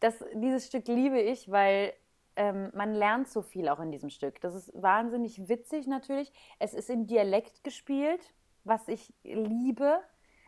das, 0.01 0.25
dieses 0.35 0.67
Stück 0.67 0.89
liebe 0.89 1.21
ich, 1.21 1.49
weil 1.49 1.93
ähm, 2.41 2.71
man 2.73 2.95
lernt 2.95 3.29
so 3.29 3.43
viel 3.43 3.69
auch 3.69 3.81
in 3.81 3.93
diesem 3.93 4.09
Stück. 4.09 4.41
Das 4.41 4.55
ist 4.55 4.73
wahnsinnig 4.75 5.51
witzig 5.51 5.87
natürlich. 5.87 6.33
Es 6.59 6.73
ist 6.73 6.89
in 6.89 7.07
Dialekt 7.07 7.63
gespielt, 7.65 8.33
was 8.65 8.89
ich 8.89 9.13
liebe. 9.23 10.01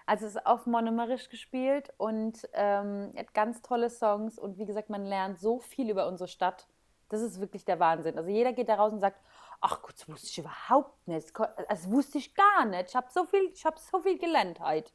Also 0.07 0.25
es 0.25 0.37
ist 0.37 0.47
auf 0.47 0.65
Monomerisch 0.65 1.29
gespielt 1.29 1.93
und 1.99 2.49
ähm, 2.55 3.13
hat 3.15 3.35
ganz 3.35 3.61
tolle 3.61 3.91
Songs. 3.91 4.39
Und 4.39 4.57
wie 4.57 4.65
gesagt, 4.65 4.89
man 4.89 5.05
lernt 5.05 5.39
so 5.39 5.59
viel 5.59 5.91
über 5.91 6.09
unsere 6.09 6.29
Stadt. 6.29 6.67
Das 7.11 7.21
ist 7.21 7.41
wirklich 7.41 7.67
der 7.67 7.79
Wahnsinn. 7.79 8.17
Also 8.17 8.31
jeder 8.31 8.55
geht 8.55 8.71
da 8.71 8.77
raus 8.77 8.95
und 8.95 9.01
sagt, 9.01 9.21
ach 9.61 9.83
Gott, 9.83 9.93
das 9.93 10.09
wusste 10.09 10.29
ich 10.29 10.39
überhaupt 10.39 11.07
nicht. 11.07 11.31
Das 11.69 11.91
wusste 11.91 12.17
ich 12.17 12.35
gar 12.35 12.65
nicht. 12.65 12.89
Ich 12.89 12.97
habe 12.97 13.09
so 13.11 13.27
viel, 13.27 13.53
hab 13.65 13.79
so 13.79 14.01
viel 14.01 14.19
gelernt 14.19 14.61
heute. 14.61 14.91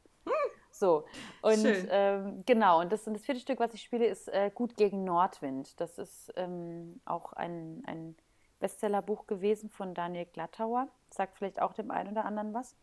So. 0.78 1.04
Und 1.42 1.66
ähm, 1.90 2.44
genau, 2.46 2.80
und 2.80 2.92
das, 2.92 3.04
das 3.04 3.22
vierte 3.22 3.40
Stück, 3.40 3.58
was 3.58 3.74
ich 3.74 3.82
spiele, 3.82 4.06
ist 4.06 4.28
äh, 4.28 4.50
Gut 4.54 4.76
gegen 4.76 5.04
Nordwind. 5.04 5.80
Das 5.80 5.98
ist 5.98 6.32
ähm, 6.36 7.00
auch 7.04 7.32
ein, 7.32 7.82
ein 7.86 8.16
Bestsellerbuch 8.60 9.26
gewesen 9.26 9.70
von 9.70 9.94
Daniel 9.94 10.26
Glattauer. 10.26 10.88
Sagt 11.10 11.36
vielleicht 11.36 11.60
auch 11.60 11.72
dem 11.72 11.90
einen 11.90 12.12
oder 12.12 12.24
anderen 12.24 12.54
was. 12.54 12.76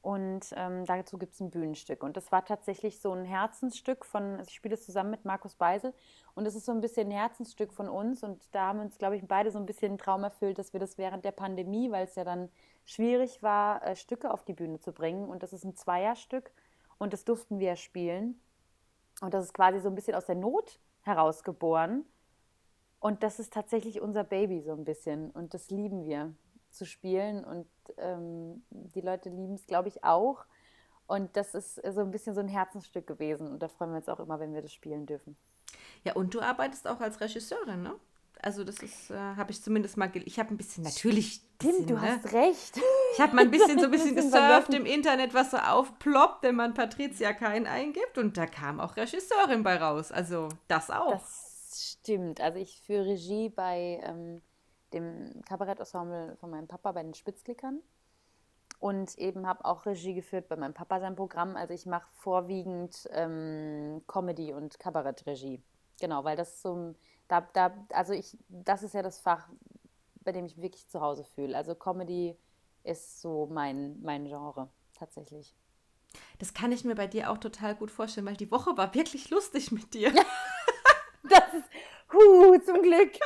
Und 0.00 0.54
ähm, 0.56 0.86
dazu 0.86 1.18
gibt 1.18 1.34
es 1.34 1.40
ein 1.40 1.50
Bühnenstück. 1.50 2.02
Und 2.02 2.16
das 2.16 2.30
war 2.30 2.44
tatsächlich 2.44 3.00
so 3.00 3.12
ein 3.12 3.24
Herzensstück 3.24 4.04
von, 4.04 4.36
also 4.36 4.48
ich 4.48 4.54
spiele 4.54 4.74
es 4.74 4.86
zusammen 4.86 5.10
mit 5.10 5.24
Markus 5.24 5.56
Beisel. 5.56 5.92
Und 6.34 6.46
es 6.46 6.54
ist 6.54 6.66
so 6.66 6.72
ein 6.72 6.80
bisschen 6.80 7.08
ein 7.08 7.16
Herzensstück 7.16 7.72
von 7.72 7.88
uns. 7.88 8.22
Und 8.22 8.42
da 8.52 8.68
haben 8.68 8.80
uns, 8.80 8.96
glaube 8.96 9.16
ich, 9.16 9.26
beide 9.26 9.50
so 9.50 9.58
ein 9.58 9.66
bisschen 9.66 9.90
einen 9.90 9.98
Traum 9.98 10.22
erfüllt, 10.22 10.58
dass 10.58 10.72
wir 10.72 10.80
das 10.80 10.98
während 10.98 11.24
der 11.24 11.32
Pandemie, 11.32 11.90
weil 11.90 12.04
es 12.04 12.14
ja 12.14 12.24
dann 12.24 12.48
schwierig 12.84 13.42
war, 13.42 13.84
äh, 13.84 13.96
Stücke 13.96 14.30
auf 14.30 14.44
die 14.44 14.54
Bühne 14.54 14.78
zu 14.78 14.92
bringen. 14.92 15.28
Und 15.28 15.42
das 15.42 15.52
ist 15.52 15.64
ein 15.64 15.74
Zweierstück. 15.74 16.52
Und 16.98 17.12
das 17.12 17.24
durften 17.24 17.58
wir 17.58 17.76
spielen. 17.76 18.40
Und 19.20 19.34
das 19.34 19.46
ist 19.46 19.54
quasi 19.54 19.80
so 19.80 19.88
ein 19.88 19.94
bisschen 19.94 20.14
aus 20.14 20.26
der 20.26 20.34
Not 20.34 20.80
herausgeboren. 21.02 22.04
Und 23.00 23.22
das 23.22 23.38
ist 23.38 23.52
tatsächlich 23.52 24.00
unser 24.00 24.24
Baby 24.24 24.60
so 24.60 24.72
ein 24.72 24.84
bisschen. 24.84 25.30
Und 25.30 25.54
das 25.54 25.70
lieben 25.70 26.04
wir 26.04 26.34
zu 26.70 26.84
spielen. 26.84 27.44
Und 27.44 27.66
ähm, 27.96 28.62
die 28.70 29.00
Leute 29.00 29.30
lieben 29.30 29.54
es, 29.54 29.66
glaube 29.66 29.88
ich, 29.88 30.04
auch. 30.04 30.44
Und 31.06 31.36
das 31.36 31.54
ist 31.54 31.76
so 31.76 32.00
ein 32.00 32.10
bisschen 32.10 32.34
so 32.34 32.40
ein 32.40 32.48
Herzensstück 32.48 33.06
gewesen. 33.06 33.48
Und 33.48 33.62
da 33.62 33.68
freuen 33.68 33.92
wir 33.92 33.96
uns 33.96 34.08
auch 34.08 34.20
immer, 34.20 34.40
wenn 34.40 34.52
wir 34.52 34.62
das 34.62 34.72
spielen 34.72 35.06
dürfen. 35.06 35.36
Ja, 36.04 36.14
und 36.14 36.34
du 36.34 36.40
arbeitest 36.40 36.86
auch 36.86 37.00
als 37.00 37.20
Regisseurin, 37.20 37.82
ne? 37.82 37.94
Also 38.42 38.64
das 38.64 38.78
ist, 38.78 39.10
äh, 39.10 39.16
habe 39.16 39.50
ich 39.50 39.62
zumindest 39.62 39.96
mal, 39.96 40.10
ich 40.14 40.38
habe 40.38 40.54
ein 40.54 40.56
bisschen, 40.56 40.84
natürlich. 40.84 41.42
Stimmt, 41.60 41.90
du 41.90 41.94
ne? 41.94 42.02
hast 42.02 42.32
recht. 42.32 42.78
Ich 43.14 43.20
habe 43.20 43.34
mal 43.34 43.42
ein 43.42 43.50
bisschen 43.50 43.78
so 43.80 43.86
ein 43.86 43.90
bisschen 43.90 44.14
gesurft 44.14 44.72
im 44.72 44.86
Internet, 44.86 45.34
was 45.34 45.50
so 45.50 45.56
aufploppt, 45.56 46.44
wenn 46.44 46.54
man 46.54 46.74
Patricia 46.74 47.32
Kein 47.32 47.66
eingibt. 47.66 48.16
Und 48.16 48.36
da 48.36 48.46
kam 48.46 48.78
auch 48.78 48.96
Regisseurin 48.96 49.64
bei 49.64 49.76
raus. 49.76 50.12
Also 50.12 50.48
das 50.68 50.90
auch. 50.90 51.12
Das 51.12 51.94
stimmt. 52.00 52.40
Also 52.40 52.58
ich 52.58 52.80
führe 52.82 53.06
Regie 53.06 53.48
bei 53.48 54.00
ähm, 54.04 54.40
dem 54.92 55.42
Kabarettensemble 55.46 56.36
von 56.36 56.50
meinem 56.50 56.68
Papa 56.68 56.92
bei 56.92 57.02
den 57.02 57.14
Spitzklickern. 57.14 57.80
Und 58.80 59.18
eben 59.18 59.46
habe 59.48 59.64
auch 59.64 59.84
Regie 59.86 60.14
geführt 60.14 60.48
bei 60.48 60.54
meinem 60.54 60.74
Papa 60.74 61.00
sein 61.00 61.16
Programm. 61.16 61.56
Also 61.56 61.74
ich 61.74 61.86
mache 61.86 62.08
vorwiegend 62.12 63.08
ähm, 63.12 64.02
Comedy 64.06 64.52
und 64.52 64.78
Kabarettregie. 64.78 65.60
Genau, 66.00 66.22
weil 66.22 66.36
das 66.36 66.62
so 66.62 66.94
da, 67.28 67.42
da, 67.52 67.86
also 67.92 68.12
ich, 68.12 68.36
das 68.48 68.82
ist 68.82 68.94
ja 68.94 69.02
das 69.02 69.20
Fach, 69.20 69.48
bei 70.24 70.32
dem 70.32 70.44
ich 70.44 70.60
wirklich 70.60 70.88
zu 70.88 71.00
Hause 71.00 71.24
fühle. 71.24 71.56
Also 71.56 71.74
Comedy 71.74 72.36
ist 72.84 73.20
so 73.20 73.46
mein, 73.46 74.00
mein 74.02 74.24
Genre, 74.24 74.68
tatsächlich. 74.94 75.54
Das 76.38 76.54
kann 76.54 76.72
ich 76.72 76.84
mir 76.84 76.94
bei 76.94 77.06
dir 77.06 77.30
auch 77.30 77.38
total 77.38 77.74
gut 77.74 77.90
vorstellen, 77.90 78.26
weil 78.26 78.36
die 78.36 78.50
Woche 78.50 78.76
war 78.76 78.94
wirklich 78.94 79.30
lustig 79.30 79.72
mit 79.72 79.92
dir. 79.94 80.12
das 81.22 81.54
ist, 81.54 81.68
Huh, 82.12 82.58
zum 82.64 82.82
Glück. 82.82 83.12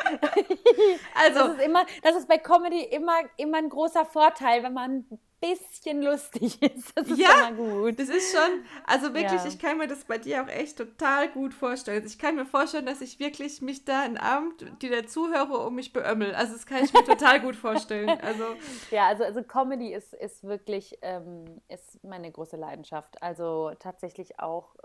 Also, 1.14 1.38
das 1.38 1.56
ist, 1.58 1.64
immer, 1.64 1.86
das 2.02 2.16
ist 2.16 2.28
bei 2.28 2.38
Comedy 2.38 2.82
immer, 2.84 3.18
immer 3.36 3.58
ein 3.58 3.68
großer 3.68 4.04
Vorteil, 4.04 4.62
wenn 4.62 4.72
man 4.72 5.04
ein 5.10 5.18
bisschen 5.42 6.02
lustig 6.02 6.62
ist. 6.62 6.96
Das 6.96 7.08
ist 7.08 7.18
ja, 7.18 7.48
immer 7.48 7.52
gut. 7.52 7.98
Das 7.98 8.08
ist 8.08 8.34
schon, 8.34 8.64
also 8.86 9.12
wirklich, 9.12 9.42
ja. 9.42 9.46
ich 9.46 9.58
kann 9.58 9.78
mir 9.78 9.88
das 9.88 10.04
bei 10.04 10.18
dir 10.18 10.42
auch 10.42 10.48
echt 10.48 10.78
total 10.78 11.28
gut 11.28 11.52
vorstellen. 11.52 12.04
Ich 12.06 12.18
kann 12.18 12.36
mir 12.36 12.46
vorstellen, 12.46 12.86
dass 12.86 13.00
ich 13.00 13.18
wirklich 13.18 13.60
mich 13.60 13.84
da 13.84 14.02
einen 14.02 14.16
Abend, 14.16 14.64
die 14.80 14.88
der 14.88 15.06
Zuhörer 15.06 15.66
um 15.66 15.74
mich 15.74 15.92
beömmel. 15.92 16.34
Also 16.34 16.52
das 16.52 16.66
kann 16.66 16.84
ich 16.84 16.92
mir 16.92 17.04
total 17.04 17.40
gut 17.40 17.56
vorstellen. 17.56 18.10
Also, 18.22 18.44
ja, 18.90 19.08
also, 19.08 19.24
also 19.24 19.42
Comedy 19.42 19.92
ist, 19.92 20.14
ist 20.14 20.44
wirklich 20.44 20.96
ähm, 21.02 21.60
ist 21.68 22.02
meine 22.04 22.30
große 22.30 22.56
Leidenschaft. 22.56 23.20
Also 23.20 23.72
tatsächlich 23.78 24.38
auch 24.38 24.76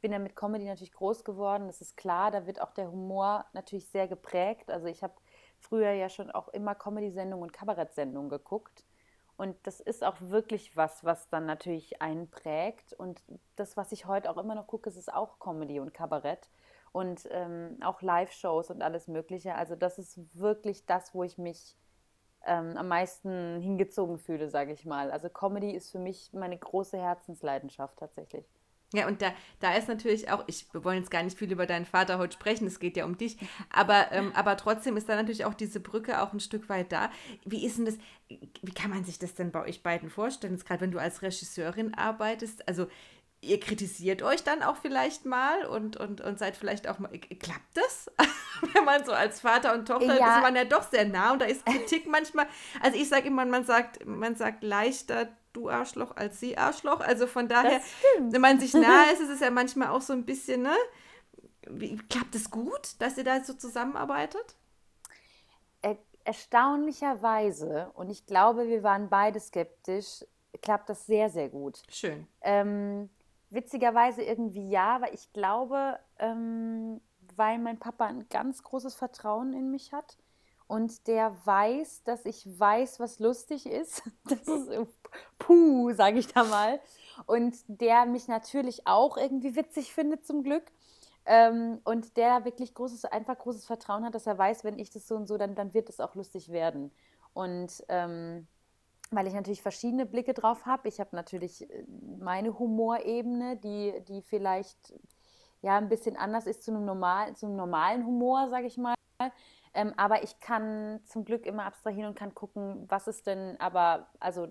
bin 0.00 0.12
ja 0.12 0.18
mit 0.18 0.36
Comedy 0.36 0.64
natürlich 0.64 0.92
groß 0.92 1.24
geworden, 1.24 1.66
das 1.66 1.80
ist 1.80 1.96
klar, 1.96 2.30
da 2.30 2.46
wird 2.46 2.60
auch 2.60 2.72
der 2.72 2.90
Humor 2.90 3.46
natürlich 3.52 3.88
sehr 3.88 4.08
geprägt. 4.08 4.70
Also 4.70 4.86
ich 4.86 5.02
habe 5.02 5.14
früher 5.58 5.92
ja 5.92 6.08
schon 6.08 6.30
auch 6.30 6.48
immer 6.48 6.74
Comedy-Sendungen 6.74 7.42
und 7.42 7.52
Kabarett-Sendungen 7.52 8.30
geguckt. 8.30 8.84
Und 9.36 9.56
das 9.66 9.78
ist 9.78 10.02
auch 10.02 10.16
wirklich 10.20 10.76
was, 10.76 11.04
was 11.04 11.28
dann 11.28 11.46
natürlich 11.46 12.02
einprägt. 12.02 12.92
Und 12.92 13.22
das, 13.54 13.76
was 13.76 13.92
ich 13.92 14.06
heute 14.06 14.30
auch 14.30 14.36
immer 14.36 14.56
noch 14.56 14.66
gucke, 14.66 14.90
ist 14.90 15.12
auch 15.12 15.38
Comedy 15.38 15.78
und 15.78 15.94
Kabarett 15.94 16.50
und 16.92 17.28
ähm, 17.30 17.78
auch 17.82 18.02
Live-Shows 18.02 18.70
und 18.70 18.82
alles 18.82 19.06
Mögliche. 19.06 19.54
Also 19.54 19.76
das 19.76 19.98
ist 19.98 20.18
wirklich 20.34 20.86
das, 20.86 21.14
wo 21.14 21.22
ich 21.22 21.38
mich 21.38 21.76
ähm, 22.44 22.76
am 22.76 22.88
meisten 22.88 23.60
hingezogen 23.60 24.18
fühle, 24.18 24.48
sage 24.48 24.72
ich 24.72 24.84
mal. 24.84 25.10
Also 25.10 25.28
Comedy 25.28 25.70
ist 25.72 25.92
für 25.92 25.98
mich 25.98 26.32
meine 26.32 26.58
große 26.58 26.98
Herzensleidenschaft 26.98 27.96
tatsächlich. 27.98 28.44
Ja, 28.94 29.06
und 29.06 29.20
da, 29.20 29.32
da 29.60 29.74
ist 29.74 29.86
natürlich 29.86 30.30
auch, 30.30 30.44
ich, 30.46 30.66
wir 30.72 30.82
wollen 30.82 30.98
jetzt 30.98 31.10
gar 31.10 31.22
nicht 31.22 31.38
viel 31.38 31.52
über 31.52 31.66
deinen 31.66 31.84
Vater 31.84 32.16
heute 32.16 32.32
sprechen, 32.32 32.66
es 32.66 32.80
geht 32.80 32.96
ja 32.96 33.04
um 33.04 33.18
dich, 33.18 33.36
aber, 33.70 34.10
ähm, 34.12 34.32
aber 34.34 34.56
trotzdem 34.56 34.96
ist 34.96 35.08
da 35.08 35.16
natürlich 35.16 35.44
auch 35.44 35.54
diese 35.54 35.80
Brücke 35.80 36.22
auch 36.22 36.32
ein 36.32 36.40
Stück 36.40 36.70
weit 36.70 36.90
da. 36.90 37.10
Wie 37.44 37.66
ist 37.66 37.76
denn 37.76 37.84
das, 37.84 37.98
wie 38.28 38.72
kann 38.72 38.90
man 38.90 39.04
sich 39.04 39.18
das 39.18 39.34
denn 39.34 39.50
bei 39.50 39.62
euch 39.62 39.82
beiden 39.82 40.08
vorstellen, 40.08 40.56
gerade 40.58 40.80
wenn 40.80 40.90
du 40.90 40.98
als 40.98 41.20
Regisseurin 41.20 41.92
arbeitest? 41.94 42.66
Also 42.66 42.88
ihr 43.40 43.60
kritisiert 43.60 44.22
euch 44.22 44.42
dann 44.42 44.62
auch 44.62 44.76
vielleicht 44.76 45.24
mal 45.24 45.66
und, 45.66 45.96
und, 45.96 46.20
und 46.20 46.38
seid 46.38 46.56
vielleicht 46.56 46.88
auch 46.88 46.98
mal, 46.98 47.10
klappt 47.10 47.76
das? 47.76 48.10
Wenn 48.72 48.84
man 48.84 49.04
so 49.04 49.12
als 49.12 49.40
Vater 49.40 49.74
und 49.74 49.86
Tochter 49.86 50.18
ja. 50.18 50.36
ist 50.36 50.42
man 50.42 50.56
ja 50.56 50.64
doch 50.64 50.82
sehr 50.82 51.06
nah 51.06 51.32
und 51.32 51.40
da 51.40 51.44
ist 51.44 51.64
Kritik 51.64 52.08
manchmal, 52.08 52.48
also 52.82 52.98
ich 52.98 53.08
sage 53.08 53.28
immer, 53.28 53.44
man 53.46 53.64
sagt, 53.64 54.04
man 54.04 54.34
sagt 54.34 54.64
leichter 54.64 55.28
du 55.58 55.68
Arschloch 55.68 56.16
als 56.16 56.40
sie 56.40 56.56
Arschloch, 56.56 57.00
also 57.00 57.26
von 57.26 57.48
daher, 57.48 57.80
wenn 58.18 58.40
man 58.40 58.60
sich 58.60 58.74
nahe 58.74 59.12
ist, 59.12 59.20
ist 59.20 59.30
es 59.30 59.40
ja 59.40 59.50
manchmal 59.50 59.88
auch 59.88 60.02
so 60.02 60.12
ein 60.12 60.24
bisschen, 60.24 60.62
ne? 60.62 60.74
Wie, 61.70 61.96
klappt 61.96 62.34
es 62.34 62.50
gut, 62.50 63.00
dass 63.00 63.18
ihr 63.18 63.24
da 63.24 63.42
so 63.44 63.52
zusammenarbeitet? 63.52 64.56
Er, 65.82 65.98
erstaunlicherweise, 66.24 67.90
und 67.94 68.10
ich 68.10 68.24
glaube, 68.24 68.68
wir 68.68 68.82
waren 68.82 69.08
beide 69.10 69.38
skeptisch, 69.38 70.24
klappt 70.62 70.88
das 70.88 71.06
sehr, 71.06 71.28
sehr 71.28 71.48
gut. 71.48 71.82
Schön. 71.90 72.26
Ähm, 72.40 73.10
Witzigerweise 73.50 74.22
irgendwie 74.22 74.68
ja, 74.68 75.00
weil 75.00 75.14
ich 75.14 75.32
glaube, 75.32 75.98
ähm, 76.18 77.00
weil 77.34 77.58
mein 77.58 77.78
Papa 77.78 78.04
ein 78.04 78.28
ganz 78.28 78.62
großes 78.62 78.94
Vertrauen 78.94 79.54
in 79.54 79.70
mich 79.70 79.92
hat 79.92 80.18
und 80.68 81.06
der 81.06 81.34
weiß, 81.44 82.04
dass 82.04 82.24
ich 82.26 82.46
weiß, 82.46 83.00
was 83.00 83.18
lustig 83.18 83.66
ist. 83.66 84.02
Das 84.28 84.46
ist 84.46 84.70
puh, 85.38 85.92
sage 85.94 86.18
ich 86.18 86.28
da 86.28 86.44
mal. 86.44 86.80
Und 87.26 87.56
der 87.66 88.04
mich 88.04 88.28
natürlich 88.28 88.86
auch 88.86 89.16
irgendwie 89.16 89.56
witzig 89.56 89.92
findet, 89.92 90.26
zum 90.26 90.42
Glück. 90.44 90.64
Ähm, 91.24 91.80
und 91.84 92.16
der 92.16 92.44
wirklich 92.44 92.74
großes, 92.74 93.06
einfach 93.06 93.38
großes 93.38 93.64
Vertrauen 93.64 94.04
hat, 94.04 94.14
dass 94.14 94.26
er 94.26 94.38
weiß, 94.38 94.64
wenn 94.64 94.78
ich 94.78 94.90
das 94.90 95.08
so 95.08 95.16
und 95.16 95.26
so, 95.26 95.38
dann, 95.38 95.54
dann 95.54 95.74
wird 95.74 95.88
es 95.88 96.00
auch 96.00 96.14
lustig 96.14 96.52
werden. 96.52 96.92
Und 97.32 97.84
ähm, 97.88 98.46
weil 99.10 99.26
ich 99.26 99.34
natürlich 99.34 99.62
verschiedene 99.62 100.04
Blicke 100.04 100.34
drauf 100.34 100.66
habe. 100.66 100.88
Ich 100.88 101.00
habe 101.00 101.16
natürlich 101.16 101.68
äh, 101.70 101.84
meine 102.18 102.58
Humorebene, 102.58 103.56
die, 103.56 104.02
die 104.06 104.22
vielleicht 104.22 104.94
ja 105.62 105.78
ein 105.78 105.88
bisschen 105.88 106.16
anders 106.16 106.46
ist 106.46 106.62
zu 106.62 106.70
einem, 106.70 106.84
normal, 106.84 107.34
zu 107.36 107.46
einem 107.46 107.56
normalen 107.56 108.06
Humor, 108.06 108.48
sage 108.50 108.66
ich 108.66 108.76
mal. 108.76 108.94
Ähm, 109.78 109.94
aber 109.96 110.24
ich 110.24 110.40
kann 110.40 110.98
zum 111.04 111.24
Glück 111.24 111.46
immer 111.46 111.64
abstrahieren 111.64 112.08
und 112.08 112.18
kann 112.18 112.34
gucken, 112.34 112.84
was 112.88 113.06
ist 113.06 113.28
denn 113.28 113.60
aber, 113.60 114.08
also 114.18 114.48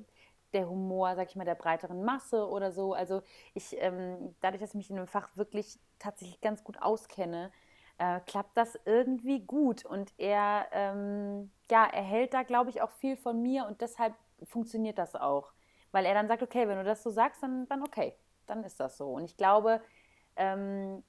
der 0.54 0.70
Humor, 0.70 1.18
sag 1.18 1.28
ich 1.28 1.36
mal, 1.36 1.44
der 1.44 1.56
breiteren 1.56 2.06
Masse 2.06 2.48
oder 2.48 2.72
so. 2.72 2.94
Also 2.94 3.22
ich, 3.54 3.76
ähm, 3.82 4.34
dadurch, 4.40 4.62
dass 4.62 4.70
ich 4.70 4.76
mich 4.76 4.90
in 4.90 4.96
dem 4.96 5.06
Fach 5.08 5.28
wirklich 5.36 5.80
tatsächlich 6.00 6.40
ganz 6.40 6.64
gut 6.64 6.82
auskenne, 6.82 7.52
äh, 7.98 8.22
klappt 8.22 8.56
das 8.56 8.80
irgendwie 8.86 9.42
gut. 9.42 9.84
Und 9.84 10.14
er, 10.18 10.68
ähm, 10.72 11.52
ja, 11.70 11.86
erhält 11.86 12.34
da, 12.34 12.44
glaube 12.44 12.70
ich, 12.70 12.82
auch 12.82 12.92
viel 12.92 13.18
von 13.18 13.42
mir 13.42 13.66
und 13.68 13.82
deshalb 13.82 14.14
funktioniert 14.44 14.98
das 14.98 15.14
auch. 15.16 15.52
Weil 15.92 16.06
er 16.06 16.14
dann 16.14 16.30
sagt, 16.30 16.42
okay, 16.42 16.70
wenn 16.70 16.78
du 16.78 16.86
das 16.86 17.04
so 17.04 17.10
sagst, 17.10 17.44
dann, 17.44 17.68
dann 17.68 17.84
okay, 17.84 18.14
dann 18.46 18.64
ist 18.64 18.80
das 18.80 18.96
so. 18.98 19.10
Und 19.10 19.26
ich 19.26 19.36
glaube, 19.36 19.82
ähm, 20.38 21.04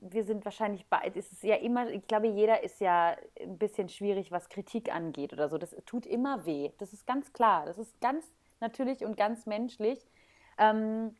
wir 0.00 0.24
sind 0.24 0.44
wahrscheinlich 0.44 0.86
beide, 0.88 1.18
es 1.18 1.30
ist 1.32 1.42
ja 1.42 1.56
immer, 1.56 1.88
ich 1.88 2.06
glaube, 2.06 2.26
jeder 2.26 2.62
ist 2.62 2.80
ja 2.80 3.16
ein 3.40 3.58
bisschen 3.58 3.88
schwierig, 3.88 4.30
was 4.30 4.48
Kritik 4.48 4.94
angeht 4.94 5.32
oder 5.32 5.48
so. 5.48 5.58
Das 5.58 5.74
tut 5.86 6.06
immer 6.06 6.44
weh. 6.46 6.70
Das 6.78 6.92
ist 6.92 7.06
ganz 7.06 7.32
klar. 7.32 7.66
Das 7.66 7.78
ist 7.78 8.00
ganz 8.00 8.24
natürlich 8.60 9.04
und 9.04 9.16
ganz 9.16 9.46
menschlich. 9.46 9.98
Ähm, 10.58 11.16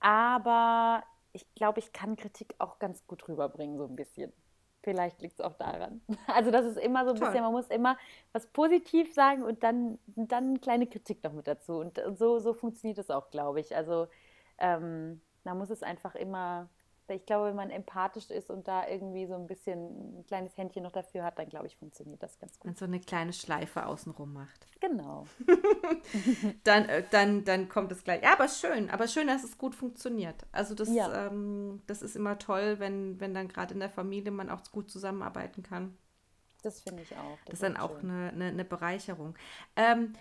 aber 0.00 1.04
ich 1.32 1.46
glaube, 1.54 1.80
ich 1.80 1.92
kann 1.92 2.16
Kritik 2.16 2.54
auch 2.58 2.78
ganz 2.78 3.06
gut 3.06 3.28
rüberbringen, 3.28 3.76
so 3.76 3.84
ein 3.84 3.96
bisschen. 3.96 4.32
Vielleicht 4.82 5.20
liegt 5.20 5.40
es 5.40 5.44
auch 5.44 5.54
daran. 5.54 6.00
Also 6.28 6.50
das 6.50 6.64
ist 6.64 6.78
immer 6.78 7.04
so 7.04 7.10
ein 7.10 7.16
Toll. 7.16 7.28
bisschen, 7.28 7.42
man 7.42 7.52
muss 7.52 7.68
immer 7.68 7.96
was 8.32 8.46
positiv 8.46 9.12
sagen 9.14 9.42
und 9.42 9.62
dann, 9.62 9.98
dann 10.06 10.50
eine 10.50 10.58
kleine 10.58 10.86
Kritik 10.86 11.22
noch 11.24 11.32
mit 11.32 11.46
dazu. 11.46 11.78
Und 11.78 12.00
so, 12.14 12.38
so 12.38 12.52
funktioniert 12.52 12.98
es 12.98 13.10
auch, 13.10 13.30
glaube 13.30 13.60
ich. 13.60 13.74
Also 13.74 14.06
ähm, 14.58 15.20
da 15.44 15.54
muss 15.54 15.70
es 15.70 15.82
einfach 15.82 16.14
immer 16.14 16.68
ich 17.14 17.26
glaube, 17.26 17.48
wenn 17.48 17.56
man 17.56 17.70
empathisch 17.70 18.30
ist 18.30 18.50
und 18.50 18.66
da 18.66 18.88
irgendwie 18.88 19.26
so 19.26 19.34
ein 19.34 19.46
bisschen 19.46 20.18
ein 20.18 20.26
kleines 20.26 20.56
Händchen 20.56 20.82
noch 20.82 20.92
dafür 20.92 21.24
hat, 21.24 21.38
dann 21.38 21.48
glaube 21.48 21.66
ich, 21.66 21.76
funktioniert 21.76 22.22
das 22.22 22.38
ganz 22.38 22.58
gut. 22.58 22.70
Und 22.70 22.78
so 22.78 22.84
eine 22.84 23.00
kleine 23.00 23.32
Schleife 23.32 23.86
außenrum 23.86 24.32
macht. 24.32 24.66
Genau. 24.78 25.26
dann, 26.64 26.84
äh, 26.84 27.02
dann, 27.10 27.44
dann 27.44 27.68
kommt 27.68 27.90
es 27.90 28.04
gleich. 28.04 28.22
Ja, 28.22 28.34
aber 28.34 28.46
schön, 28.46 28.88
aber 28.90 29.08
schön, 29.08 29.26
dass 29.26 29.42
es 29.42 29.58
gut 29.58 29.74
funktioniert. 29.74 30.46
Also 30.52 30.74
das, 30.74 30.88
ja. 30.90 31.26
ähm, 31.26 31.82
das 31.86 32.02
ist 32.02 32.14
immer 32.14 32.38
toll, 32.38 32.78
wenn, 32.78 33.18
wenn 33.18 33.34
dann 33.34 33.48
gerade 33.48 33.74
in 33.74 33.80
der 33.80 33.90
Familie 33.90 34.30
man 34.30 34.48
auch 34.48 34.62
gut 34.70 34.90
zusammenarbeiten 34.90 35.62
kann. 35.62 35.96
Das 36.62 36.80
finde 36.80 37.02
ich 37.02 37.12
auch. 37.12 37.38
Das, 37.38 37.44
das 37.46 37.54
ist 37.54 37.62
dann 37.62 37.76
auch 37.76 37.98
eine, 37.98 38.30
eine, 38.32 38.44
eine, 38.46 38.64
Bereicherung. 38.64 39.34
Ähm, 39.76 40.12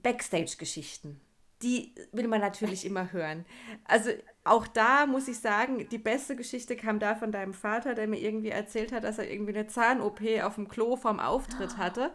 Backstage-Geschichten 0.00 1.20
die 1.62 1.94
will 2.12 2.28
man 2.28 2.40
natürlich 2.40 2.84
immer 2.84 3.12
hören. 3.12 3.44
Also 3.84 4.10
auch 4.44 4.66
da 4.66 5.06
muss 5.06 5.28
ich 5.28 5.40
sagen, 5.40 5.88
die 5.88 5.98
beste 5.98 6.36
Geschichte 6.36 6.76
kam 6.76 6.98
da 6.98 7.14
von 7.14 7.32
deinem 7.32 7.54
Vater, 7.54 7.94
der 7.94 8.06
mir 8.06 8.20
irgendwie 8.20 8.50
erzählt 8.50 8.92
hat, 8.92 9.04
dass 9.04 9.18
er 9.18 9.30
irgendwie 9.30 9.54
eine 9.54 9.66
Zahn-OP 9.66 10.20
auf 10.42 10.54
dem 10.54 10.68
Klo 10.68 10.96
vom 10.96 11.20
Auftritt 11.20 11.76
hatte. 11.76 12.12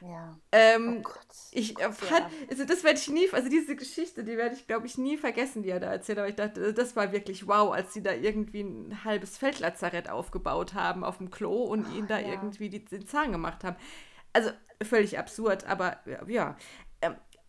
Ja. 0.00 0.38
Ähm, 0.52 0.98
oh 0.98 1.02
Gott. 1.02 1.26
Ich 1.52 1.74
Gott, 1.74 1.94
fand, 1.94 2.26
also 2.50 2.64
das 2.64 2.84
werde 2.84 2.98
ich 2.98 3.08
nie, 3.08 3.28
also 3.32 3.48
diese 3.48 3.74
Geschichte, 3.74 4.22
die 4.22 4.36
werde 4.36 4.54
ich, 4.54 4.66
glaube 4.66 4.86
ich, 4.86 4.98
nie 4.98 5.16
vergessen, 5.16 5.62
die 5.62 5.70
er 5.70 5.80
da 5.80 5.90
erzählt. 5.90 6.18
Aber 6.18 6.28
ich 6.28 6.36
dachte, 6.36 6.74
das 6.74 6.94
war 6.94 7.12
wirklich 7.12 7.46
wow, 7.46 7.72
als 7.72 7.94
sie 7.94 8.02
da 8.02 8.12
irgendwie 8.12 8.62
ein 8.62 9.04
halbes 9.04 9.38
Feldlazarett 9.38 10.10
aufgebaut 10.10 10.74
haben 10.74 11.04
auf 11.04 11.18
dem 11.18 11.30
Klo 11.30 11.64
und 11.64 11.86
oh, 11.90 11.96
ihn 11.96 12.06
da 12.06 12.18
ja. 12.18 12.28
irgendwie 12.28 12.68
die, 12.68 12.84
den 12.84 13.06
Zahn 13.06 13.32
gemacht 13.32 13.64
haben. 13.64 13.76
Also 14.32 14.50
völlig 14.82 15.18
absurd, 15.18 15.64
aber 15.66 15.98
ja. 16.26 16.56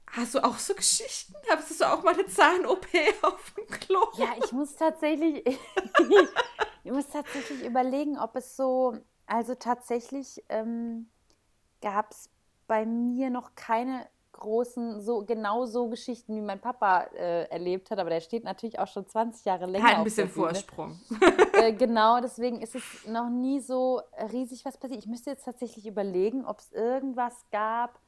Hast 0.08 0.36
du 0.36 0.44
auch 0.44 0.58
so 0.58 0.74
Geschichten? 0.74 1.34
Hast 1.50 1.80
du 1.80 1.86
auch 1.86 2.04
mal 2.04 2.14
eine 2.14 2.26
Zahn-OP 2.26 2.88
auf 3.22 3.54
dem 3.58 3.68
Klo? 3.68 4.00
Ja, 4.18 4.30
ich 4.44 4.52
muss 4.52 4.76
tatsächlich, 4.76 5.46
ich 6.84 6.92
muss 6.92 7.08
tatsächlich 7.08 7.66
überlegen, 7.66 8.18
ob 8.18 8.36
es 8.36 8.56
so, 8.56 8.98
also 9.26 9.56
tatsächlich 9.56 10.44
ähm, 10.50 11.10
gab 11.82 12.12
es 12.12 12.30
bei 12.68 12.86
mir 12.86 13.30
noch 13.30 13.56
keine 13.56 14.08
großen, 14.36 15.02
so 15.02 15.24
genau 15.26 15.66
so 15.66 15.88
Geschichten, 15.88 16.36
wie 16.36 16.42
mein 16.42 16.60
Papa 16.60 17.08
äh, 17.18 17.46
erlebt 17.46 17.90
hat, 17.90 18.00
aber 18.00 18.10
der 18.10 18.22
steht 18.22 18.44
natürlich 18.44 18.80
auch 18.80 18.88
schon 18.88 19.08
20 19.08 19.46
Jahre 19.46 19.66
länger. 19.66 19.86
Halt 19.86 19.98
ein 19.98 20.04
bisschen 20.04 20.30
Vorsprung. 20.30 21.00
äh, 21.54 21.72
genau, 21.74 22.20
deswegen 22.22 22.62
ist 22.62 22.76
es 22.76 22.84
noch 23.08 23.30
nie 23.30 23.60
so 23.60 24.02
riesig 24.32 24.66
was 24.66 24.78
passiert. 24.78 25.00
Ich 25.00 25.08
müsste 25.08 25.30
jetzt 25.30 25.46
tatsächlich 25.46 25.88
überlegen, 25.88 26.46
ob 26.46 26.60
es 26.60 26.72
irgendwas 26.72 27.46
gab, 27.52 28.00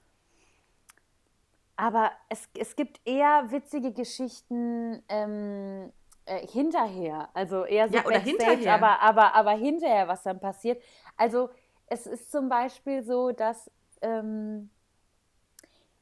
aber 1.78 2.12
es, 2.28 2.50
es 2.58 2.76
gibt 2.76 3.00
eher 3.06 3.50
witzige 3.52 3.94
Geschichten 3.94 5.02
ähm, 5.08 5.94
äh, 6.26 6.46
hinterher. 6.48 7.30
Also 7.34 7.66
eher 7.66 7.88
so 7.88 7.96
ja, 7.96 8.06
oder 8.06 8.20
hinterher. 8.20 8.74
Aber, 8.74 9.00
aber, 9.02 9.36
aber 9.36 9.52
hinterher, 9.52 10.08
was 10.08 10.24
dann 10.24 10.40
passiert. 10.40 10.82
Also 11.16 11.50
es 11.86 12.08
ist 12.08 12.32
zum 12.32 12.50
Beispiel 12.50 13.04
so, 13.04 13.32
dass 13.32 13.72
ähm, 14.02 14.70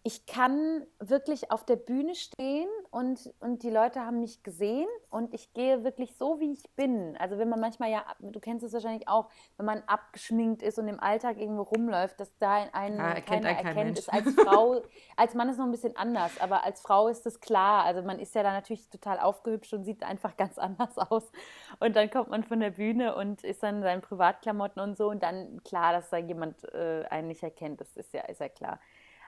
ich 0.08 0.28
kann 0.28 0.86
wirklich 1.00 1.50
auf 1.50 1.66
der 1.66 1.78
Bühne 1.78 2.14
stehen 2.14 2.70
und, 2.92 3.34
und 3.40 3.64
die 3.64 3.72
Leute 3.72 4.02
haben 4.02 4.20
mich 4.20 4.44
gesehen 4.44 4.88
und 5.10 5.34
ich 5.34 5.52
gehe 5.56 5.84
wirklich 5.84 6.16
so, 6.16 6.40
wie 6.40 6.54
ich 6.54 6.70
bin. 6.76 7.18
Also 7.18 7.40
wenn 7.40 7.50
man 7.50 7.60
manchmal 7.60 7.90
ja, 7.90 8.06
du 8.20 8.40
kennst 8.40 8.64
es 8.64 8.72
wahrscheinlich 8.72 9.08
auch, 9.08 9.32
wenn 9.58 9.66
man 9.66 9.82
abgeschminkt 9.88 10.62
ist 10.62 10.78
und 10.78 10.88
im 10.88 11.00
Alltag 11.00 11.40
irgendwo 11.40 11.64
rumläuft, 11.64 12.20
dass 12.20 12.38
da 12.38 12.68
einen 12.72 12.98
ja, 12.98 13.20
keiner 13.22 13.50
ein 13.50 13.56
erkennt, 13.56 13.76
Mensch. 13.76 13.98
ist 13.98 14.14
als 14.14 14.32
Frau, 14.36 14.84
als 15.18 15.34
Mann 15.34 15.50
ist 15.50 15.58
noch 15.58 15.66
ein 15.66 15.72
bisschen 15.72 15.98
anders, 15.98 16.40
aber 16.40 16.64
als 16.64 16.82
Frau 16.82 17.08
ist 17.08 17.26
das 17.26 17.40
klar. 17.40 17.84
Also 17.84 18.04
man 18.04 18.20
ist 18.20 18.36
ja 18.36 18.44
da 18.44 18.52
natürlich 18.52 18.88
total 18.92 19.20
aufgehübscht 19.20 19.74
und 19.74 19.86
sieht 19.86 20.04
einfach 20.04 20.38
ganz 20.38 20.60
anders 20.60 21.00
aus. 21.00 21.32
Und 21.80 21.96
dann 21.96 22.12
kommt 22.12 22.30
man 22.30 22.44
von 22.44 22.60
der 22.60 22.70
Bühne 22.70 23.16
und 23.16 23.44
ist 23.44 23.64
dann 23.64 23.78
in 23.78 23.82
seinen 23.82 24.02
Privatklamotten 24.04 24.84
und 24.84 24.98
so 25.00 25.10
und 25.10 25.24
dann 25.24 25.64
klar, 25.64 25.94
dass 25.94 26.12
da 26.12 26.18
jemand 26.18 26.64
äh, 26.76 27.06
einen 27.10 27.30
nicht 27.30 27.42
erkennt, 27.42 27.82
das 27.82 27.98
ist 27.98 28.14
ja, 28.14 28.22
ist 28.26 28.40
ja 28.40 28.50
klar. 28.50 28.80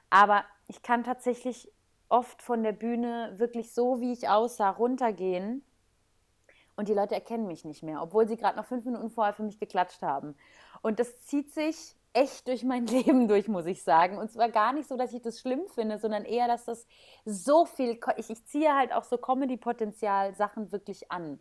Aber 0.10 0.43
ich 0.68 0.82
kann 0.82 1.03
tatsächlich 1.03 1.72
oft 2.10 2.41
von 2.41 2.64
der 2.64 2.72
Bühne 2.72 3.34
wirklich 3.38 3.74
so, 3.74 3.99
wie 3.99 4.14
ich 4.14 4.30
aussah, 4.30 4.70
runtergehen 4.70 5.64
und 6.78 6.88
die 6.88 6.93
Leute 6.93 7.16
erkennen 7.16 7.47
mich 7.47 7.66
nicht 7.66 7.84
mehr, 7.84 8.01
obwohl 8.01 8.28
sie 8.28 8.38
gerade 8.38 8.55
noch 8.55 8.66
fünf 8.66 8.86
Minuten 8.86 9.10
vorher 9.10 9.34
für 9.34 9.43
mich 9.43 9.60
geklatscht 9.60 10.01
haben. 10.03 10.36
Und 10.82 10.99
das 10.99 11.26
zieht 11.26 11.51
sich 11.51 11.95
echt 12.14 12.47
durch 12.47 12.64
mein 12.64 12.86
Leben 12.88 13.28
durch, 13.28 13.47
muss 13.47 13.66
ich 13.66 13.84
sagen. 13.84 14.18
Und 14.18 14.32
zwar 14.32 14.49
gar 14.49 14.74
nicht 14.74 14.88
so, 14.88 14.95
dass 14.95 15.12
ich 15.12 15.22
das 15.22 15.39
schlimm 15.39 15.68
finde, 15.74 15.97
sondern 15.97 16.24
eher, 16.24 16.47
dass 16.47 16.66
das 16.66 16.88
so 17.26 17.66
viel, 17.66 17.99
ich, 18.18 18.30
ich 18.30 18.45
ziehe 18.45 18.76
halt 18.76 18.93
auch 18.93 19.03
so 19.03 19.18
Comedy-Potenzial-Sachen 19.18 20.72
wirklich 20.72 21.12
an. 21.12 21.39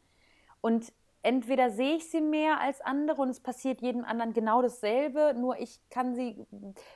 Und 0.60 0.92
entweder 1.26 1.70
sehe 1.70 1.96
ich 1.96 2.08
sie 2.08 2.20
mehr 2.20 2.60
als 2.60 2.80
andere 2.80 3.20
und 3.20 3.30
es 3.30 3.40
passiert 3.40 3.82
jedem 3.82 4.04
anderen 4.04 4.32
genau 4.32 4.62
dasselbe, 4.62 5.34
nur 5.36 5.58
ich 5.58 5.80
kann 5.90 6.14
sie 6.14 6.46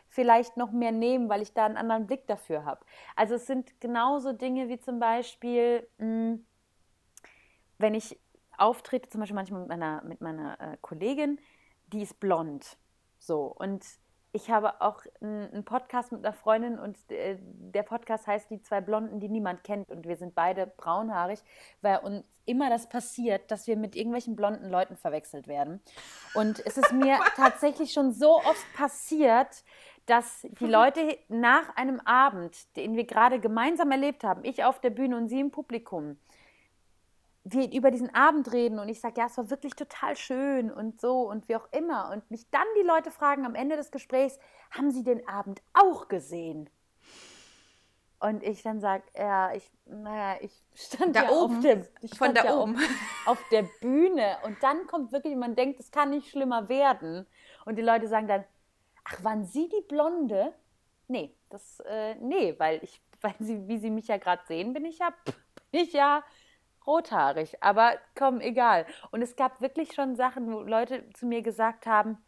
vielleicht 0.07 0.57
noch 0.57 0.71
mehr 0.71 0.93
nehmen, 0.93 1.29
weil 1.29 1.43
ich 1.43 1.53
da 1.53 1.67
einen 1.67 1.77
anderen 1.77 2.07
Blick 2.07 2.29
dafür 2.29 2.65
habe. 2.65 2.87
Also 3.17 3.35
es 3.35 3.47
sind 3.49 3.81
genauso 3.81 4.33
Dinge 4.33 4.69
wie 4.69 4.79
zum 4.79 5.01
Beispiel, 5.01 5.85
hm, 5.99 6.47
wenn 7.79 7.95
ich 7.95 8.21
auftrete, 8.57 9.09
zum 9.09 9.21
Beispiel 9.21 9.35
manchmal 9.35 9.63
mit 9.63 9.69
meiner, 9.69 10.05
mit 10.05 10.21
meiner 10.21 10.61
äh, 10.61 10.77
Kollegin, 10.81 11.41
die 11.93 12.03
ist 12.03 12.21
blond. 12.21 12.79
So, 13.19 13.47
und 13.59 13.85
ich 14.33 14.51
habe 14.51 14.81
auch 14.81 15.03
einen 15.21 15.65
Podcast 15.65 16.13
mit 16.13 16.25
einer 16.25 16.33
Freundin 16.33 16.79
und 16.79 16.97
äh, 17.11 17.37
der 17.41 17.83
Podcast 17.83 18.27
heißt 18.27 18.51
Die 18.51 18.63
zwei 18.63 18.81
Blonden, 18.81 19.19
die 19.19 19.29
niemand 19.29 19.65
kennt. 19.65 19.91
Und 19.91 20.07
wir 20.07 20.17
sind 20.17 20.35
beide 20.35 20.67
braunhaarig, 20.67 21.41
weil 21.81 21.99
uns 21.99 22.25
immer 22.47 22.71
das 22.71 22.89
passiert, 22.89 23.51
dass 23.51 23.67
wir 23.67 23.77
mit 23.77 23.97
irgendwelchen 23.97 24.37
blonden 24.37 24.71
Leuten 24.71 24.97
verwechselt 24.97 25.49
werden. 25.49 25.81
Und 26.35 26.65
es 26.65 26.79
ist 26.79 26.93
mir 26.93 27.19
tatsächlich 27.37 27.93
schon 27.93 28.13
so 28.13 28.37
oft 28.37 28.75
passiert, 28.75 29.65
dass 30.07 30.47
die 30.61 30.67
Leute 30.67 31.19
nach 31.29 31.77
einem 31.77 32.01
Abend, 32.01 32.77
den 32.77 32.97
wir 32.97 33.05
gerade 33.05 33.39
gemeinsam 33.39 33.91
erlebt 33.91 34.25
haben, 34.25 34.45
ich 34.45 34.65
auf 34.65 34.81
der 34.81 34.91
Bühne 34.91 35.17
und 35.17 35.29
sie 35.29 35.41
im 35.41 35.51
Publikum, 35.51 36.19
wir 37.45 37.73
über 37.73 37.91
diesen 37.91 38.15
Abend 38.15 38.53
reden 38.53 38.79
und 38.79 38.89
ich 38.89 39.01
sage, 39.01 39.21
ja, 39.21 39.27
es 39.27 39.39
war 39.39 39.51
wirklich 39.51 39.75
total 39.75 40.17
schön 40.17 40.71
und 40.71 41.01
so 41.01 41.23
und 41.23 41.49
wie 41.49 41.57
auch 41.57 41.69
immer. 41.73 42.11
Und 42.13 42.31
mich 42.31 42.49
dann 42.51 42.67
die 42.79 42.87
Leute 42.87 43.11
fragen 43.11 43.47
am 43.47 43.55
Ende 43.55 43.77
des 43.77 43.91
Gesprächs, 43.91 44.39
haben 44.71 44.91
Sie 44.91 45.03
den 45.03 45.27
Abend 45.27 45.63
auch 45.73 46.09
gesehen? 46.09 46.69
Und 48.21 48.43
ich 48.43 48.63
dann 48.63 48.81
sage, 48.81 49.03
ja, 49.17 49.55
ich, 49.55 49.71
naja, 49.87 50.37
ich 50.43 50.53
stand 50.75 51.17
da 51.17 51.25
ja 51.25 51.31
oben, 51.31 51.57
auf 51.57 51.63
der, 51.63 51.87
ich 52.03 52.19
von 52.19 52.35
da 52.35 52.45
ja 52.45 52.57
oben. 52.59 52.77
Auf, 53.27 53.43
der 53.51 53.63
Bühne. 53.81 54.37
Und 54.45 54.63
dann 54.63 54.87
kommt 54.87 55.11
wirklich, 55.11 55.35
man 55.37 55.57
denkt, 55.57 55.81
es 55.81 55.91
kann 55.91 56.11
nicht 56.11 56.29
schlimmer 56.29 56.69
werden. 56.69 57.27
Und 57.65 57.77
die 57.77 57.83
Leute 57.83 58.09
sagen 58.09 58.29
dann, 58.29 58.45
ach, 59.05 59.25
waren 59.25 59.47
Sie 59.47 59.71
die 59.71 59.85
Blonde? 59.89 60.53
Nee, 61.09 61.35
das, 61.49 61.81
äh, 61.87 62.15
nee, 62.17 62.55
weil 62.59 62.85
ich, 62.85 63.01
weil 63.23 63.35
Sie, 63.39 63.67
wie 63.69 63.79
Sie 63.79 63.91
mich 63.91 64.09
ja 64.09 64.19
gerade 64.19 64.43
sehen, 64.47 64.75
bin 64.75 64.85
ich 64.85 64.99
ja, 64.99 65.15
bin 65.71 65.81
ich 65.81 65.95
ja 65.95 66.23
rothaarig, 66.91 67.63
aber 67.63 67.99
komm, 68.19 68.41
egal. 68.41 68.87
Und 69.11 69.23
es 69.23 69.37
gab 69.37 69.61
wirklich 69.61 69.93
schon 69.93 70.17
Sachen, 70.17 70.53
wo 70.53 70.61
Leute 70.61 71.09
zu 71.15 71.27
mir 71.27 71.43
gesagt 71.43 71.87
haben, 71.87 72.19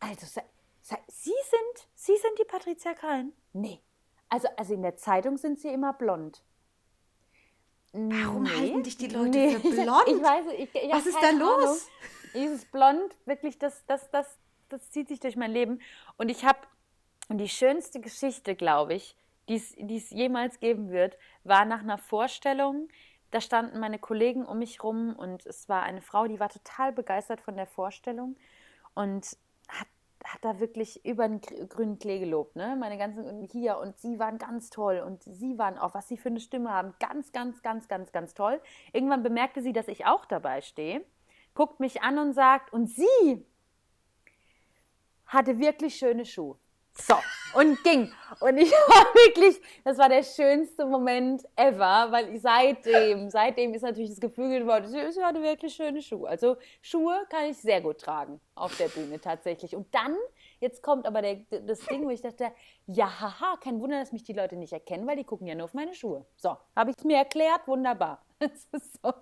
also, 0.00 0.26
Sie 0.26 1.30
sind, 1.30 1.88
Sie 1.94 2.16
sind 2.16 2.38
die 2.38 2.44
Patricia 2.44 2.92
Kallen? 2.94 3.32
Nee. 3.52 3.80
Also, 4.28 4.48
also 4.56 4.74
in 4.74 4.82
der 4.82 4.96
Zeitung 4.96 5.36
sind 5.36 5.60
Sie 5.60 5.68
immer 5.68 5.92
blond. 5.92 6.42
Warum 7.92 8.44
nee, 8.44 8.50
halten 8.50 8.82
dich 8.82 8.96
die 8.96 9.08
Leute 9.08 9.38
nee. 9.38 9.56
für 9.56 9.70
blond? 9.70 10.04
Ich 10.08 10.22
weiß, 10.22 10.46
ich, 10.56 10.74
ich 10.74 10.92
Was 10.92 11.06
ist 11.06 11.18
da 11.20 11.30
los? 11.30 11.62
Ahnung. 11.62 11.78
Dieses 12.34 12.64
Blond, 12.64 13.16
wirklich, 13.26 13.58
das, 13.58 13.84
das, 13.86 14.10
das, 14.10 14.38
das 14.70 14.90
zieht 14.90 15.08
sich 15.08 15.20
durch 15.20 15.36
mein 15.36 15.52
Leben. 15.52 15.80
Und 16.16 16.30
ich 16.30 16.44
habe, 16.44 16.58
und 17.28 17.38
die 17.38 17.48
schönste 17.48 18.00
Geschichte, 18.00 18.56
glaube 18.56 18.94
ich, 18.94 19.16
die 19.48 19.96
es 19.96 20.10
jemals 20.10 20.60
geben 20.60 20.90
wird, 20.90 21.18
war 21.44 21.64
nach 21.64 21.80
einer 21.80 21.98
Vorstellung 21.98 22.88
da 23.32 23.40
standen 23.40 23.80
meine 23.80 23.98
Kollegen 23.98 24.44
um 24.44 24.58
mich 24.58 24.84
rum 24.84 25.16
und 25.16 25.46
es 25.46 25.68
war 25.68 25.82
eine 25.82 26.02
Frau, 26.02 26.26
die 26.28 26.38
war 26.38 26.50
total 26.50 26.92
begeistert 26.92 27.40
von 27.40 27.56
der 27.56 27.66
Vorstellung 27.66 28.36
und 28.94 29.36
hat, 29.68 29.88
hat 30.22 30.44
da 30.44 30.60
wirklich 30.60 31.04
über 31.04 31.26
den 31.26 31.40
grünen 31.40 31.98
Klee 31.98 32.20
gelobt, 32.20 32.56
ne? 32.56 32.76
Meine 32.78 32.98
ganzen 32.98 33.48
hier 33.50 33.78
und 33.78 33.98
sie 33.98 34.18
waren 34.18 34.36
ganz 34.36 34.68
toll 34.68 35.02
und 35.04 35.22
sie 35.22 35.58
waren 35.58 35.78
auch, 35.78 35.94
was 35.94 36.08
sie 36.08 36.18
für 36.18 36.28
eine 36.28 36.40
Stimme 36.40 36.70
haben, 36.70 36.94
ganz, 37.00 37.32
ganz, 37.32 37.62
ganz, 37.62 37.88
ganz, 37.88 38.12
ganz 38.12 38.34
toll. 38.34 38.60
Irgendwann 38.92 39.22
bemerkte 39.22 39.62
sie, 39.62 39.72
dass 39.72 39.88
ich 39.88 40.04
auch 40.04 40.26
dabei 40.26 40.60
stehe, 40.60 41.02
guckt 41.54 41.80
mich 41.80 42.02
an 42.02 42.18
und 42.18 42.34
sagt, 42.34 42.70
und 42.72 42.88
sie 42.88 43.46
hatte 45.24 45.58
wirklich 45.58 45.96
schöne 45.96 46.26
Schuhe. 46.26 46.58
So, 46.94 47.16
und 47.54 47.82
ging. 47.82 48.12
Und 48.40 48.58
ich 48.58 48.70
war 48.88 49.14
wirklich, 49.14 49.60
das 49.84 49.98
war 49.98 50.08
der 50.08 50.22
schönste 50.22 50.86
Moment 50.86 51.44
ever, 51.56 52.08
weil 52.10 52.34
ich 52.34 52.42
seitdem, 52.42 53.30
seitdem 53.30 53.74
ist 53.74 53.82
natürlich 53.82 54.10
das 54.10 54.20
Gefühl 54.20 54.60
geworden, 54.60 54.92
ich 54.92 55.22
hatte 55.22 55.42
wirklich 55.42 55.74
schöne 55.74 56.02
Schuhe. 56.02 56.28
Also 56.28 56.56
Schuhe 56.80 57.26
kann 57.28 57.46
ich 57.50 57.56
sehr 57.56 57.80
gut 57.80 57.98
tragen 57.98 58.40
auf 58.54 58.76
der 58.76 58.88
Bühne 58.88 59.20
tatsächlich. 59.20 59.76
Und 59.76 59.94
dann, 59.94 60.16
jetzt 60.60 60.82
kommt 60.82 61.06
aber 61.06 61.22
der, 61.22 61.36
das 61.66 61.80
Ding, 61.80 62.04
wo 62.04 62.10
ich 62.10 62.22
dachte, 62.22 62.52
ja, 62.86 63.20
haha, 63.20 63.56
kein 63.58 63.80
Wunder, 63.80 64.00
dass 64.00 64.12
mich 64.12 64.24
die 64.24 64.32
Leute 64.32 64.56
nicht 64.56 64.72
erkennen, 64.72 65.06
weil 65.06 65.16
die 65.16 65.24
gucken 65.24 65.46
ja 65.46 65.54
nur 65.54 65.64
auf 65.64 65.74
meine 65.74 65.94
Schuhe. 65.94 66.26
So, 66.36 66.56
habe 66.76 66.90
ich 66.90 66.96
es 66.98 67.04
mir 67.04 67.18
erklärt, 67.18 67.66
wunderbar. 67.66 68.24
Das 68.42 68.66
ist 68.72 69.00
so. 69.00 69.12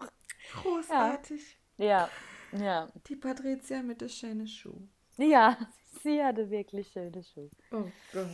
Großartig. 0.62 1.59
Ja, 1.76 2.09
ja. 2.53 2.59
ja. 2.59 2.89
Die 3.07 3.16
Patricia 3.16 3.83
mit 3.83 4.01
den 4.01 4.09
schönen 4.09 4.47
Schuhen. 4.47 4.91
Ja, 5.17 5.57
Sie 6.03 6.23
hatte 6.23 6.51
wirklich 6.51 6.89
schöne 6.89 7.23
Schuhe. 7.23 7.51
Oh 7.73 7.85
Gott. 8.13 8.27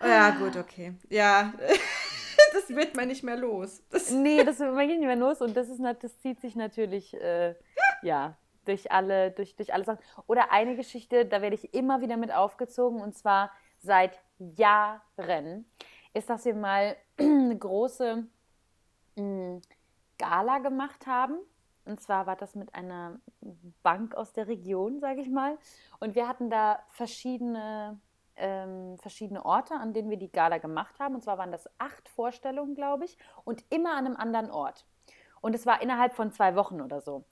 Oh, 0.00 0.06
ja, 0.06 0.30
gut, 0.30 0.56
okay. 0.56 0.94
Ja, 1.08 1.52
das 2.52 2.68
wird 2.68 2.96
man 2.96 3.08
nicht 3.08 3.22
mehr 3.22 3.36
los. 3.36 3.82
Das 3.90 4.10
nee, 4.12 4.44
das 4.44 4.58
wird 4.58 4.74
man 4.74 4.86
nicht 4.86 5.00
mehr 5.00 5.16
los 5.16 5.40
und 5.40 5.56
das, 5.56 5.68
ist, 5.68 5.80
das 5.82 6.18
zieht 6.20 6.40
sich 6.40 6.54
natürlich, 6.54 7.14
äh, 7.14 7.54
ja, 8.02 8.36
durch 8.64 8.92
alle, 8.92 9.30
durch, 9.32 9.56
durch 9.56 9.72
alle 9.72 9.84
Sachen. 9.84 10.00
Oder 10.26 10.52
eine 10.52 10.76
Geschichte, 10.76 11.24
da 11.26 11.42
werde 11.42 11.56
ich 11.56 11.74
immer 11.74 12.00
wieder 12.00 12.16
mit 12.16 12.32
aufgezogen 12.32 13.00
und 13.00 13.16
zwar 13.16 13.50
seit 13.80 14.20
Jahren, 14.38 15.64
ist, 16.14 16.30
dass 16.30 16.44
wir 16.44 16.54
mal 16.54 16.96
eine 17.18 17.56
große 17.56 18.26
mh, 19.16 19.22
hm, 19.22 19.62
Gala 20.18 20.58
gemacht 20.58 21.06
haben 21.06 21.38
und 21.88 22.00
zwar 22.00 22.26
war 22.26 22.36
das 22.36 22.54
mit 22.54 22.74
einer 22.74 23.18
Bank 23.82 24.14
aus 24.14 24.32
der 24.32 24.46
Region, 24.46 25.00
sage 25.00 25.20
ich 25.20 25.30
mal. 25.30 25.58
Und 26.00 26.14
wir 26.14 26.28
hatten 26.28 26.50
da 26.50 26.80
verschiedene, 26.88 27.98
ähm, 28.36 28.98
verschiedene 28.98 29.44
Orte, 29.44 29.74
an 29.74 29.94
denen 29.94 30.10
wir 30.10 30.18
die 30.18 30.30
Gala 30.30 30.58
gemacht 30.58 31.00
haben. 31.00 31.14
Und 31.14 31.24
zwar 31.24 31.38
waren 31.38 31.52
das 31.52 31.68
acht 31.78 32.08
Vorstellungen, 32.08 32.74
glaube 32.74 33.04
ich, 33.04 33.16
und 33.44 33.64
immer 33.70 33.96
an 33.96 34.06
einem 34.06 34.16
anderen 34.16 34.50
Ort. 34.50 34.86
Und 35.40 35.54
es 35.54 35.66
war 35.66 35.82
innerhalb 35.82 36.14
von 36.14 36.30
zwei 36.30 36.56
Wochen 36.56 36.80
oder 36.80 37.00
so. 37.00 37.24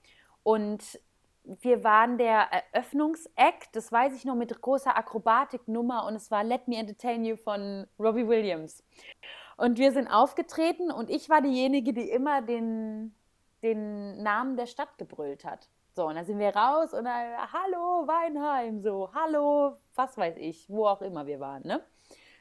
Und 0.42 1.00
wir 1.44 1.84
waren 1.84 2.18
der 2.18 2.48
Eröffnungsact, 2.72 3.74
das 3.74 3.92
weiß 3.92 4.14
ich 4.14 4.24
noch, 4.24 4.34
mit 4.34 4.60
großer 4.60 4.96
Akrobatiknummer 4.96 6.04
und 6.04 6.14
es 6.16 6.30
war 6.30 6.42
Let 6.42 6.66
Me 6.66 6.76
Entertain 6.76 7.24
You 7.24 7.36
von 7.36 7.86
Robbie 7.98 8.26
Williams. 8.26 8.82
Und 9.56 9.78
wir 9.78 9.92
sind 9.92 10.08
aufgetreten 10.08 10.90
und 10.90 11.08
ich 11.08 11.30
war 11.30 11.40
diejenige, 11.40 11.92
die 11.92 12.10
immer 12.10 12.42
den, 12.42 13.14
den 13.62 14.22
Namen 14.22 14.56
der 14.56 14.66
Stadt 14.66 14.98
gebrüllt 14.98 15.44
hat. 15.44 15.68
So, 15.94 16.06
und 16.06 16.16
dann 16.16 16.26
sind 16.26 16.38
wir 16.38 16.54
raus 16.54 16.92
und 16.92 17.04
dann, 17.04 17.52
hallo 17.52 18.06
Weinheim, 18.06 18.80
so, 18.82 19.10
hallo, 19.14 19.78
was 19.94 20.18
weiß 20.18 20.36
ich, 20.36 20.68
wo 20.68 20.86
auch 20.86 21.00
immer 21.00 21.26
wir 21.26 21.40
waren, 21.40 21.62
ne? 21.62 21.82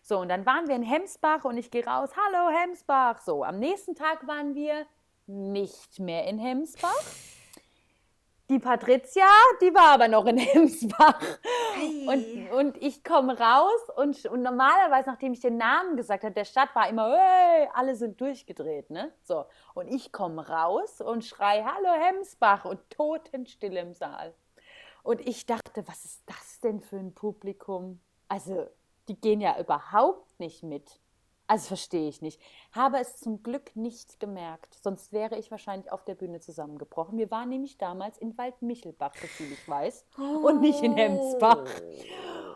So, 0.01 0.19
und 0.19 0.29
dann 0.29 0.45
waren 0.45 0.67
wir 0.67 0.75
in 0.75 0.83
Hemsbach 0.83 1.45
und 1.45 1.57
ich 1.57 1.71
gehe 1.71 1.85
raus, 1.85 2.11
hallo 2.15 2.49
Hemsbach. 2.49 3.21
So, 3.21 3.43
am 3.43 3.57
nächsten 3.59 3.95
Tag 3.95 4.27
waren 4.27 4.53
wir 4.53 4.85
nicht 5.25 5.99
mehr 5.99 6.27
in 6.27 6.37
Hemsbach. 6.37 7.03
Die 8.49 8.59
Patricia, 8.59 9.25
die 9.59 9.73
war 9.73 9.93
aber 9.93 10.07
noch 10.07 10.25
in 10.27 10.37
Hemsbach. 10.53 11.19
Hey. 11.73 12.07
Und, 12.07 12.51
und 12.59 12.77
ich 12.77 13.03
komme 13.03 13.39
raus 13.39 13.89
und, 13.95 14.23
und 14.27 14.43
normalerweise, 14.43 15.09
nachdem 15.09 15.33
ich 15.33 15.39
den 15.39 15.57
Namen 15.57 15.97
gesagt 15.97 16.23
habe, 16.23 16.33
der 16.33 16.45
Stadt 16.45 16.69
war 16.75 16.87
immer, 16.87 17.17
hey, 17.17 17.67
alle 17.73 17.95
sind 17.95 18.21
durchgedreht, 18.21 18.91
ne? 18.91 19.11
So. 19.23 19.45
Und 19.73 19.87
ich 19.87 20.11
komme 20.11 20.47
raus 20.47 21.01
und 21.01 21.25
schrei, 21.25 21.63
hallo 21.63 21.89
Hemsbach 21.99 22.65
und 22.65 22.87
Totenstille 22.91 23.79
im 23.79 23.93
Saal. 23.93 24.35
Und 25.01 25.27
ich 25.27 25.47
dachte, 25.47 25.87
was 25.87 26.05
ist 26.05 26.21
das 26.27 26.59
denn 26.59 26.81
für 26.81 26.97
ein 26.97 27.15
Publikum? 27.15 27.99
Also, 28.27 28.67
die 29.07 29.19
gehen 29.19 29.41
ja 29.41 29.59
überhaupt 29.59 30.39
nicht 30.39 30.61
mit. 30.61 30.99
Also 31.47 31.67
verstehe 31.67 32.09
ich 32.09 32.21
nicht. 32.21 32.41
Habe 32.71 32.99
es 32.99 33.17
zum 33.17 33.43
Glück 33.43 33.75
nicht 33.75 34.19
gemerkt, 34.19 34.73
sonst 34.81 35.13
wäre 35.13 35.37
ich 35.37 35.51
wahrscheinlich 35.51 35.91
auf 35.91 36.03
der 36.03 36.15
Bühne 36.15 36.39
zusammengebrochen. 36.39 37.17
Wir 37.17 37.29
waren 37.29 37.49
nämlich 37.49 37.77
damals 37.77 38.17
in 38.17 38.35
Waldmichelbach, 38.37 39.13
so 39.15 39.27
viel 39.27 39.51
ich 39.51 39.69
weiß, 39.69 40.05
oh. 40.17 40.47
und 40.47 40.61
nicht 40.61 40.81
in 40.81 40.95
Hemsbach. 40.95 41.65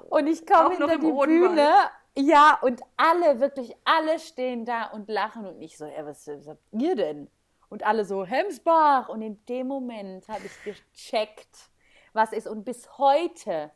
Und 0.10 0.26
ich 0.26 0.46
komme 0.48 0.72
hinter 0.76 0.98
die 0.98 1.12
Bühne, 1.12 1.72
ja, 2.18 2.58
und 2.62 2.82
alle, 2.98 3.40
wirklich 3.40 3.76
alle 3.86 4.18
stehen 4.18 4.66
da 4.66 4.86
und 4.88 5.08
lachen 5.08 5.46
und 5.46 5.62
ich 5.62 5.78
so, 5.78 5.86
ja, 5.86 6.04
was, 6.06 6.28
was 6.28 6.48
habt 6.48 6.64
ihr 6.72 6.96
denn? 6.96 7.30
Und 7.70 7.86
alle 7.86 8.04
so, 8.04 8.26
Hemsbach. 8.26 9.10
Und 9.10 9.22
in 9.22 9.46
dem 9.46 9.68
Moment 9.68 10.28
habe 10.28 10.42
ich 10.46 10.64
gecheckt, 10.64 11.70
was 12.14 12.34
ist. 12.34 12.48
Und 12.48 12.66
bis 12.66 12.98
heute 12.98 13.70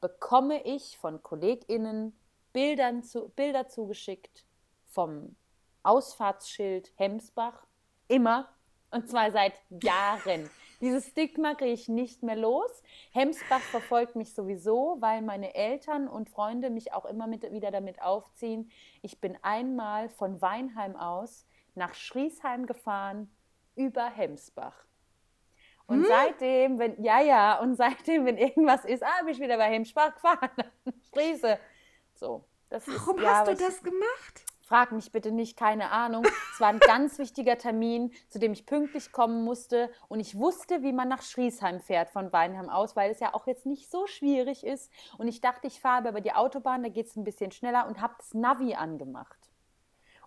bekomme 0.00 0.62
ich 0.62 0.96
von 0.96 1.22
KollegInnen 1.22 2.16
Bildern 2.52 3.02
zu, 3.02 3.28
Bilder 3.30 3.68
zugeschickt 3.68 4.44
vom 4.90 5.36
Ausfahrtsschild 5.82 6.92
Hemsbach 6.96 7.66
immer 8.08 8.48
und 8.90 9.08
zwar 9.08 9.30
seit 9.30 9.54
Jahren. 9.82 10.50
Dieses 10.80 11.08
Stigma 11.08 11.54
kriege 11.54 11.72
ich 11.72 11.88
nicht 11.88 12.22
mehr 12.22 12.36
los. 12.36 12.82
Hemsbach 13.12 13.60
verfolgt 13.60 14.16
mich 14.16 14.34
sowieso, 14.34 14.96
weil 15.00 15.22
meine 15.22 15.54
Eltern 15.54 16.08
und 16.08 16.30
Freunde 16.30 16.70
mich 16.70 16.92
auch 16.92 17.04
immer 17.04 17.26
mit, 17.26 17.50
wieder 17.52 17.70
damit 17.70 18.00
aufziehen. 18.00 18.70
Ich 19.02 19.20
bin 19.20 19.36
einmal 19.42 20.08
von 20.08 20.40
Weinheim 20.40 20.96
aus 20.96 21.46
nach 21.74 21.94
Schriesheim 21.94 22.66
gefahren 22.66 23.30
über 23.76 24.06
Hemsbach. 24.06 24.84
Und 25.86 26.02
hm? 26.02 26.06
seitdem, 26.06 26.78
wenn, 26.78 27.02
ja, 27.02 27.20
ja, 27.20 27.60
und 27.60 27.76
seitdem, 27.76 28.24
wenn 28.24 28.38
irgendwas 28.38 28.84
ist, 28.84 29.02
ah, 29.02 29.22
bin 29.22 29.34
ich 29.34 29.40
wieder 29.40 29.56
bei 29.56 29.70
Hemsbach 29.70 30.14
gefahren, 30.14 30.50
Schriese. 31.12 31.58
So. 32.14 32.44
Das 32.68 32.86
Warum 32.86 33.18
ist, 33.18 33.26
hast 33.26 33.48
ja, 33.48 33.54
du 33.54 33.64
das 33.64 33.82
gemacht? 33.82 34.44
Frag 34.70 34.92
mich 34.92 35.10
bitte 35.10 35.32
nicht, 35.32 35.58
keine 35.58 35.90
Ahnung. 35.90 36.24
Es 36.52 36.60
war 36.60 36.68
ein 36.68 36.78
ganz 36.78 37.18
wichtiger 37.18 37.58
Termin, 37.58 38.12
zu 38.28 38.38
dem 38.38 38.52
ich 38.52 38.66
pünktlich 38.66 39.10
kommen 39.10 39.42
musste. 39.42 39.90
Und 40.06 40.20
ich 40.20 40.38
wusste, 40.38 40.84
wie 40.84 40.92
man 40.92 41.08
nach 41.08 41.22
Schriesheim 41.22 41.80
fährt 41.80 42.08
von 42.10 42.32
Weinheim 42.32 42.68
aus, 42.68 42.94
weil 42.94 43.10
es 43.10 43.18
ja 43.18 43.34
auch 43.34 43.48
jetzt 43.48 43.66
nicht 43.66 43.90
so 43.90 44.06
schwierig 44.06 44.64
ist. 44.64 44.92
Und 45.18 45.26
ich 45.26 45.40
dachte, 45.40 45.66
ich 45.66 45.80
fahre 45.80 46.08
über 46.08 46.20
die 46.20 46.34
Autobahn, 46.34 46.84
da 46.84 46.88
geht 46.88 47.06
es 47.06 47.16
ein 47.16 47.24
bisschen 47.24 47.50
schneller 47.50 47.88
und 47.88 48.00
habe 48.00 48.14
das 48.18 48.32
Navi 48.32 48.76
angemacht. 48.76 49.50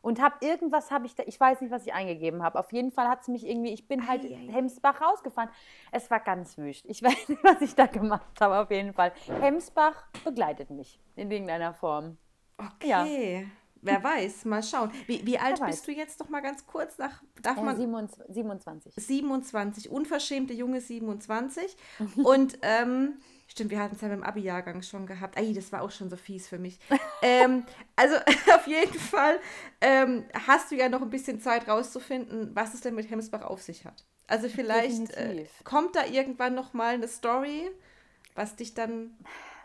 Und 0.02 0.22
habe 0.22 0.36
irgendwas, 0.46 0.92
habe 0.92 1.06
ich 1.06 1.16
da, 1.16 1.24
ich 1.26 1.40
weiß 1.40 1.62
nicht, 1.62 1.72
was 1.72 1.86
ich 1.86 1.94
eingegeben 1.94 2.44
habe. 2.44 2.60
Auf 2.60 2.74
jeden 2.74 2.92
Fall 2.92 3.08
hat 3.08 3.22
es 3.22 3.30
mich 3.30 3.48
irgendwie, 3.48 3.72
ich 3.72 3.88
bin 3.88 4.10
halt 4.10 4.26
ei, 4.26 4.36
ei. 4.36 4.52
Hemsbach 4.52 5.00
rausgefahren. 5.00 5.52
Es 5.94 6.12
war 6.12 6.20
ganz 6.20 6.58
wüst. 6.58 6.86
Ich 6.86 7.02
weiß 7.02 7.30
nicht, 7.30 7.42
was 7.46 7.62
ich 7.62 7.76
da 7.76 7.86
gemacht 7.86 8.42
habe, 8.42 8.60
auf 8.60 8.72
jeden 8.72 8.92
Fall. 8.92 9.14
Hemsbach 9.40 10.04
begleitet 10.26 10.70
mich 10.70 11.00
in 11.16 11.32
irgendeiner 11.32 11.74
Form. 11.74 12.18
Okay. 12.58 12.90
Ja. 12.90 13.63
Wer 13.84 14.04
weiß, 14.04 14.46
mal 14.46 14.64
schauen. 14.64 14.92
Wie, 15.08 15.26
wie 15.26 15.38
alt 15.38 15.60
bist 15.66 15.88
du 15.88 15.92
jetzt 15.92 16.20
noch 16.20 16.30
mal 16.30 16.42
ganz 16.42 16.66
kurz? 16.66 16.98
Nach, 16.98 17.22
darf 17.42 17.58
äh, 17.58 17.62
man, 17.62 18.08
27. 18.30 18.94
27, 18.96 19.90
unverschämte 19.90 20.54
junge 20.54 20.80
27. 20.80 21.76
Und 22.24 22.58
ähm, 22.62 23.20
stimmt, 23.48 23.72
wir 23.72 23.80
hatten 23.80 23.96
es 23.96 24.02
ja 24.02 24.08
beim 24.08 24.24
Abi-Jahrgang 24.24 24.82
schon 24.82 25.06
gehabt. 25.06 25.38
Ei, 25.38 25.52
das 25.54 25.72
war 25.72 25.82
auch 25.82 25.92
schon 25.92 26.10
so 26.10 26.16
fies 26.16 26.48
für 26.48 26.60
mich. 26.60 26.80
ähm, 27.22 27.66
also 27.96 28.16
auf 28.56 28.68
jeden 28.68 28.98
Fall 28.98 29.40
ähm, 29.82 30.24
hast 30.48 30.72
du 30.72 30.76
ja 30.76 30.88
noch 30.88 31.02
ein 31.02 31.10
bisschen 31.10 31.42
Zeit 31.42 31.68
rauszufinden, 31.68 32.56
was 32.56 32.74
es 32.74 32.82
denn 32.82 32.96
mit 32.96 33.10
Hemsbach 33.10 33.42
auf 33.42 33.62
sich 33.62 33.86
hat. 33.86 34.06
Also 34.28 34.48
vielleicht 34.48 35.12
äh, 35.18 35.46
kommt 35.66 35.98
da 35.98 36.06
irgendwann 36.06 36.56
noch 36.56 36.74
mal 36.74 36.94
eine 36.94 37.10
Story, 37.10 37.70
was 38.36 38.56
dich 38.56 38.74
dann 38.74 39.18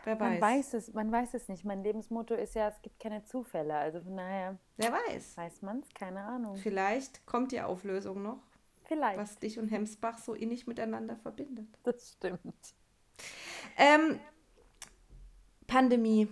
Wer 0.03 0.19
weiß. 0.19 0.39
Man 0.39 0.41
weiß 0.41 0.73
es, 0.73 0.93
man 0.93 1.11
weiß 1.11 1.33
es 1.33 1.47
nicht. 1.49 1.65
Mein 1.65 1.83
Lebensmotto 1.83 2.33
ist 2.33 2.55
ja, 2.55 2.67
es 2.69 2.81
gibt 2.81 2.99
keine 2.99 3.23
Zufälle. 3.23 3.75
Also 3.75 4.01
von 4.01 4.17
daher. 4.17 4.57
Wer 4.77 4.91
weiß. 4.91 5.37
Weiß 5.37 5.61
man 5.61 5.79
es, 5.79 5.93
keine 5.93 6.21
Ahnung. 6.21 6.55
Vielleicht 6.57 7.25
kommt 7.25 7.51
die 7.51 7.61
Auflösung 7.61 8.21
noch. 8.21 8.41
Vielleicht. 8.85 9.17
Was 9.17 9.37
dich 9.39 9.59
und 9.59 9.67
Hemsbach 9.67 10.17
so 10.17 10.33
innig 10.33 10.65
miteinander 10.65 11.15
verbindet. 11.15 11.67
Das 11.83 12.13
stimmt. 12.13 12.73
Ähm, 13.77 14.19
Pandemie. 15.67 16.27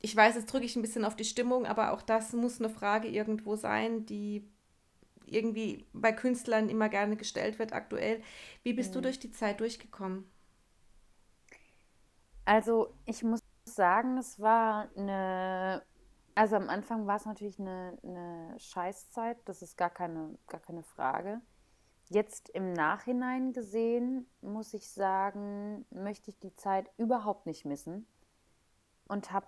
Ich 0.00 0.16
weiß, 0.16 0.34
jetzt 0.36 0.50
drücke 0.52 0.64
ich 0.64 0.76
ein 0.76 0.82
bisschen 0.82 1.04
auf 1.04 1.14
die 1.14 1.24
Stimmung, 1.24 1.66
aber 1.66 1.92
auch 1.92 2.00
das 2.00 2.32
muss 2.32 2.58
eine 2.58 2.70
Frage 2.70 3.08
irgendwo 3.08 3.56
sein, 3.56 4.06
die 4.06 4.48
irgendwie 5.26 5.86
bei 5.92 6.12
Künstlern 6.12 6.68
immer 6.68 6.88
gerne 6.88 7.16
gestellt 7.16 7.58
wird 7.58 7.72
aktuell. 7.72 8.22
Wie 8.62 8.72
bist 8.72 8.90
mhm. 8.90 8.94
du 8.94 9.00
durch 9.02 9.18
die 9.18 9.30
Zeit 9.30 9.60
durchgekommen? 9.60 10.24
Also 12.50 12.92
ich 13.06 13.22
muss 13.22 13.44
sagen, 13.64 14.18
es 14.18 14.40
war 14.40 14.88
eine, 14.96 15.84
also 16.34 16.56
am 16.56 16.68
Anfang 16.68 17.06
war 17.06 17.14
es 17.14 17.24
natürlich 17.24 17.60
eine, 17.60 17.96
eine 18.02 18.58
Scheißzeit, 18.58 19.36
das 19.44 19.62
ist 19.62 19.76
gar 19.76 19.90
keine, 19.90 20.36
gar 20.48 20.58
keine 20.58 20.82
Frage. 20.82 21.40
jetzt 22.08 22.48
im 22.50 22.72
Nachhinein 22.72 23.52
gesehen, 23.52 24.26
muss 24.42 24.74
ich 24.74 24.90
sagen, 24.90 25.86
möchte 25.90 26.30
ich 26.32 26.40
die 26.40 26.56
Zeit 26.56 26.90
überhaupt 26.96 27.46
nicht 27.46 27.64
missen 27.66 28.04
und 29.06 29.32
habe 29.32 29.46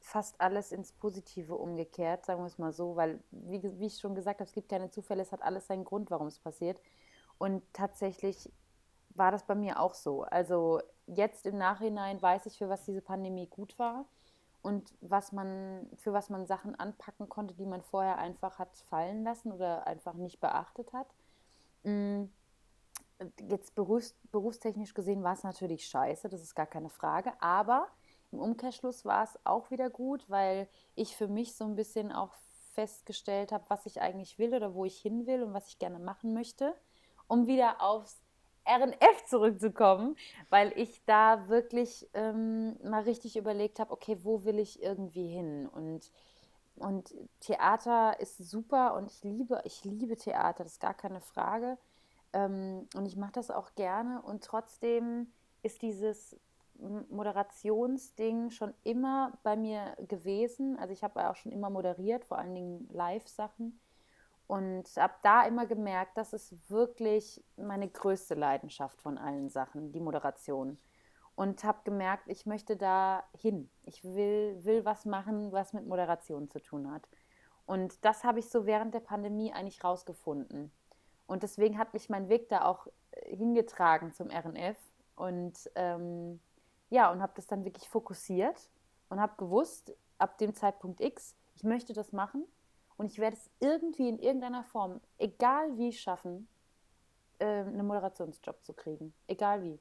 fast 0.00 0.38
alles 0.38 0.70
ins 0.70 0.92
Positive 0.92 1.54
umgekehrt, 1.56 2.26
sagen 2.26 2.42
wir 2.42 2.46
es 2.48 2.58
mal 2.58 2.74
so, 2.74 2.94
weil, 2.96 3.20
wie, 3.30 3.62
wie 3.80 3.86
ich 3.86 4.00
schon 4.00 4.14
gesagt 4.14 4.40
habe, 4.40 4.48
es 4.48 4.54
gibt 4.54 4.68
keine 4.68 4.90
Zufälle, 4.90 5.22
es 5.22 5.32
hat 5.32 5.40
alles 5.40 5.66
seinen 5.66 5.84
Grund, 5.86 6.10
warum 6.10 6.26
es 6.26 6.38
passiert. 6.38 6.78
Und 7.38 7.62
tatsächlich 7.72 8.52
war 9.10 9.32
das 9.32 9.44
bei 9.44 9.54
mir 9.54 9.80
auch 9.80 9.94
so. 9.94 10.24
Also 10.24 10.82
jetzt 11.14 11.46
im 11.46 11.58
Nachhinein 11.58 12.20
weiß 12.20 12.46
ich, 12.46 12.58
für 12.58 12.68
was 12.68 12.84
diese 12.84 13.00
Pandemie 13.00 13.46
gut 13.46 13.78
war 13.78 14.06
und 14.62 14.94
was 15.00 15.32
man, 15.32 15.88
für 15.96 16.12
was 16.12 16.30
man 16.30 16.46
Sachen 16.46 16.74
anpacken 16.74 17.28
konnte, 17.28 17.54
die 17.54 17.66
man 17.66 17.82
vorher 17.82 18.18
einfach 18.18 18.58
hat 18.58 18.76
fallen 18.88 19.24
lassen 19.24 19.52
oder 19.52 19.86
einfach 19.86 20.14
nicht 20.14 20.40
beachtet 20.40 20.92
hat. 20.92 21.06
Mm, 21.84 22.24
jetzt 23.48 23.74
berufs, 23.74 24.14
berufstechnisch 24.30 24.94
gesehen 24.94 25.22
war 25.22 25.32
es 25.32 25.42
natürlich 25.42 25.86
scheiße, 25.86 26.28
das 26.28 26.42
ist 26.42 26.54
gar 26.54 26.66
keine 26.66 26.90
Frage, 26.90 27.32
aber 27.40 27.88
im 28.30 28.40
Umkehrschluss 28.40 29.04
war 29.04 29.24
es 29.24 29.38
auch 29.44 29.70
wieder 29.70 29.90
gut, 29.90 30.28
weil 30.28 30.68
ich 30.94 31.16
für 31.16 31.28
mich 31.28 31.56
so 31.56 31.64
ein 31.64 31.76
bisschen 31.76 32.12
auch 32.12 32.34
festgestellt 32.74 33.50
habe, 33.50 33.64
was 33.68 33.86
ich 33.86 34.00
eigentlich 34.00 34.38
will 34.38 34.54
oder 34.54 34.74
wo 34.74 34.84
ich 34.84 34.98
hin 34.98 35.26
will 35.26 35.42
und 35.42 35.54
was 35.54 35.68
ich 35.68 35.78
gerne 35.78 35.98
machen 35.98 36.34
möchte, 36.34 36.74
um 37.26 37.46
wieder 37.46 37.80
aufs 37.80 38.20
RNF 38.68 39.24
zurückzukommen, 39.26 40.16
weil 40.50 40.72
ich 40.76 41.02
da 41.06 41.48
wirklich 41.48 42.08
ähm, 42.14 42.76
mal 42.82 43.02
richtig 43.02 43.36
überlegt 43.36 43.78
habe, 43.80 43.92
okay, 43.92 44.18
wo 44.22 44.44
will 44.44 44.58
ich 44.58 44.82
irgendwie 44.82 45.28
hin? 45.28 45.66
Und, 45.66 46.10
und 46.76 47.14
Theater 47.40 48.20
ist 48.20 48.38
super 48.38 48.94
und 48.94 49.10
ich 49.10 49.24
liebe, 49.24 49.62
ich 49.64 49.84
liebe 49.84 50.16
Theater, 50.16 50.64
das 50.64 50.74
ist 50.74 50.80
gar 50.80 50.94
keine 50.94 51.20
Frage. 51.20 51.78
Ähm, 52.32 52.86
und 52.94 53.06
ich 53.06 53.16
mache 53.16 53.32
das 53.32 53.50
auch 53.50 53.74
gerne 53.74 54.20
und 54.22 54.44
trotzdem 54.44 55.32
ist 55.62 55.82
dieses 55.82 56.38
Moderationsding 57.10 58.50
schon 58.50 58.72
immer 58.84 59.32
bei 59.42 59.56
mir 59.56 59.96
gewesen. 60.08 60.78
Also 60.78 60.92
ich 60.92 61.02
habe 61.02 61.28
auch 61.28 61.36
schon 61.36 61.52
immer 61.52 61.70
moderiert, 61.70 62.24
vor 62.24 62.38
allen 62.38 62.54
Dingen 62.54 62.88
Live-Sachen. 62.92 63.80
Und 64.48 64.84
habe 64.96 65.12
da 65.22 65.46
immer 65.46 65.66
gemerkt, 65.66 66.16
das 66.16 66.32
ist 66.32 66.70
wirklich 66.70 67.44
meine 67.58 67.86
größte 67.86 68.34
Leidenschaft 68.34 69.00
von 69.02 69.18
allen 69.18 69.50
Sachen, 69.50 69.92
die 69.92 70.00
Moderation. 70.00 70.78
Und 71.34 71.62
habe 71.64 71.80
gemerkt, 71.84 72.28
ich 72.28 72.46
möchte 72.46 72.78
da 72.78 73.24
hin. 73.36 73.70
Ich 73.84 74.02
will, 74.02 74.58
will 74.64 74.86
was 74.86 75.04
machen, 75.04 75.52
was 75.52 75.74
mit 75.74 75.86
Moderation 75.86 76.48
zu 76.48 76.60
tun 76.60 76.90
hat. 76.90 77.06
Und 77.66 78.02
das 78.06 78.24
habe 78.24 78.38
ich 78.38 78.48
so 78.48 78.64
während 78.64 78.94
der 78.94 79.00
Pandemie 79.00 79.52
eigentlich 79.52 79.84
rausgefunden. 79.84 80.72
Und 81.26 81.42
deswegen 81.42 81.76
hat 81.76 81.92
mich 81.92 82.08
mein 82.08 82.30
Weg 82.30 82.48
da 82.48 82.64
auch 82.64 82.86
äh, 83.10 83.36
hingetragen 83.36 84.14
zum 84.14 84.30
RNF. 84.30 84.78
Und 85.14 85.70
ähm, 85.74 86.40
ja, 86.88 87.12
und 87.12 87.20
habe 87.20 87.34
das 87.36 87.46
dann 87.46 87.66
wirklich 87.66 87.86
fokussiert 87.86 88.70
und 89.10 89.20
habe 89.20 89.34
gewusst, 89.36 89.94
ab 90.16 90.38
dem 90.38 90.54
Zeitpunkt 90.54 91.02
X, 91.02 91.36
ich 91.54 91.64
möchte 91.64 91.92
das 91.92 92.12
machen 92.12 92.46
und 92.98 93.12
ich 93.12 93.18
werde 93.18 93.36
es 93.36 93.50
irgendwie 93.60 94.08
in 94.08 94.18
irgendeiner 94.18 94.64
Form, 94.64 95.00
egal 95.18 95.78
wie, 95.78 95.92
schaffen, 95.92 96.48
äh, 97.38 97.46
einen 97.46 97.86
Moderationsjob 97.86 98.62
zu 98.64 98.74
kriegen. 98.74 99.14
Egal 99.28 99.62
wie. 99.62 99.78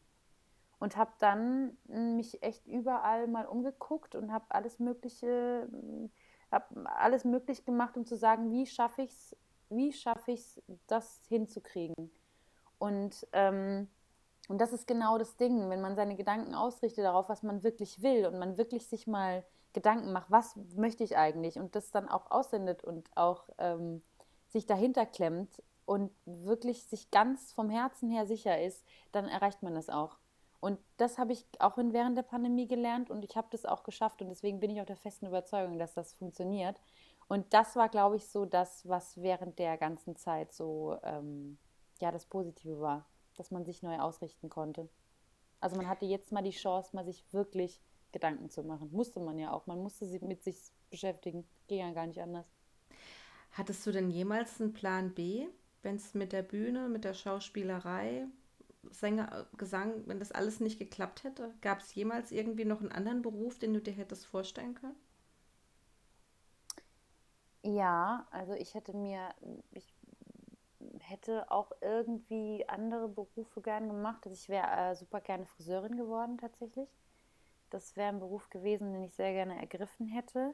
Und 0.79 0.95
habe 0.95 1.11
dann 1.17 1.75
hm, 1.87 2.15
mich 2.15 2.41
echt 2.43 2.65
überall 2.67 3.27
mal 3.27 3.47
umgeguckt 3.47 4.13
und 4.13 4.31
habe 4.31 4.45
alles 4.49 4.77
Mögliche, 4.77 5.67
hm, 5.69 6.11
habe 6.51 6.89
alles 6.91 7.25
möglich 7.25 7.65
gemacht, 7.65 7.97
um 7.97 8.05
zu 8.05 8.15
sagen, 8.15 8.51
wie 8.51 8.67
schaffe 8.67 9.01
ich 9.01 9.09
es, 9.09 9.35
wie 9.69 9.91
schaffe 9.91 10.31
ich 10.31 10.41
es, 10.41 10.61
das 10.85 11.19
hinzukriegen. 11.27 12.11
Und, 12.77 13.27
ähm, 13.33 13.89
und 14.47 14.61
das 14.61 14.73
ist 14.73 14.85
genau 14.85 15.17
das 15.17 15.35
Ding, 15.37 15.71
wenn 15.71 15.81
man 15.81 15.95
seine 15.95 16.15
Gedanken 16.15 16.53
ausrichtet 16.53 17.03
darauf, 17.03 17.29
was 17.29 17.41
man 17.41 17.63
wirklich 17.63 18.03
will 18.03 18.27
und 18.27 18.37
man 18.37 18.59
wirklich 18.59 18.87
sich 18.87 19.07
mal 19.07 19.43
Gedanken 19.77 20.11
macht, 20.11 20.31
was 20.31 20.55
möchte 20.75 21.03
ich 21.03 21.17
eigentlich 21.17 21.59
und 21.59 21.75
das 21.75 21.91
dann 21.91 22.09
auch 22.09 22.31
aussendet 22.31 22.83
und 22.83 23.07
auch 23.15 23.47
ähm, 23.59 24.01
sich 24.47 24.65
dahinter 24.65 25.05
klemmt 25.05 25.61
und 25.85 26.11
wirklich 26.25 26.85
sich 26.85 27.11
ganz 27.11 27.51
vom 27.53 27.69
Herzen 27.69 28.09
her 28.09 28.25
sicher 28.25 28.59
ist, 28.59 28.83
dann 29.11 29.27
erreicht 29.27 29.61
man 29.61 29.75
das 29.75 29.89
auch. 29.89 30.17
Und 30.61 30.79
das 30.97 31.19
habe 31.19 31.31
ich 31.31 31.45
auch 31.59 31.77
während 31.77 32.17
der 32.17 32.23
Pandemie 32.23 32.67
gelernt 32.67 33.11
und 33.11 33.23
ich 33.23 33.37
habe 33.37 33.49
das 33.51 33.67
auch 33.67 33.83
geschafft 33.83 34.19
und 34.23 34.29
deswegen 34.29 34.59
bin 34.59 34.71
ich 34.71 34.81
auch 34.81 34.87
der 34.87 34.97
festen 34.97 35.27
Überzeugung, 35.27 35.77
dass 35.77 35.93
das 35.93 36.11
funktioniert. 36.13 36.81
Und 37.27 37.53
das 37.53 37.75
war, 37.75 37.87
glaube 37.87 38.15
ich, 38.15 38.27
so 38.27 38.45
das, 38.45 38.87
was 38.89 39.21
während 39.21 39.59
der 39.59 39.77
ganzen 39.77 40.15
Zeit 40.15 40.53
so 40.53 40.97
ähm, 41.03 41.59
ja 42.01 42.11
das 42.11 42.25
Positive 42.25 42.81
war, 42.81 43.05
dass 43.35 43.51
man 43.51 43.63
sich 43.63 43.83
neu 43.83 43.99
ausrichten 43.99 44.49
konnte. 44.49 44.89
Also 45.59 45.75
man 45.75 45.87
hatte 45.87 46.07
jetzt 46.07 46.31
mal 46.31 46.41
die 46.41 46.49
Chance, 46.49 46.95
mal 46.95 47.05
sich 47.05 47.31
wirklich 47.31 47.79
Gedanken 48.11 48.49
zu 48.49 48.63
machen. 48.63 48.89
Musste 48.91 49.19
man 49.19 49.37
ja 49.37 49.51
auch. 49.51 49.67
Man 49.67 49.81
musste 49.81 50.05
sich 50.05 50.21
mit 50.21 50.43
sich 50.43 50.57
beschäftigen. 50.89 51.47
Ging 51.67 51.79
ja 51.79 51.91
gar 51.93 52.07
nicht 52.07 52.21
anders. 52.21 52.45
Hattest 53.51 53.85
du 53.85 53.91
denn 53.91 54.09
jemals 54.11 54.61
einen 54.61 54.73
Plan 54.73 55.13
B, 55.13 55.47
wenn 55.81 55.95
es 55.95 56.13
mit 56.13 56.31
der 56.33 56.43
Bühne, 56.43 56.89
mit 56.89 57.03
der 57.03 57.13
Schauspielerei, 57.13 58.27
Sänger, 58.91 59.47
Gesang, 59.57 60.03
wenn 60.07 60.19
das 60.19 60.31
alles 60.31 60.59
nicht 60.59 60.79
geklappt 60.79 61.23
hätte? 61.23 61.53
Gab 61.61 61.79
es 61.79 61.93
jemals 61.95 62.31
irgendwie 62.31 62.65
noch 62.65 62.81
einen 62.81 62.91
anderen 62.91 63.21
Beruf, 63.21 63.59
den 63.59 63.73
du 63.73 63.81
dir 63.81 63.93
hättest 63.93 64.25
vorstellen 64.25 64.75
können? 64.75 64.95
Ja, 67.63 68.25
also 68.31 68.53
ich 68.53 68.73
hätte 68.75 68.93
mir, 68.95 69.29
ich 69.71 69.93
hätte 71.01 71.51
auch 71.51 71.71
irgendwie 71.81 72.65
andere 72.67 73.09
Berufe 73.09 73.61
gern 73.61 73.87
gemacht. 73.87 74.25
Also 74.25 74.35
ich 74.35 74.49
wäre 74.49 74.91
äh, 74.91 74.95
super 74.95 75.21
gerne 75.21 75.45
Friseurin 75.45 75.97
geworden 75.97 76.37
tatsächlich. 76.37 76.89
Das 77.69 77.95
wäre 77.95 78.09
ein 78.09 78.19
Beruf 78.19 78.49
gewesen, 78.49 78.93
den 78.93 79.03
ich 79.03 79.13
sehr 79.15 79.33
gerne 79.33 79.59
ergriffen 79.59 80.07
hätte. 80.07 80.53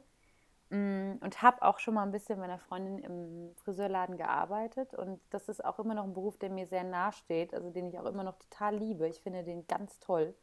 Mm, 0.70 1.18
und 1.22 1.42
habe 1.42 1.62
auch 1.62 1.80
schon 1.80 1.94
mal 1.94 2.04
ein 2.04 2.12
bisschen 2.12 2.40
mit 2.40 2.48
meiner 2.48 2.60
Freundin 2.60 2.98
im 3.00 3.56
Friseurladen 3.58 4.18
gearbeitet. 4.18 4.94
Und 4.94 5.22
das 5.30 5.50
ist 5.50 5.64
auch 5.64 5.80
immer 5.80 5.94
noch 5.94 6.06
ein 6.06 6.14
Beruf, 6.14 6.38
der 6.38 6.50
mir 6.50 6.66
sehr 6.66 6.84
nahe 6.84 7.14
steht, 7.14 7.54
also 7.54 7.70
den 7.70 7.88
ich 7.88 8.00
auch 8.00 8.06
immer 8.06 8.24
noch 8.24 8.38
total 8.40 8.76
liebe. 8.76 9.08
Ich 9.08 9.22
finde 9.22 9.44
den 9.44 9.68
ganz 9.68 10.00
toll. 10.00 10.36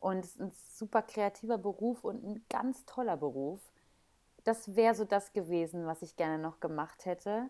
Und 0.00 0.24
es 0.24 0.32
ist 0.32 0.40
ein 0.40 0.52
super 0.52 1.02
kreativer 1.02 1.58
Beruf 1.58 2.04
und 2.04 2.24
ein 2.24 2.44
ganz 2.48 2.84
toller 2.86 3.16
Beruf. 3.16 3.60
Das 4.44 4.76
wäre 4.76 4.94
so 4.94 5.04
das 5.04 5.32
gewesen, 5.32 5.86
was 5.86 6.02
ich 6.02 6.16
gerne 6.16 6.38
noch 6.38 6.60
gemacht 6.60 7.06
hätte. 7.06 7.48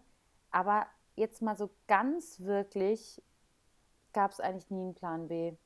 Aber 0.51 0.87
jetzt 1.17 1.43
mal 1.43 1.57
so 1.57 1.71
ganz 1.87 2.41
wirklich 2.41 3.23
gab 4.13 4.31
es 4.31 4.41
eigentlich 4.41 4.71
nie 4.71 4.83
einen 4.83 4.95
Plan 4.95 5.29
B. 5.29 5.57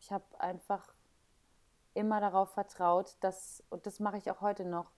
Ich 0.00 0.10
habe 0.10 0.24
einfach 0.40 0.94
immer 1.94 2.20
darauf 2.20 2.50
vertraut, 2.50 3.16
dass, 3.20 3.62
und 3.70 3.86
das 3.86 4.00
mache 4.00 4.18
ich 4.18 4.30
auch 4.30 4.40
heute 4.40 4.64
noch, 4.64 4.90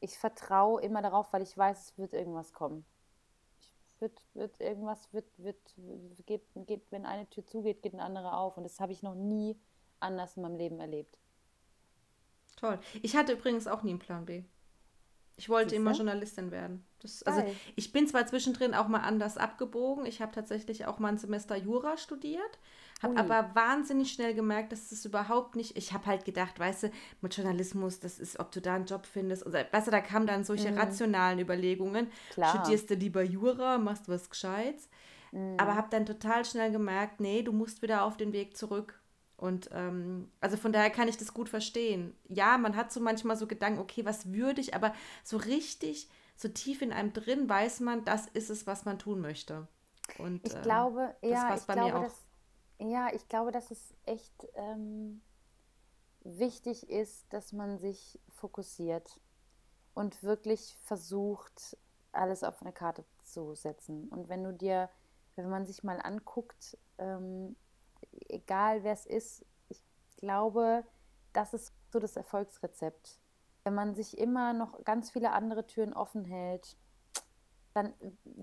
ich 0.00 0.18
vertraue 0.18 0.80
immer 0.82 1.02
darauf, 1.02 1.32
weil 1.32 1.42
ich 1.42 1.56
weiß, 1.56 1.90
es 1.90 1.98
wird 1.98 2.12
irgendwas 2.12 2.52
kommen. 2.52 2.84
Wird, 3.98 4.22
wird 4.34 4.60
irgendwas, 4.60 5.12
wird, 5.12 5.26
wird, 5.38 5.58
geht, 6.26 6.44
geht, 6.54 6.92
wenn 6.92 7.04
eine 7.04 7.28
Tür 7.28 7.44
zugeht, 7.44 7.82
geht 7.82 7.94
eine 7.94 8.04
andere 8.04 8.36
auf. 8.36 8.56
Und 8.56 8.62
das 8.62 8.78
habe 8.78 8.92
ich 8.92 9.02
noch 9.02 9.16
nie 9.16 9.58
anders 9.98 10.36
in 10.36 10.42
meinem 10.44 10.56
Leben 10.56 10.78
erlebt. 10.78 11.18
Toll. 12.54 12.78
Ich 13.02 13.16
hatte 13.16 13.32
übrigens 13.32 13.66
auch 13.66 13.82
nie 13.82 13.90
einen 13.90 13.98
Plan 13.98 14.24
B. 14.24 14.44
Ich 15.36 15.48
wollte 15.48 15.70
Siehste? 15.70 15.76
immer 15.76 15.92
Journalistin 15.92 16.50
werden. 16.50 16.84
Das, 17.00 17.22
also 17.22 17.44
ich 17.76 17.92
bin 17.92 18.08
zwar 18.08 18.26
zwischendrin 18.26 18.74
auch 18.74 18.88
mal 18.88 19.02
anders 19.02 19.38
abgebogen. 19.38 20.04
Ich 20.04 20.20
habe 20.20 20.32
tatsächlich 20.32 20.86
auch 20.86 20.98
mal 20.98 21.08
ein 21.08 21.18
Semester 21.18 21.56
Jura 21.56 21.96
studiert, 21.96 22.58
habe 23.02 23.16
aber 23.16 23.54
wahnsinnig 23.54 24.12
schnell 24.12 24.34
gemerkt, 24.34 24.72
dass 24.72 24.88
das 24.88 25.04
überhaupt 25.04 25.54
nicht. 25.54 25.76
Ich 25.76 25.92
habe 25.92 26.06
halt 26.06 26.24
gedacht, 26.24 26.58
weißt 26.58 26.84
du, 26.84 26.90
mit 27.20 27.36
Journalismus, 27.36 28.00
das 28.00 28.18
ist, 28.18 28.40
ob 28.40 28.50
du 28.50 28.60
da 28.60 28.74
einen 28.74 28.86
Job 28.86 29.06
findest. 29.06 29.44
Und, 29.44 29.54
weißt 29.54 29.86
du, 29.86 29.90
da 29.90 30.00
kamen 30.00 30.26
dann 30.26 30.44
solche 30.44 30.72
mhm. 30.72 30.78
rationalen 30.78 31.38
Überlegungen. 31.38 32.08
Klar. 32.30 32.50
Studierst 32.50 32.90
du 32.90 32.94
lieber 32.94 33.22
Jura, 33.22 33.78
machst 33.78 34.08
was 34.08 34.30
Gescheites. 34.30 34.88
Mhm. 35.32 35.54
Aber 35.58 35.76
habe 35.76 35.88
dann 35.90 36.06
total 36.06 36.44
schnell 36.44 36.72
gemerkt, 36.72 37.20
nee, 37.20 37.42
du 37.42 37.52
musst 37.52 37.82
wieder 37.82 38.02
auf 38.02 38.16
den 38.16 38.32
Weg 38.32 38.56
zurück. 38.56 39.00
Und 39.36 39.70
ähm, 39.72 40.32
also 40.40 40.56
von 40.56 40.72
daher 40.72 40.90
kann 40.90 41.06
ich 41.06 41.16
das 41.16 41.32
gut 41.32 41.48
verstehen. 41.48 42.12
Ja, 42.28 42.58
man 42.58 42.74
hat 42.74 42.90
so 42.92 42.98
manchmal 42.98 43.36
so 43.36 43.46
Gedanken, 43.46 43.78
okay, 43.78 44.04
was 44.04 44.32
würde 44.32 44.60
ich, 44.60 44.74
aber 44.74 44.92
so 45.22 45.36
richtig, 45.36 46.08
so 46.34 46.48
tief 46.48 46.82
in 46.82 46.92
einem 46.92 47.12
drin 47.12 47.48
weiß 47.48 47.78
man, 47.80 48.04
das 48.04 48.26
ist 48.26 48.50
es, 48.50 48.66
was 48.66 48.84
man 48.84 48.98
tun 48.98 49.20
möchte. 49.20 49.68
Und 50.18 50.44
ich 50.44 50.56
äh, 50.56 50.60
glaube, 50.62 51.14
ja, 51.22 51.54
ich 51.54 51.66
glaube, 51.66 52.00
dass, 52.00 52.27
ja, 52.78 53.12
ich 53.12 53.28
glaube, 53.28 53.52
dass 53.52 53.70
es 53.70 53.94
echt 54.04 54.46
ähm, 54.54 55.20
wichtig 56.22 56.88
ist, 56.88 57.32
dass 57.32 57.52
man 57.52 57.78
sich 57.78 58.20
fokussiert 58.28 59.20
und 59.94 60.22
wirklich 60.22 60.76
versucht, 60.82 61.76
alles 62.12 62.44
auf 62.44 62.60
eine 62.62 62.72
Karte 62.72 63.04
zu 63.24 63.54
setzen. 63.54 64.08
Und 64.08 64.28
wenn 64.28 64.44
du 64.44 64.52
dir, 64.52 64.88
wenn 65.36 65.48
man 65.48 65.66
sich 65.66 65.82
mal 65.82 66.00
anguckt, 66.00 66.78
ähm, 66.98 67.56
egal 68.28 68.84
wer 68.84 68.92
es 68.92 69.06
ist, 69.06 69.44
ich 69.68 69.82
glaube, 70.16 70.84
das 71.32 71.54
ist 71.54 71.72
so 71.90 71.98
das 71.98 72.16
Erfolgsrezept. 72.16 73.18
Wenn 73.64 73.74
man 73.74 73.94
sich 73.94 74.18
immer 74.18 74.52
noch 74.52 74.84
ganz 74.84 75.10
viele 75.10 75.32
andere 75.32 75.66
Türen 75.66 75.92
offen 75.92 76.24
hält, 76.24 76.76
dann 77.82 77.94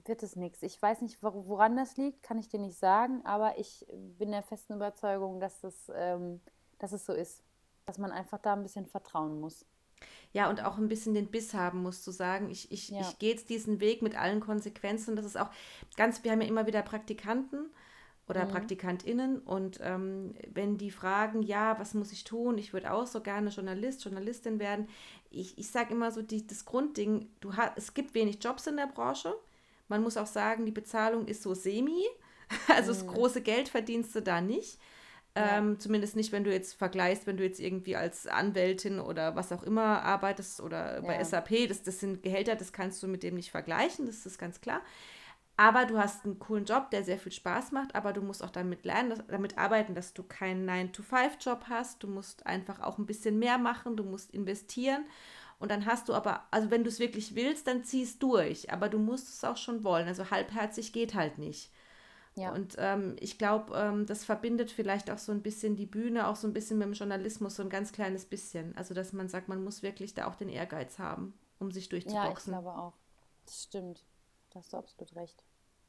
wird 0.06 0.24
es 0.24 0.36
nichts. 0.36 0.64
Ich 0.64 0.82
weiß 0.82 1.02
nicht, 1.02 1.22
woran 1.22 1.76
das 1.76 1.98
liegt, 1.98 2.24
kann 2.24 2.38
ich 2.38 2.48
dir 2.48 2.60
nicht 2.60 2.78
sagen, 2.78 3.26
aber 3.26 3.58
ich 3.58 3.86
bin 4.18 4.32
der 4.32 4.44
festen 4.44 4.74
Überzeugung, 4.74 5.40
dass, 5.40 5.62
das, 5.62 5.92
ähm, 5.94 6.42
dass 6.80 6.92
es 6.92 7.06
so 7.06 7.14
ist. 7.14 7.44
Dass 7.86 7.98
man 7.98 8.12
einfach 8.12 8.40
da 8.40 8.54
ein 8.54 8.64
bisschen 8.64 8.86
vertrauen 8.86 9.40
muss. 9.40 9.66
Ja, 10.34 10.50
und 10.50 10.64
auch 10.64 10.78
ein 10.78 10.88
bisschen 10.88 11.14
den 11.14 11.30
Biss 11.30 11.54
haben 11.54 11.82
muss, 11.82 12.02
zu 12.02 12.12
sagen, 12.12 12.50
ich, 12.50 12.72
ich, 12.72 12.90
ja. 12.90 13.02
ich 13.02 13.20
gehe 13.20 13.32
jetzt 13.32 13.50
diesen 13.50 13.80
Weg 13.80 14.02
mit 14.02 14.20
allen 14.20 14.40
Konsequenzen. 14.40 15.16
Das 15.16 15.26
ist 15.26 15.38
auch 15.38 15.50
ganz, 15.96 16.24
wir 16.24 16.32
haben 16.32 16.42
ja 16.42 16.48
immer 16.48 16.66
wieder 16.68 16.82
Praktikanten 16.82 17.70
oder 18.28 18.46
mhm. 18.46 18.50
PraktikantInnen 18.50 19.40
und 19.40 19.80
ähm, 19.84 20.34
wenn 20.52 20.78
die 20.78 20.92
fragen, 20.92 21.44
ja, 21.44 21.78
was 21.80 21.94
muss 21.94 22.12
ich 22.12 22.24
tun? 22.24 22.58
Ich 22.58 22.74
würde 22.74 22.92
auch 22.92 23.06
so 23.06 23.22
gerne 23.22 23.50
Journalist, 23.50 24.04
Journalistin 24.04 24.60
werden. 24.60 24.88
Ich, 25.30 25.58
ich 25.58 25.70
sage 25.70 25.94
immer 25.94 26.12
so, 26.12 26.22
die, 26.22 26.46
das 26.46 26.66
Grundding, 26.66 27.30
du 27.40 27.56
hast, 27.56 27.74
es 27.76 27.94
gibt 27.94 28.16
wenig 28.16 28.44
Jobs 28.44 28.66
in 28.68 28.78
der 28.78 28.88
Branche. 28.88 29.34
Man 29.88 30.02
muss 30.02 30.18
auch 30.18 30.28
sagen, 30.28 30.66
die 30.66 30.72
Bezahlung 30.72 31.28
ist 31.28 31.44
so 31.44 31.54
semi. 31.54 32.04
Also 32.68 32.94
mhm. 32.94 32.98
das 32.98 33.08
große 33.08 33.42
Geld 33.42 33.70
verdienst 33.70 34.16
du 34.16 34.22
da 34.22 34.40
nicht. 34.40 34.78
Ja. 35.36 35.58
Ähm, 35.58 35.80
zumindest 35.80 36.16
nicht, 36.16 36.32
wenn 36.32 36.44
du 36.44 36.52
jetzt 36.52 36.76
vergleichst, 36.76 37.26
wenn 37.26 37.38
du 37.38 37.44
jetzt 37.44 37.60
irgendwie 37.60 37.96
als 37.96 38.28
Anwältin 38.28 39.00
oder 39.00 39.36
was 39.36 39.52
auch 39.52 39.64
immer 39.64 40.04
arbeitest 40.04 40.62
oder 40.62 41.02
bei 41.02 41.16
ja. 41.16 41.26
SAP, 41.26 41.68
das, 41.68 41.82
das 41.82 42.00
sind 42.00 42.22
Gehälter, 42.22 42.56
das 42.56 42.72
kannst 42.72 43.02
du 43.02 43.08
mit 43.08 43.24
dem 43.24 43.34
nicht 43.34 43.50
vergleichen, 43.50 44.06
das 44.06 44.26
ist 44.28 44.38
ganz 44.38 44.62
klar. 44.62 44.82
Aber 45.58 45.86
du 45.86 45.98
hast 45.98 46.26
einen 46.26 46.38
coolen 46.40 46.66
Job, 46.66 46.92
der 46.92 47.04
sehr 47.04 47.18
viel 47.18 47.32
Spaß 47.32 47.72
macht, 47.72 47.96
aber 47.96 48.12
du 48.12 48.22
musst 48.22 48.44
auch 48.44 48.50
damit 48.50 48.84
lernen, 48.84 49.12
dass, 49.12 49.26
damit 49.28 49.58
arbeiten, 49.58 49.96
dass 49.96 50.14
du 50.14 50.24
keinen 50.24 50.70
9-to-5-Job 50.70 51.66
hast. 51.70 52.04
Du 52.04 52.08
musst 52.08 52.46
einfach 52.46 52.82
auch 52.82 52.98
ein 52.98 53.06
bisschen 53.06 53.40
mehr 53.40 53.58
machen, 53.58 53.96
du 53.96 54.04
musst 54.04 54.32
investieren. 54.32 55.06
Und 55.58 55.72
dann 55.72 55.86
hast 55.86 56.10
du 56.10 56.14
aber, 56.14 56.44
also 56.52 56.72
wenn 56.72 56.84
du 56.84 56.90
es 56.90 57.00
wirklich 57.00 57.36
willst, 57.36 57.68
dann 57.68 57.86
ziehst 57.86 58.22
durch. 58.22 58.74
Aber 58.74 58.90
du 58.90 59.00
musst 59.00 59.30
es 59.30 59.44
auch 59.46 59.56
schon 59.56 59.86
wollen. 59.86 60.08
Also 60.08 60.30
halbherzig 60.30 60.92
geht 60.92 61.16
halt 61.16 61.38
nicht. 61.38 61.72
Ja. 62.36 62.52
Und 62.52 62.76
ähm, 62.78 63.16
ich 63.22 63.38
glaube, 63.38 63.74
ähm, 63.78 64.06
das 64.06 64.26
verbindet 64.26 64.70
vielleicht 64.70 65.10
auch 65.10 65.18
so 65.18 65.32
ein 65.32 65.42
bisschen 65.42 65.78
die 65.78 65.86
Bühne, 65.86 66.28
auch 66.28 66.36
so 66.36 66.48
ein 66.48 66.54
bisschen 66.54 66.78
mit 66.78 66.88
dem 66.88 66.94
Journalismus, 66.94 67.56
so 67.56 67.64
ein 67.64 67.70
ganz 67.70 67.94
kleines 67.94 68.26
bisschen. 68.26 68.76
Also, 68.76 68.94
dass 68.94 69.14
man 69.14 69.30
sagt, 69.30 69.48
man 69.48 69.64
muss 69.64 69.84
wirklich 69.84 70.14
da 70.14 70.28
auch 70.28 70.36
den 70.36 70.50
Ehrgeiz 70.50 71.00
haben, 71.00 71.34
um 71.60 71.72
sich 71.72 71.88
durchzuboxen. 71.88 72.52
Ja, 72.52 72.60
ich 72.60 72.64
glaube 72.66 72.78
auch. 72.78 72.94
Das 73.46 73.64
stimmt. 73.64 74.04
Da 74.56 74.62
hast 74.62 74.72
du 74.72 74.78
absolut 74.78 75.14
recht. 75.18 75.44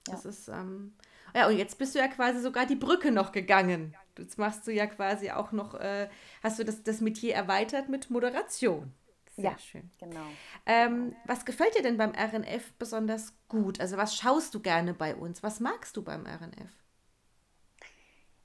Ja. 0.08 0.14
Das 0.14 0.24
ist, 0.24 0.48
ähm, 0.48 0.96
ja, 1.36 1.46
und 1.46 1.56
jetzt 1.56 1.78
bist 1.78 1.94
du 1.94 2.00
ja 2.00 2.08
quasi 2.08 2.40
sogar 2.40 2.66
die 2.66 2.74
Brücke 2.74 3.12
noch 3.12 3.30
gegangen. 3.30 3.94
Jetzt 4.18 4.38
machst 4.38 4.66
du 4.66 4.72
ja 4.72 4.88
quasi 4.88 5.30
auch 5.30 5.52
noch, 5.52 5.74
äh, 5.74 6.08
hast 6.42 6.58
du 6.58 6.64
das, 6.64 6.82
das 6.82 7.00
Metier 7.00 7.36
erweitert 7.36 7.88
mit 7.88 8.10
Moderation. 8.10 8.92
Sehr 9.36 9.52
ja, 9.52 9.58
schön. 9.58 9.88
Genau. 9.98 10.26
Ähm, 10.64 11.14
was 11.26 11.44
gefällt 11.44 11.76
dir 11.76 11.82
denn 11.82 11.96
beim 11.96 12.10
RNF 12.10 12.72
besonders 12.72 13.34
gut? 13.46 13.80
Also 13.80 13.96
was 13.96 14.16
schaust 14.16 14.52
du 14.52 14.60
gerne 14.60 14.94
bei 14.94 15.14
uns? 15.14 15.44
Was 15.44 15.60
magst 15.60 15.96
du 15.96 16.02
beim 16.02 16.26
RNF? 16.26 16.72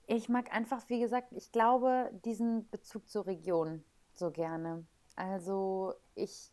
Ich 0.05 0.29
mag 0.29 0.53
einfach, 0.53 0.87
wie 0.87 0.99
gesagt, 0.99 1.33
ich 1.33 1.51
glaube, 1.51 2.11
diesen 2.25 2.69
Bezug 2.69 3.09
zur 3.09 3.25
Region 3.25 3.83
so 4.13 4.29
gerne. 4.29 4.85
Also 5.15 5.95
ich 6.13 6.51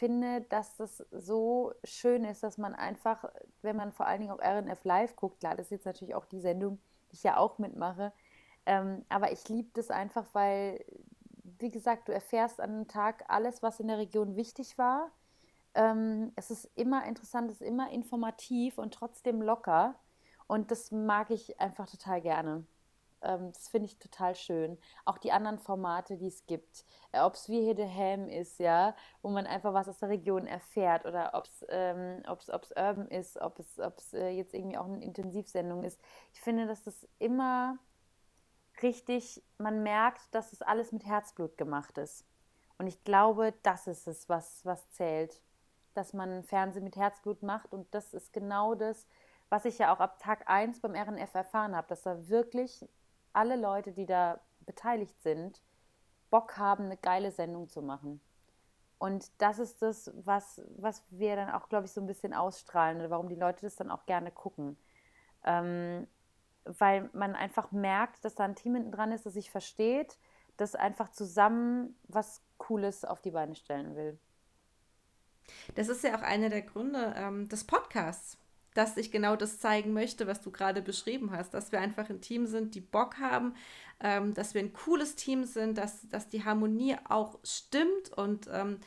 finde, 0.00 0.40
dass 0.48 0.76
das 0.76 1.04
so 1.12 1.74
schön 1.84 2.24
ist, 2.24 2.42
dass 2.42 2.56
man 2.56 2.74
einfach, 2.74 3.26
wenn 3.60 3.76
man 3.76 3.92
vor 3.92 4.06
allen 4.06 4.22
Dingen 4.22 4.32
auch 4.32 4.40
RNF 4.40 4.82
Live 4.84 5.14
guckt, 5.14 5.40
klar, 5.40 5.54
das 5.54 5.66
ist 5.66 5.72
jetzt 5.72 5.84
natürlich 5.84 6.14
auch 6.14 6.24
die 6.24 6.40
Sendung, 6.40 6.78
die 7.12 7.16
ich 7.16 7.22
ja 7.22 7.36
auch 7.36 7.58
mitmache, 7.58 8.12
ähm, 8.64 9.04
aber 9.10 9.30
ich 9.30 9.46
liebe 9.48 9.68
das 9.74 9.90
einfach, 9.90 10.24
weil, 10.32 10.82
wie 11.58 11.70
gesagt, 11.70 12.08
du 12.08 12.12
erfährst 12.12 12.60
an 12.60 12.70
einem 12.70 12.88
Tag 12.88 13.24
alles, 13.28 13.62
was 13.62 13.78
in 13.78 13.88
der 13.88 13.98
Region 13.98 14.36
wichtig 14.36 14.78
war. 14.78 15.10
Ähm, 15.74 16.32
es 16.36 16.50
ist 16.50 16.70
immer 16.76 17.04
interessant, 17.04 17.50
es 17.50 17.60
ist 17.60 17.66
immer 17.66 17.90
informativ 17.90 18.78
und 18.78 18.94
trotzdem 18.94 19.42
locker. 19.42 19.94
Und 20.46 20.70
das 20.70 20.90
mag 20.90 21.30
ich 21.30 21.60
einfach 21.60 21.88
total 21.88 22.20
gerne. 22.20 22.64
Ähm, 23.22 23.52
das 23.52 23.68
finde 23.68 23.86
ich 23.86 23.98
total 23.98 24.34
schön. 24.34 24.78
Auch 25.04 25.18
die 25.18 25.32
anderen 25.32 25.58
Formate, 25.58 26.16
die 26.16 26.28
es 26.28 26.46
gibt. 26.46 26.84
Äh, 27.12 27.20
ob 27.20 27.34
es 27.34 27.48
wie 27.48 27.60
hier 27.60 27.74
der 27.74 27.92
Ham 27.92 28.28
ist, 28.28 28.58
ja, 28.58 28.94
wo 29.22 29.30
man 29.30 29.46
einfach 29.46 29.74
was 29.74 29.88
aus 29.88 29.98
der 29.98 30.08
Region 30.08 30.46
erfährt 30.46 31.06
oder 31.06 31.32
ob 31.34 31.46
es 31.46 31.66
ähm, 31.68 32.22
Urban 32.26 33.08
ist, 33.08 33.36
ob 33.40 33.58
es 33.58 34.12
äh, 34.12 34.30
jetzt 34.30 34.54
irgendwie 34.54 34.78
auch 34.78 34.86
eine 34.86 35.04
Intensivsendung 35.04 35.84
ist. 35.84 36.00
Ich 36.32 36.40
finde, 36.40 36.66
dass 36.66 36.84
das 36.84 37.06
immer 37.18 37.78
richtig, 38.82 39.42
man 39.58 39.82
merkt, 39.82 40.34
dass 40.34 40.52
es 40.52 40.62
alles 40.62 40.92
mit 40.92 41.04
Herzblut 41.04 41.56
gemacht 41.58 41.98
ist. 41.98 42.24
Und 42.78 42.86
ich 42.86 43.04
glaube, 43.04 43.52
das 43.62 43.86
ist 43.86 44.06
es, 44.06 44.28
was, 44.28 44.64
was 44.64 44.90
zählt. 44.92 45.42
Dass 45.94 46.14
man 46.14 46.44
Fernsehen 46.44 46.84
mit 46.84 46.96
Herzblut 46.96 47.42
macht. 47.42 47.72
Und 47.72 47.92
das 47.94 48.14
ist 48.14 48.32
genau 48.32 48.74
das, 48.74 49.06
was 49.50 49.64
ich 49.64 49.78
ja 49.78 49.94
auch 49.94 50.00
ab 50.00 50.18
Tag 50.18 50.48
1 50.48 50.80
beim 50.80 50.94
RNF 50.94 51.34
erfahren 51.34 51.76
habe, 51.76 51.88
dass 51.88 52.02
da 52.02 52.28
wirklich 52.28 52.88
alle 53.32 53.56
Leute, 53.56 53.92
die 53.92 54.06
da 54.06 54.40
beteiligt 54.66 55.20
sind, 55.22 55.60
Bock 56.30 56.56
haben, 56.56 56.84
eine 56.84 56.96
geile 56.96 57.30
Sendung 57.30 57.68
zu 57.68 57.82
machen. 57.82 58.20
Und 58.98 59.30
das 59.38 59.58
ist 59.58 59.80
das, 59.82 60.12
was, 60.14 60.60
was 60.76 61.02
wir 61.10 61.34
dann 61.34 61.50
auch, 61.50 61.68
glaube 61.68 61.86
ich, 61.86 61.92
so 61.92 62.00
ein 62.00 62.06
bisschen 62.06 62.34
ausstrahlen 62.34 62.98
oder 62.98 63.10
warum 63.10 63.28
die 63.28 63.34
Leute 63.34 63.62
das 63.62 63.76
dann 63.76 63.90
auch 63.90 64.06
gerne 64.06 64.30
gucken. 64.30 64.76
Ähm, 65.44 66.06
weil 66.64 67.08
man 67.14 67.34
einfach 67.34 67.72
merkt, 67.72 68.24
dass 68.24 68.34
da 68.34 68.44
ein 68.44 68.54
Team 68.54 68.74
hinten 68.74 68.92
dran 68.92 69.12
ist, 69.12 69.24
das 69.24 69.34
sich 69.34 69.50
versteht, 69.50 70.18
das 70.58 70.74
einfach 70.74 71.10
zusammen 71.10 71.96
was 72.08 72.42
Cooles 72.58 73.04
auf 73.04 73.22
die 73.22 73.30
Beine 73.30 73.54
stellen 73.54 73.96
will. 73.96 74.18
Das 75.74 75.88
ist 75.88 76.04
ja 76.04 76.16
auch 76.16 76.22
einer 76.22 76.50
der 76.50 76.62
Gründe 76.62 77.14
ähm, 77.16 77.48
des 77.48 77.64
Podcasts 77.64 78.36
dass 78.74 78.96
ich 78.96 79.10
genau 79.10 79.36
das 79.36 79.58
zeigen 79.58 79.92
möchte, 79.92 80.26
was 80.26 80.40
du 80.40 80.50
gerade 80.50 80.82
beschrieben 80.82 81.30
hast, 81.32 81.54
dass 81.54 81.72
wir 81.72 81.80
einfach 81.80 82.08
ein 82.08 82.20
Team 82.20 82.46
sind, 82.46 82.74
die 82.74 82.80
Bock 82.80 83.18
haben, 83.18 83.54
ähm, 84.00 84.34
dass 84.34 84.54
wir 84.54 84.60
ein 84.60 84.72
cooles 84.72 85.16
Team 85.16 85.44
sind, 85.44 85.76
dass, 85.78 86.08
dass 86.08 86.28
die 86.28 86.44
Harmonie 86.44 86.96
auch 87.08 87.38
stimmt 87.42 88.10
und 88.16 88.48
ähm, 88.52 88.78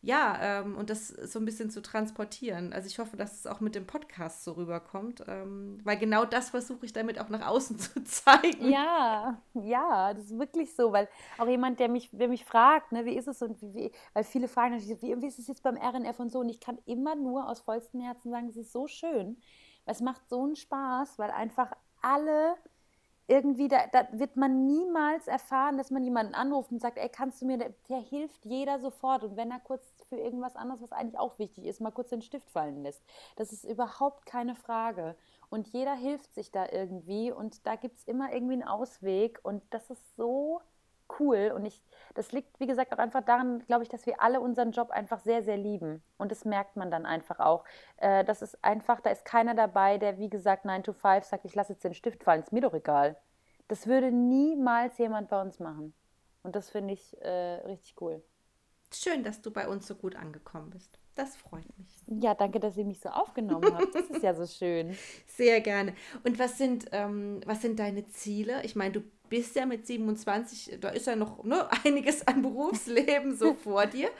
ja, 0.00 0.60
ähm, 0.60 0.76
und 0.76 0.90
das 0.90 1.08
so 1.08 1.40
ein 1.40 1.44
bisschen 1.44 1.70
zu 1.70 1.82
transportieren. 1.82 2.72
Also 2.72 2.86
ich 2.86 3.00
hoffe, 3.00 3.16
dass 3.16 3.34
es 3.34 3.46
auch 3.48 3.60
mit 3.60 3.74
dem 3.74 3.86
Podcast 3.86 4.44
so 4.44 4.52
rüberkommt, 4.52 5.24
ähm, 5.26 5.80
weil 5.82 5.98
genau 5.98 6.24
das 6.24 6.50
versuche 6.50 6.86
ich 6.86 6.92
damit 6.92 7.18
auch 7.18 7.28
nach 7.28 7.46
außen 7.46 7.78
zu 7.78 8.04
zeigen. 8.04 8.70
Ja, 8.70 9.42
ja, 9.54 10.14
das 10.14 10.26
ist 10.26 10.38
wirklich 10.38 10.74
so, 10.76 10.92
weil 10.92 11.08
auch 11.38 11.48
jemand, 11.48 11.80
der 11.80 11.88
mich, 11.88 12.10
der 12.12 12.28
mich 12.28 12.44
fragt, 12.44 12.92
ne, 12.92 13.04
wie 13.04 13.16
ist 13.16 13.26
es 13.26 13.42
und 13.42 13.60
wie, 13.60 13.74
wie 13.74 13.92
weil 14.14 14.22
viele 14.22 14.46
fragen 14.46 14.74
natürlich, 14.74 15.02
wie, 15.02 15.20
wie 15.20 15.26
ist 15.26 15.40
es 15.40 15.48
jetzt 15.48 15.64
beim 15.64 15.76
RNF 15.76 16.20
und 16.20 16.30
so 16.30 16.40
und 16.40 16.48
ich 16.48 16.60
kann 16.60 16.78
immer 16.86 17.16
nur 17.16 17.48
aus 17.48 17.60
vollstem 17.60 18.00
Herzen 18.00 18.30
sagen, 18.30 18.48
es 18.48 18.56
ist 18.56 18.72
so 18.72 18.86
schön, 18.86 19.40
es 19.84 20.00
macht 20.00 20.28
so 20.28 20.44
einen 20.44 20.54
Spaß, 20.54 21.18
weil 21.18 21.32
einfach 21.32 21.72
alle 22.02 22.56
irgendwie, 23.28 23.68
da, 23.68 23.86
da, 23.92 24.08
wird 24.12 24.36
man 24.36 24.66
niemals 24.66 25.28
erfahren, 25.28 25.76
dass 25.76 25.90
man 25.90 26.02
jemanden 26.02 26.34
anruft 26.34 26.72
und 26.72 26.80
sagt, 26.80 26.96
ey, 26.96 27.10
kannst 27.10 27.42
du 27.42 27.46
mir, 27.46 27.58
der, 27.58 27.74
der, 27.90 28.00
hilft 28.00 28.46
jeder 28.46 28.80
sofort. 28.80 29.22
Und 29.22 29.36
wenn 29.36 29.50
er 29.50 29.60
kurz 29.60 29.86
für 30.08 30.16
irgendwas 30.16 30.56
anderes, 30.56 30.80
was 30.80 30.92
eigentlich 30.92 31.18
auch 31.18 31.38
wichtig 31.38 31.66
ist, 31.66 31.80
mal 31.80 31.90
kurz 31.90 32.08
den 32.08 32.22
Stift 32.22 32.50
fallen 32.50 32.82
lässt. 32.82 33.04
Das 33.36 33.52
ist 33.52 33.64
überhaupt 33.64 34.24
keine 34.24 34.54
Frage. 34.54 35.14
Und 35.50 35.68
jeder 35.68 35.94
hilft 35.94 36.32
sich 36.32 36.50
da 36.50 36.66
irgendwie 36.72 37.30
und 37.30 37.66
da 37.66 37.76
gibt 37.76 37.98
es 37.98 38.04
immer 38.04 38.32
irgendwie 38.32 38.54
einen 38.54 38.68
Ausweg. 38.68 39.40
Und 39.42 39.62
das 39.70 39.90
ist 39.90 40.16
so 40.16 40.62
cool. 41.20 41.52
Und 41.54 41.66
ich, 41.66 41.82
das 42.14 42.32
liegt, 42.32 42.58
wie 42.60 42.66
gesagt, 42.66 42.92
auch 42.92 42.98
einfach 42.98 43.22
daran, 43.22 43.64
glaube 43.66 43.82
ich, 43.82 43.88
dass 43.88 44.06
wir 44.06 44.20
alle 44.20 44.40
unseren 44.40 44.72
Job 44.72 44.90
einfach 44.90 45.20
sehr, 45.20 45.42
sehr 45.42 45.56
lieben. 45.56 46.02
Und 46.16 46.30
das 46.32 46.44
merkt 46.44 46.76
man 46.76 46.90
dann 46.90 47.06
einfach 47.06 47.40
auch. 47.40 47.64
Äh, 47.96 48.24
das 48.24 48.42
ist 48.42 48.62
einfach, 48.64 49.00
da 49.00 49.10
ist 49.10 49.24
keiner 49.24 49.54
dabei, 49.54 49.98
der, 49.98 50.18
wie 50.18 50.30
gesagt, 50.30 50.64
9 50.64 50.82
to 50.82 50.92
5 50.92 51.24
sagt, 51.24 51.44
ich 51.44 51.54
lasse 51.54 51.72
jetzt 51.72 51.84
den 51.84 51.94
Stift 51.94 52.24
fallen, 52.24 52.42
ist 52.42 52.52
mir 52.52 52.62
doch 52.62 52.74
egal. 52.74 53.16
Das 53.68 53.86
würde 53.86 54.10
niemals 54.10 54.96
jemand 54.98 55.28
bei 55.28 55.40
uns 55.40 55.58
machen. 55.58 55.94
Und 56.42 56.56
das 56.56 56.70
finde 56.70 56.94
ich 56.94 57.20
äh, 57.20 57.60
richtig 57.66 58.00
cool. 58.00 58.22
Schön, 58.92 59.22
dass 59.22 59.42
du 59.42 59.50
bei 59.50 59.68
uns 59.68 59.86
so 59.86 59.94
gut 59.94 60.16
angekommen 60.16 60.70
bist. 60.70 60.98
Das 61.14 61.36
freut 61.36 61.66
mich. 61.76 62.22
Ja, 62.22 62.34
danke, 62.34 62.60
dass 62.60 62.76
ihr 62.76 62.84
mich 62.84 63.00
so 63.00 63.08
aufgenommen 63.08 63.74
habt. 63.74 63.92
Das 63.92 64.04
ist 64.04 64.22
ja 64.22 64.34
so 64.34 64.46
schön. 64.46 64.96
Sehr 65.26 65.60
gerne. 65.60 65.94
Und 66.22 66.38
was 66.38 66.56
sind, 66.56 66.86
ähm, 66.92 67.40
was 67.44 67.60
sind 67.60 67.80
deine 67.80 68.06
Ziele? 68.06 68.64
Ich 68.64 68.76
meine, 68.76 68.92
du 68.92 69.02
bist 69.28 69.56
ja 69.56 69.66
mit 69.66 69.86
27, 69.86 70.78
da 70.80 70.90
ist 70.90 71.06
ja 71.06 71.16
noch 71.16 71.44
ne, 71.44 71.68
einiges 71.84 72.26
an 72.26 72.42
Berufsleben 72.42 73.36
so 73.36 73.54
vor 73.54 73.86
dir. 73.86 74.10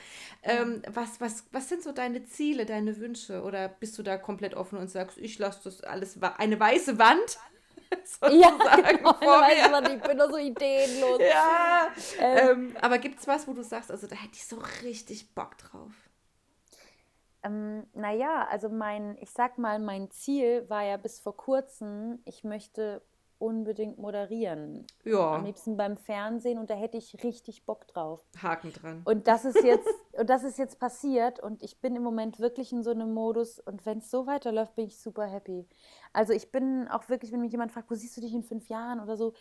Ähm, 0.42 0.82
was, 0.92 1.20
was, 1.20 1.44
was 1.52 1.68
sind 1.68 1.82
so 1.82 1.92
deine 1.92 2.24
Ziele, 2.24 2.66
deine 2.66 2.98
Wünsche? 2.98 3.42
Oder 3.42 3.68
bist 3.68 3.98
du 3.98 4.02
da 4.02 4.16
komplett 4.16 4.54
offen 4.54 4.78
und 4.78 4.88
sagst, 4.88 5.18
ich 5.18 5.38
lasse 5.38 5.60
das 5.64 5.82
alles, 5.82 6.18
eine 6.22 6.58
weiße 6.58 6.98
Wand? 6.98 7.38
ja, 8.30 8.50
genau, 8.50 9.14
vor 9.14 9.46
mir. 9.46 9.68
Man, 9.70 9.96
ich 9.96 10.02
bin 10.02 10.18
da 10.18 10.28
so 10.28 10.36
ideenlos. 10.36 11.20
Ja, 11.20 11.88
ähm, 12.18 12.48
ähm, 12.50 12.76
aber 12.80 12.98
gibt 12.98 13.20
es 13.20 13.26
was, 13.26 13.48
wo 13.48 13.54
du 13.54 13.62
sagst, 13.62 13.90
also 13.90 14.06
da 14.06 14.16
hätte 14.16 14.34
ich 14.34 14.46
so 14.46 14.58
richtig 14.82 15.34
Bock 15.34 15.56
drauf? 15.58 15.92
Ähm, 17.42 17.86
naja, 17.94 18.46
also 18.50 18.68
mein, 18.68 19.16
ich 19.20 19.30
sag 19.30 19.58
mal, 19.58 19.78
mein 19.78 20.10
Ziel 20.10 20.68
war 20.68 20.84
ja 20.84 20.96
bis 20.96 21.20
vor 21.20 21.36
kurzem, 21.36 22.20
ich 22.24 22.44
möchte 22.44 23.02
unbedingt 23.38 23.98
moderieren. 23.98 24.86
Ja. 25.04 25.36
Am 25.36 25.44
liebsten 25.44 25.76
beim 25.76 25.96
Fernsehen 25.96 26.58
und 26.58 26.70
da 26.70 26.74
hätte 26.74 26.96
ich 26.96 27.22
richtig 27.22 27.64
Bock 27.64 27.86
drauf. 27.86 28.24
Haken 28.42 28.72
dran. 28.72 29.02
Und 29.04 29.26
das 29.28 29.44
ist 29.44 29.62
jetzt, 29.62 29.88
und 30.18 30.28
das 30.28 30.44
ist 30.44 30.58
jetzt 30.58 30.78
passiert 30.78 31.40
und 31.40 31.62
ich 31.62 31.80
bin 31.80 31.96
im 31.96 32.02
Moment 32.02 32.40
wirklich 32.40 32.72
in 32.72 32.82
so 32.82 32.90
einem 32.90 33.12
Modus 33.12 33.58
und 33.58 33.84
wenn 33.86 33.98
es 33.98 34.10
so 34.10 34.26
weiterläuft, 34.26 34.74
bin 34.74 34.86
ich 34.86 34.98
super 34.98 35.26
happy. 35.26 35.66
Also 36.12 36.32
ich 36.32 36.50
bin 36.50 36.88
auch 36.88 37.08
wirklich, 37.08 37.32
wenn 37.32 37.40
mich 37.40 37.52
jemand 37.52 37.72
fragt, 37.72 37.90
wo 37.90 37.94
siehst 37.94 38.16
du 38.16 38.20
dich 38.20 38.34
in 38.34 38.42
fünf 38.42 38.68
Jahren 38.68 39.00
oder 39.00 39.16
so, 39.16 39.32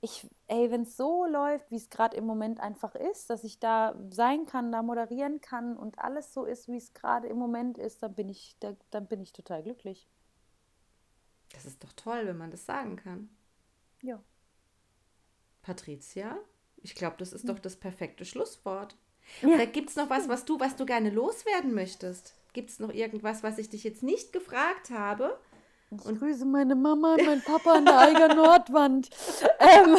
ich, 0.00 0.28
ey, 0.46 0.70
wenn 0.70 0.82
es 0.82 0.96
so 0.96 1.24
läuft, 1.24 1.70
wie 1.70 1.76
es 1.76 1.88
gerade 1.88 2.16
im 2.16 2.26
Moment 2.26 2.60
einfach 2.60 2.94
ist, 2.94 3.30
dass 3.30 3.44
ich 3.44 3.58
da 3.58 3.94
sein 4.10 4.46
kann, 4.46 4.70
da 4.70 4.82
moderieren 4.82 5.40
kann 5.40 5.76
und 5.76 5.98
alles 5.98 6.32
so 6.32 6.44
ist, 6.44 6.68
wie 6.68 6.76
es 6.76 6.92
gerade 6.92 7.28
im 7.28 7.38
Moment 7.38 7.78
ist, 7.78 8.02
dann 8.02 8.14
bin 8.14 8.28
ich, 8.28 8.56
da, 8.60 8.76
dann 8.90 9.06
bin 9.06 9.20
ich 9.20 9.32
total 9.32 9.62
glücklich. 9.62 10.08
Das 11.52 11.64
ist 11.64 11.82
doch 11.82 11.92
toll, 11.94 12.26
wenn 12.26 12.36
man 12.36 12.50
das 12.50 12.66
sagen 12.66 12.96
kann. 12.96 13.30
Ja. 14.02 14.22
Patricia, 15.62 16.38
ich 16.82 16.94
glaube, 16.94 17.16
das 17.18 17.32
ist 17.32 17.48
doch 17.48 17.58
das 17.58 17.76
perfekte 17.76 18.24
Schlusswort. 18.24 18.96
Ja. 19.42 19.48
Oder 19.48 19.66
gibt 19.66 19.90
es 19.90 19.96
noch 19.96 20.10
was, 20.10 20.28
was 20.28 20.44
du, 20.44 20.60
was 20.60 20.76
du 20.76 20.86
gerne 20.86 21.10
loswerden 21.10 21.74
möchtest? 21.74 22.34
Gibt 22.52 22.70
es 22.70 22.78
noch 22.78 22.92
irgendwas, 22.92 23.42
was 23.42 23.58
ich 23.58 23.68
dich 23.68 23.84
jetzt 23.84 24.02
nicht 24.02 24.32
gefragt 24.32 24.90
habe? 24.90 25.38
Ich 25.90 26.18
grüße 26.18 26.44
meine 26.44 26.74
Mama 26.74 27.14
und 27.14 27.26
meinen 27.26 27.42
Papa 27.42 27.74
an 27.74 27.84
der 27.84 27.98
Eiger 27.98 28.34
Nordwand. 28.34 29.08
ähm, 29.60 29.98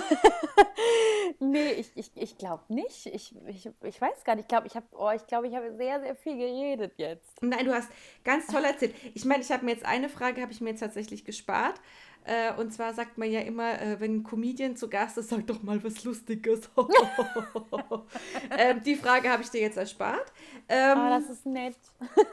nee, 1.39 1.72
ich, 1.74 1.91
ich, 1.95 2.12
ich 2.16 2.38
glaube 2.38 2.64
nicht. 2.68 3.06
Ich, 3.06 3.34
ich, 3.48 3.70
ich 3.84 4.02
weiß 4.02 4.26
gar 4.26 4.36
nicht. 4.36 4.43
Ich 4.43 4.48
glaube, 4.50 4.68
ich 4.68 4.76
habe 4.76 4.86
oh, 4.91 5.12
ich 5.12 5.26
glaub, 5.28 5.45
ich 5.45 5.56
habe 5.56 5.74
sehr, 5.78 6.02
sehr 6.02 6.16
viel 6.16 6.36
geredet 6.38 6.93
jetzt. 6.98 7.41
Nein, 7.41 7.66
du 7.66 7.74
hast 7.74 7.89
ganz 8.26 8.48
toll 8.48 8.66
erzählt. 8.66 8.93
Ich 9.14 9.24
meine, 9.24 9.41
ich 9.41 9.52
habe 9.52 9.64
mir 9.64 9.72
jetzt 9.72 9.86
eine 9.86 10.10
Frage, 10.10 10.41
habe 10.41 10.52
ich 10.52 10.60
mir 10.60 10.72
jetzt 10.72 10.82
tatsächlich 10.82 11.24
gespart. 11.24 11.80
Äh, 12.28 12.53
und 12.59 12.73
zwar 12.73 12.93
sagt 12.93 13.17
man 13.17 13.32
ja 13.32 13.39
immer, 13.39 13.82
äh, 13.82 13.99
wenn 14.01 14.17
ein 14.17 14.23
Comedian 14.23 14.75
zu 14.75 14.89
Gast 14.89 15.17
ist, 15.17 15.30
sag 15.30 15.47
doch 15.47 15.63
mal 15.63 15.82
was 15.82 16.03
Lustiges. 16.03 16.69
ähm, 18.57 18.84
die 18.84 18.97
Frage 18.97 19.30
habe 19.30 19.43
ich 19.43 19.49
dir 19.49 19.61
jetzt 19.61 19.78
erspart. 19.78 20.34
Ähm, 20.67 20.97
Ah, 20.97 21.17
das 21.17 21.30
ist 21.30 21.45
nett. 21.45 21.78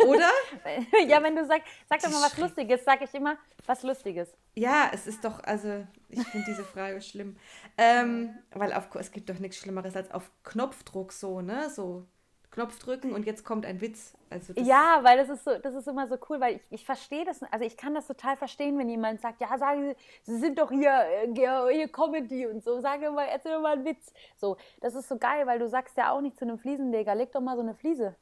oder? 0.04 0.30
ja, 1.06 1.22
wenn 1.22 1.36
du 1.36 1.46
sagst, 1.46 1.68
sag 1.88 2.00
doch 2.02 2.10
mal 2.10 2.22
was 2.22 2.36
Lustiges, 2.36 2.84
sag 2.84 3.02
ich 3.02 3.14
immer 3.14 3.36
was 3.66 3.84
Lustiges. 3.84 4.34
Ja, 4.56 4.90
es 4.92 5.06
ist 5.06 5.24
doch, 5.24 5.42
also 5.44 5.86
ich 6.08 6.22
finde 6.26 6.46
diese 6.48 6.64
Frage 6.64 7.00
schlimm. 7.00 7.36
Ähm, 7.78 8.34
weil 8.50 8.72
auf, 8.72 8.92
es 8.96 9.12
gibt 9.12 9.30
doch 9.30 9.38
nichts 9.38 9.58
Schlimmeres 9.58 9.94
als 9.94 10.10
auf 10.10 10.28
Knopfdruck 10.42 11.12
so, 11.12 11.40
ne? 11.40 11.70
So 11.70 12.04
Knopf 12.54 12.78
drücken 12.78 13.12
und 13.12 13.26
jetzt 13.26 13.44
kommt 13.44 13.66
ein 13.66 13.80
Witz. 13.80 14.14
Also 14.30 14.52
Ja, 14.56 15.00
weil 15.02 15.18
das 15.18 15.28
ist 15.28 15.44
so, 15.44 15.58
das 15.58 15.74
ist 15.74 15.88
immer 15.88 16.06
so 16.06 16.16
cool, 16.28 16.40
weil 16.40 16.56
ich, 16.56 16.62
ich 16.70 16.84
verstehe 16.86 17.24
das, 17.24 17.42
also 17.42 17.64
ich 17.64 17.76
kann 17.76 17.94
das 17.94 18.06
total 18.06 18.36
verstehen, 18.36 18.78
wenn 18.78 18.88
jemand 18.88 19.20
sagt, 19.20 19.40
ja, 19.40 19.58
sagen 19.58 19.94
Sie, 20.22 20.32
Sie 20.32 20.38
sind 20.38 20.58
doch 20.58 20.70
hier, 20.70 20.92
äh, 20.92 21.32
hier, 21.34 21.88
Comedy 21.88 22.46
und 22.46 22.62
so, 22.62 22.80
sag 22.80 23.02
doch 23.02 23.12
mal, 23.12 23.26
erzähl 23.26 23.58
mal 23.58 23.72
einen 23.72 23.84
Witz. 23.84 24.12
So, 24.36 24.56
das 24.80 24.94
ist 24.94 25.08
so 25.08 25.18
geil, 25.18 25.46
weil 25.48 25.58
du 25.58 25.68
sagst 25.68 25.96
ja 25.96 26.12
auch 26.12 26.20
nicht 26.20 26.38
zu 26.38 26.44
einem 26.44 26.58
Fliesenleger, 26.58 27.14
leg 27.16 27.32
doch 27.32 27.40
mal 27.40 27.56
so 27.56 27.62
eine 27.62 27.74
Fliese. 27.74 28.14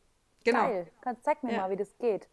Genau. 0.44 0.62
Geil, 0.62 0.86
Kannst, 1.02 1.24
zeig 1.24 1.42
mir 1.42 1.52
Ja. 1.52 1.58
mal, 1.58 1.70
wie 1.70 1.76
das 1.76 1.96
geht. 1.98 2.26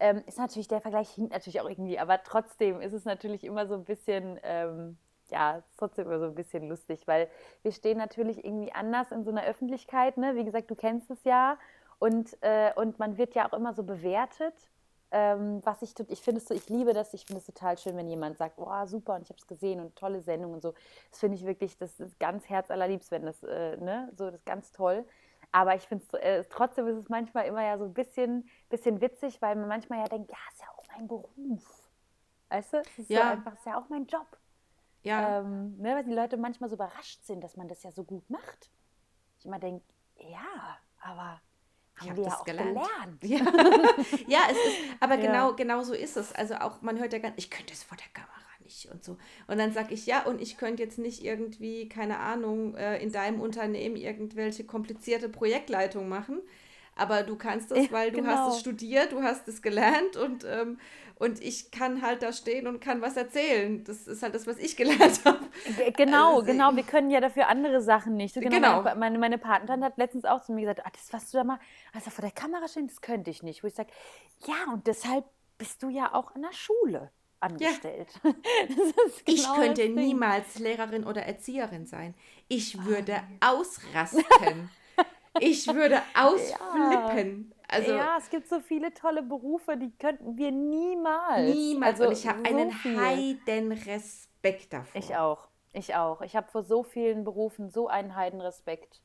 Ähm, 0.00 0.24
ist 0.26 0.38
natürlich, 0.38 0.66
der 0.66 0.80
Vergleich 0.80 1.10
hinkt 1.10 1.32
natürlich 1.32 1.60
auch 1.60 1.70
irgendwie, 1.70 1.98
aber 1.98 2.22
trotzdem 2.24 2.80
ist 2.80 2.92
es 2.92 3.04
natürlich 3.04 3.44
immer 3.44 3.66
so 3.68 3.74
ein 3.74 3.84
bisschen, 3.84 4.38
ähm, 4.42 4.98
ja, 5.30 5.58
ist 5.58 5.76
trotzdem 5.78 6.06
immer 6.06 6.18
so 6.18 6.26
ein 6.26 6.34
bisschen 6.34 6.68
lustig, 6.68 7.06
weil 7.06 7.28
wir 7.62 7.72
stehen 7.72 7.98
natürlich 7.98 8.44
irgendwie 8.44 8.72
anders 8.72 9.10
in 9.10 9.24
so 9.24 9.30
einer 9.30 9.44
Öffentlichkeit, 9.44 10.16
ne? 10.16 10.34
Wie 10.36 10.44
gesagt, 10.44 10.70
du 10.70 10.74
kennst 10.74 11.10
es 11.10 11.22
ja. 11.24 11.58
Und, 11.98 12.36
äh, 12.42 12.72
und 12.76 12.98
man 12.98 13.16
wird 13.16 13.34
ja 13.34 13.48
auch 13.48 13.54
immer 13.54 13.72
so 13.74 13.82
bewertet. 13.82 14.54
Ähm, 15.12 15.60
was 15.64 15.82
ich, 15.82 15.94
ich 16.08 16.20
finde 16.20 16.40
es 16.40 16.48
so, 16.48 16.54
ich 16.54 16.68
liebe 16.68 16.92
das, 16.92 17.14
ich 17.14 17.24
finde 17.24 17.38
es 17.40 17.46
total 17.46 17.78
schön, 17.78 17.96
wenn 17.96 18.08
jemand 18.08 18.36
sagt, 18.38 18.58
oh, 18.58 18.86
super, 18.86 19.14
und 19.14 19.22
ich 19.22 19.28
habe 19.30 19.38
es 19.38 19.46
gesehen 19.46 19.80
und 19.80 19.94
tolle 19.96 20.20
Sendung 20.20 20.52
und 20.52 20.62
so. 20.62 20.74
Das 21.10 21.20
finde 21.20 21.36
ich 21.36 21.46
wirklich, 21.46 21.78
das 21.78 21.98
ist 22.00 22.18
ganz 22.18 22.48
herzallerliebst, 22.48 23.10
wenn 23.12 23.24
das, 23.24 23.42
äh, 23.44 23.76
ne, 23.76 24.10
so, 24.16 24.26
das 24.26 24.34
ist 24.40 24.46
ganz 24.46 24.72
toll. 24.72 25.04
Aber 25.52 25.74
ich 25.76 25.82
finde 25.86 26.04
es, 26.04 26.14
äh, 26.14 26.44
trotzdem 26.50 26.86
ist 26.88 26.96
es 26.96 27.08
manchmal 27.08 27.46
immer 27.46 27.62
ja 27.62 27.78
so 27.78 27.84
ein 27.84 27.94
bisschen, 27.94 28.48
bisschen 28.68 29.00
witzig, 29.00 29.40
weil 29.40 29.54
man 29.56 29.68
manchmal 29.68 30.00
ja 30.00 30.08
denkt, 30.08 30.30
ja, 30.30 30.36
ist 30.52 30.60
ja 30.60 30.66
auch 30.76 30.84
mein 30.94 31.06
Beruf. 31.06 31.88
Weißt 32.50 32.72
du, 32.74 32.78
es 32.78 32.98
ist 32.98 33.08
Ja. 33.10 33.22
so 33.22 33.28
einfach, 33.28 33.54
ist 33.54 33.64
ja 33.64 33.78
auch 33.78 33.88
mein 33.88 34.06
Job. 34.06 34.26
Ja. 35.02 35.40
Ähm, 35.40 35.76
ne, 35.78 35.94
weil 35.96 36.04
die 36.04 36.12
Leute 36.14 36.36
manchmal 36.36 36.70
so 36.70 36.76
überrascht 36.76 37.24
sind, 37.24 37.42
dass 37.42 37.56
man 37.56 37.68
das 37.68 37.82
ja 37.82 37.92
so 37.92 38.04
gut 38.04 38.28
macht. 38.30 38.70
Ich 39.38 39.46
immer 39.46 39.58
denke, 39.58 39.84
ja, 40.18 40.78
aber 41.00 41.40
haben 41.96 42.10
hab 42.10 42.16
wir 42.16 42.24
ja 42.24 42.30
das 42.30 42.40
auch 42.40 42.44
gelernt. 42.44 42.82
gelernt. 43.20 43.24
Ja, 43.24 43.38
ja 44.26 44.40
es 44.50 44.56
ist, 44.64 44.78
aber 45.00 45.16
Ja. 45.16 45.20
genau, 45.20 45.54
genau 45.54 45.82
so 45.82 45.94
ist 45.94 46.16
es. 46.16 46.32
Also 46.32 46.56
auch, 46.56 46.82
man 46.82 46.98
hört 46.98 47.12
ja 47.12 47.18
gar 47.18 47.32
ich 47.36 47.50
könnte 47.50 47.72
es 47.72 47.82
vor 47.84 47.96
der 47.96 48.08
Kamera 48.12 48.32
nicht 48.62 48.86
und 48.90 49.04
so. 49.04 49.16
Und 49.46 49.58
dann 49.58 49.72
sage 49.72 49.94
ich, 49.94 50.06
ja, 50.06 50.24
und 50.24 50.40
ich 50.40 50.56
könnte 50.58 50.82
jetzt 50.82 50.98
nicht 50.98 51.24
irgendwie, 51.24 51.88
keine 51.88 52.18
Ahnung, 52.18 52.74
äh, 52.76 52.98
in 53.02 53.12
deinem 53.12 53.40
Unternehmen 53.40 53.96
irgendwelche 53.96 54.64
komplizierte 54.66 55.28
Projektleitung 55.28 56.08
machen. 56.08 56.40
Aber 56.96 57.22
du 57.22 57.36
kannst 57.36 57.70
es, 57.72 57.90
Ja, 57.90 57.90
weil 57.90 58.10
du 58.10 58.22
genau. 58.22 58.30
hast 58.30 58.48
es 58.48 58.60
studiert, 58.60 59.12
du 59.12 59.22
hast 59.22 59.46
es 59.48 59.62
gelernt 59.62 60.16
und, 60.16 60.44
ähm, 60.44 60.78
und 61.18 61.42
ich 61.42 61.70
kann 61.70 62.02
halt 62.02 62.22
da 62.22 62.32
stehen 62.32 62.66
und 62.66 62.80
kann 62.80 63.00
was 63.00 63.16
erzählen. 63.16 63.82
Das 63.84 64.06
ist 64.06 64.22
halt 64.22 64.34
das, 64.34 64.46
was 64.46 64.58
ich 64.58 64.76
gelernt 64.76 65.20
habe. 65.24 65.38
Genau, 65.96 66.36
Also, 66.36 66.46
genau. 66.46 66.76
Wir 66.76 66.82
können 66.82 67.10
ja 67.10 67.20
dafür 67.20 67.48
andere 67.48 67.80
Sachen 67.80 68.16
nicht. 68.16 68.34
Genau. 68.34 68.50
Genau. 68.50 68.82
Meine, 68.82 68.96
meine, 68.98 69.18
meine 69.18 69.38
Patentante 69.38 69.86
hat 69.86 69.96
letztens 69.96 70.26
auch 70.26 70.42
zu 70.42 70.52
mir 70.52 70.62
gesagt, 70.62 70.82
ah, 70.84 70.90
das, 70.92 71.12
was 71.12 71.30
du 71.30 71.38
da 71.38 71.44
mal, 71.44 71.58
also 71.94 72.10
vor 72.10 72.22
der 72.22 72.32
Kamera 72.32 72.68
stehen, 72.68 72.86
das 72.86 73.00
könnte 73.00 73.30
ich 73.30 73.42
nicht. 73.42 73.62
Wo 73.62 73.66
ich 73.66 73.74
sage, 73.74 73.90
ja, 74.46 74.72
und 74.72 74.86
deshalb 74.86 75.24
bist 75.56 75.82
du 75.82 75.88
ja 75.88 76.14
auch 76.14 76.36
in 76.36 76.42
der 76.42 76.52
Schule 76.52 77.10
angestellt. 77.40 78.08
Das 78.68 79.06
ist 79.06 79.22
Ich 79.24 79.42
genau 79.42 79.54
könnte 79.56 79.88
niemals 79.88 80.58
Lehrerin 80.58 81.04
oder 81.06 81.22
Erzieherin 81.22 81.86
sein. 81.86 82.14
Ich 82.48 82.84
würde 82.84 83.22
ausrasten. 83.40 84.70
Ich 85.38 85.66
würde 85.66 86.00
ausflippen. 86.14 87.52
Also 87.68 87.92
ja, 87.92 88.16
es 88.18 88.30
gibt 88.30 88.48
so 88.48 88.60
viele 88.60 88.94
tolle 88.94 89.22
Berufe, 89.22 89.76
die 89.76 89.90
könnten 89.98 90.36
wir 90.36 90.52
niemals. 90.52 91.54
niemals. 91.54 92.00
Also 92.00 92.06
und 92.06 92.12
ich 92.12 92.26
habe 92.26 92.38
so 92.38 92.44
einen 92.44 92.70
viel. 92.70 93.00
heiden 93.00 93.72
Respekt 93.72 94.72
davor. 94.72 95.00
Ich 95.00 95.16
auch. 95.16 95.48
Ich 95.72 95.94
auch. 95.94 96.22
Ich 96.22 96.36
habe 96.36 96.48
vor 96.50 96.62
so 96.62 96.82
vielen 96.82 97.24
Berufen 97.24 97.70
so 97.70 97.88
einen 97.88 98.14
Heidenrespekt. 98.14 99.02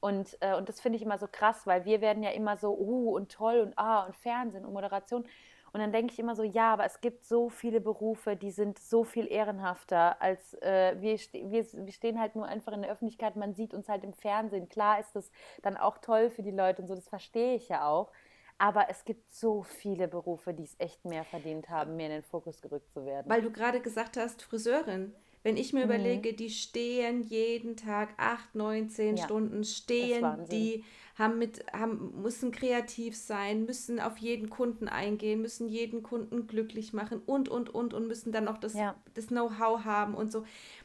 Und, 0.00 0.36
äh, 0.40 0.54
und 0.54 0.68
das 0.68 0.80
finde 0.80 0.96
ich 0.96 1.02
immer 1.02 1.18
so 1.18 1.26
krass, 1.26 1.66
weil 1.66 1.84
wir 1.86 2.00
werden 2.00 2.22
ja 2.22 2.30
immer 2.30 2.56
so, 2.56 2.76
uh, 2.78 3.14
und 3.16 3.32
toll 3.32 3.60
und 3.60 3.78
ah, 3.78 4.04
und 4.04 4.14
Fernsehen 4.16 4.64
und 4.64 4.72
Moderation. 4.72 5.26
Und 5.74 5.80
dann 5.80 5.90
denke 5.90 6.12
ich 6.12 6.20
immer 6.20 6.36
so, 6.36 6.44
ja, 6.44 6.72
aber 6.72 6.84
es 6.84 7.00
gibt 7.00 7.26
so 7.26 7.48
viele 7.48 7.80
Berufe, 7.80 8.36
die 8.36 8.52
sind 8.52 8.78
so 8.78 9.02
viel 9.02 9.26
ehrenhafter, 9.26 10.22
als 10.22 10.54
äh, 10.62 10.94
wir, 11.00 11.18
wir, 11.18 11.66
wir 11.72 11.92
stehen 11.92 12.20
halt 12.20 12.36
nur 12.36 12.46
einfach 12.46 12.72
in 12.72 12.82
der 12.82 12.92
Öffentlichkeit, 12.92 13.34
man 13.34 13.54
sieht 13.54 13.74
uns 13.74 13.88
halt 13.88 14.04
im 14.04 14.12
Fernsehen. 14.12 14.68
Klar 14.68 15.00
ist 15.00 15.16
das 15.16 15.32
dann 15.62 15.76
auch 15.76 15.98
toll 15.98 16.30
für 16.30 16.44
die 16.44 16.52
Leute 16.52 16.80
und 16.80 16.86
so, 16.86 16.94
das 16.94 17.08
verstehe 17.08 17.56
ich 17.56 17.68
ja 17.68 17.88
auch. 17.88 18.12
Aber 18.56 18.88
es 18.88 19.04
gibt 19.04 19.34
so 19.34 19.64
viele 19.64 20.06
Berufe, 20.06 20.54
die 20.54 20.62
es 20.62 20.76
echt 20.78 21.04
mehr 21.04 21.24
verdient 21.24 21.68
haben, 21.68 21.96
mehr 21.96 22.06
in 22.06 22.12
den 22.12 22.22
Fokus 22.22 22.62
gerückt 22.62 22.92
zu 22.92 23.04
werden. 23.04 23.28
Weil 23.28 23.42
du 23.42 23.50
gerade 23.50 23.80
gesagt 23.80 24.16
hast, 24.16 24.44
Friseurin. 24.44 25.12
Wenn 25.44 25.56
ich 25.58 25.72
mir 25.72 25.84
Mhm. 25.84 25.84
überlege, 25.84 26.32
die 26.32 26.50
stehen 26.50 27.22
jeden 27.22 27.76
Tag 27.76 28.14
acht, 28.16 28.54
neun, 28.56 28.88
zehn 28.90 29.16
Ja, 29.16 29.24
Stunden, 29.24 29.62
stehen, 29.64 30.48
die 30.50 30.84
haben 31.16 31.38
mit, 31.38 31.64
haben, 31.72 32.22
müssen 32.22 32.50
kreativ 32.50 33.16
sein, 33.16 33.66
müssen 33.66 34.00
auf 34.00 34.18
jeden 34.18 34.50
Kunden 34.50 34.88
eingehen, 34.88 35.42
müssen 35.42 35.68
jeden 35.68 36.02
Kunden 36.02 36.48
glücklich 36.48 36.92
machen 36.92 37.22
und, 37.26 37.48
und, 37.48 37.70
und 37.72 37.94
und 37.94 38.08
müssen 38.08 38.32
dann 38.32 38.44
noch 38.44 38.58
das, 38.58 38.74
Ja. 38.78 38.96
das 39.14 39.28
Know-how 39.28 39.84
haben 39.84 40.14
und 40.14 40.32
so. 40.32 40.44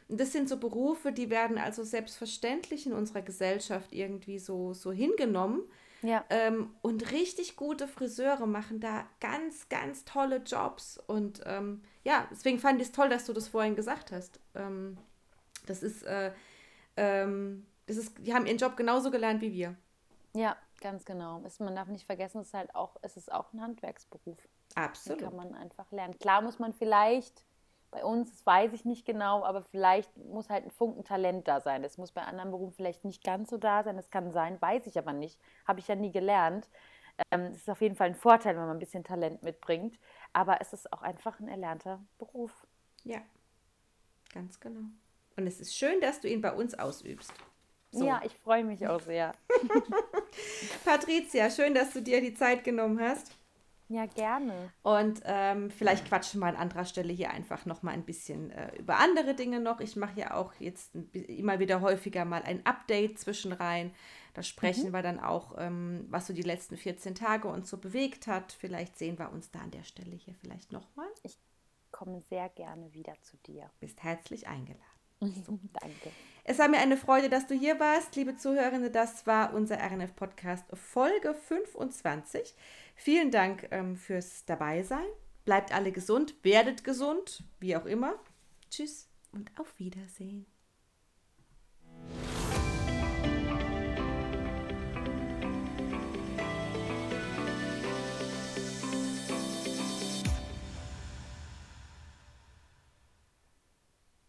Das 0.10 0.32
sind 0.34 0.50
so 0.50 0.58
Berufe, 0.58 1.12
die 1.14 1.30
werden 1.32 1.58
also 1.58 1.84
selbstverständlich 1.84 2.86
in 2.86 2.94
unserer 2.94 3.22
Gesellschaft 3.24 3.94
irgendwie 3.94 4.40
so, 4.40 4.74
so 4.74 4.92
hingenommen. 4.92 5.64
Ja. 6.02 6.24
Ähm, 6.30 6.76
und 6.82 7.12
richtig 7.12 7.56
gute 7.56 7.88
Friseure 7.88 8.46
machen 8.46 8.80
da 8.80 9.06
ganz, 9.20 9.70
ganz 9.70 10.06
tolle 10.06 10.38
Jobs. 10.38 10.98
Und 11.08 11.42
ähm, 11.46 11.84
ja, 12.04 12.28
deswegen 12.32 12.60
fand 12.60 12.82
ich 12.82 12.88
es 12.88 12.94
toll, 12.94 13.10
dass 13.10 13.26
du 13.26 13.34
das 13.34 13.48
vorhin 13.48 13.76
gesagt 13.76 14.12
hast. 14.12 14.40
Ähm, 14.56 14.98
das 15.66 15.84
ist, 15.84 16.04
äh, 16.04 16.32
ähm, 16.98 17.66
das 17.88 17.98
ist, 17.98 18.18
die 18.20 18.34
haben 18.34 18.46
ihren 18.46 18.58
Job 18.58 18.78
genauso 18.78 19.12
gelernt 19.12 19.42
wie 19.42 19.54
wir. 19.54 19.76
Ja, 20.34 20.56
ganz 20.80 21.06
genau. 21.06 21.42
Es, 21.46 21.60
man 21.60 21.76
darf 21.76 21.88
nicht 21.88 22.06
vergessen, 22.06 22.42
es 22.42 22.48
ist 22.48 22.54
halt 22.54 22.74
auch, 22.76 22.96
es 23.02 23.18
ist 23.18 23.32
auch 23.32 23.52
ein 23.54 23.62
Handwerksberuf. 23.62 24.38
Den 24.76 24.84
Absolut. 24.84 25.22
kann 25.22 25.36
man 25.36 25.56
einfach 25.56 25.92
lernen. 25.92 26.18
Klar 26.20 26.42
muss 26.42 26.60
man 26.60 26.74
vielleicht, 26.74 27.44
bei 27.92 28.04
uns, 28.04 28.32
das 28.32 28.46
weiß 28.46 28.74
ich 28.74 28.86
nicht 28.86 29.06
genau, 29.06 29.44
aber 29.44 29.64
vielleicht 29.64 30.16
muss 30.18 30.50
halt 30.50 30.66
ein 30.66 30.72
Funken 30.72 31.04
Talent 31.04 31.48
da 31.48 31.60
sein. 31.62 31.82
Das 31.82 31.98
muss 31.98 32.12
bei 32.12 32.22
anderen 32.22 32.52
Berufen 32.52 32.74
vielleicht 32.74 33.04
nicht 33.06 33.24
ganz 33.24 33.50
so 33.50 33.58
da 33.58 33.84
sein. 33.84 33.96
Das 33.96 34.10
kann 34.10 34.32
sein, 34.32 34.62
weiß 34.62 34.86
ich 34.88 34.98
aber 34.98 35.14
nicht. 35.14 35.40
Habe 35.68 35.80
ich 35.80 35.88
ja 35.88 35.96
nie 35.96 36.12
gelernt. 36.12 36.70
Ähm, 37.32 37.48
Es 37.52 37.58
ist 37.58 37.70
auf 37.70 37.82
jeden 37.82 37.96
Fall 37.96 38.08
ein 38.08 38.16
Vorteil, 38.16 38.56
wenn 38.56 38.66
man 38.66 38.76
ein 38.78 38.80
bisschen 38.80 39.04
Talent 39.04 39.44
mitbringt. 39.44 40.00
Aber 40.34 40.62
es 40.62 40.74
ist 40.74 40.92
auch 40.94 41.02
einfach 41.02 41.40
ein 41.40 41.48
erlernter 41.48 42.02
Beruf. 42.18 42.66
Ja, 43.04 43.22
ganz 44.34 44.60
genau. 44.60 44.88
Und 45.36 45.48
es 45.48 45.60
ist 45.60 45.76
schön, 45.76 46.00
dass 46.02 46.22
du 46.22 46.28
ihn 46.28 46.42
bei 46.42 46.54
uns 46.54 46.78
ausübst. 46.78 47.34
So. 47.92 48.06
Ja, 48.06 48.22
ich 48.24 48.38
freue 48.38 48.64
mich 48.64 48.88
auch 48.88 49.02
sehr. 49.02 49.34
Patricia, 50.86 51.50
schön, 51.50 51.74
dass 51.74 51.92
du 51.92 52.02
dir 52.02 52.22
die 52.22 52.36
Zeit 52.36 52.64
genommen 52.64 53.00
hast. 53.00 53.32
Ja, 53.92 54.06
gerne. 54.06 54.72
Und 54.84 55.22
ähm, 55.26 55.72
vielleicht 55.72 56.06
quatschen 56.06 56.42
wir 56.42 56.46
an 56.46 56.56
anderer 56.56 56.86
Stelle 56.86 57.12
hier 57.12 57.32
einfach 57.32 57.66
noch 57.66 57.82
mal 57.82 57.92
ein 57.92 58.06
bisschen 58.06 58.52
äh, 58.52 58.76
über 58.78 58.98
andere 58.98 59.34
Dinge 59.34 59.60
noch. 59.60 59.80
Ich 59.80 59.96
mache 59.96 60.20
ja 60.20 60.36
auch 60.36 60.54
jetzt 60.60 60.94
immer 61.14 61.58
wieder 61.58 61.82
häufiger 61.82 62.24
mal 62.24 62.44
ein 62.44 62.64
Update 62.68 63.18
zwischen 63.18 63.52
rein. 63.52 63.92
Da 64.36 64.44
sprechen 64.44 64.90
mhm. 64.90 64.94
wir 64.94 65.02
dann 65.02 65.20
auch, 65.20 65.56
ähm, 65.58 66.06
was 66.10 66.28
so 66.28 66.34
die 66.34 66.44
letzten 66.44 66.78
14 66.78 67.16
Tage 67.16 67.48
uns 67.48 67.68
so 67.68 67.78
bewegt 67.78 68.28
hat. 68.28 68.52
Vielleicht 68.52 68.96
sehen 68.96 69.18
wir 69.18 69.32
uns 69.32 69.50
da 69.50 69.60
an 69.60 69.72
der 69.72 69.84
Stelle 69.84 70.16
hier 70.16 70.36
vielleicht 70.36 70.72
nochmal. 70.72 71.10
Ich 71.24 71.40
komme 71.92 72.22
sehr 72.22 72.48
gerne 72.50 72.94
wieder 72.94 73.16
zu 73.24 73.38
dir. 73.38 73.72
Bist 73.80 74.04
herzlich 74.04 74.48
eingeladen. 74.48 74.84
Danke. 75.20 76.12
Es 76.44 76.58
war 76.58 76.68
mir 76.68 76.80
eine 76.80 76.98
Freude, 76.98 77.30
dass 77.30 77.48
du 77.48 77.56
hier 77.56 77.80
warst, 77.80 78.16
liebe 78.16 78.36
Zuhörende. 78.36 78.90
Das 78.90 79.28
war 79.28 79.54
unser 79.54 79.78
RNF-Podcast 79.78 80.66
Folge 80.74 81.34
25. 81.34 82.56
Vielen 82.96 83.32
Dank 83.32 83.68
ähm, 83.72 83.96
fürs 83.96 84.46
Dabeisein. 84.46 85.06
Bleibt 85.46 85.74
alle 85.74 85.92
gesund, 85.92 86.36
werdet 86.44 86.84
gesund, 86.84 87.44
wie 87.60 87.76
auch 87.76 87.86
immer. 87.86 88.16
Tschüss 88.70 89.10
und 89.32 89.52
auf 89.60 89.78
Wiedersehen. 89.80 90.46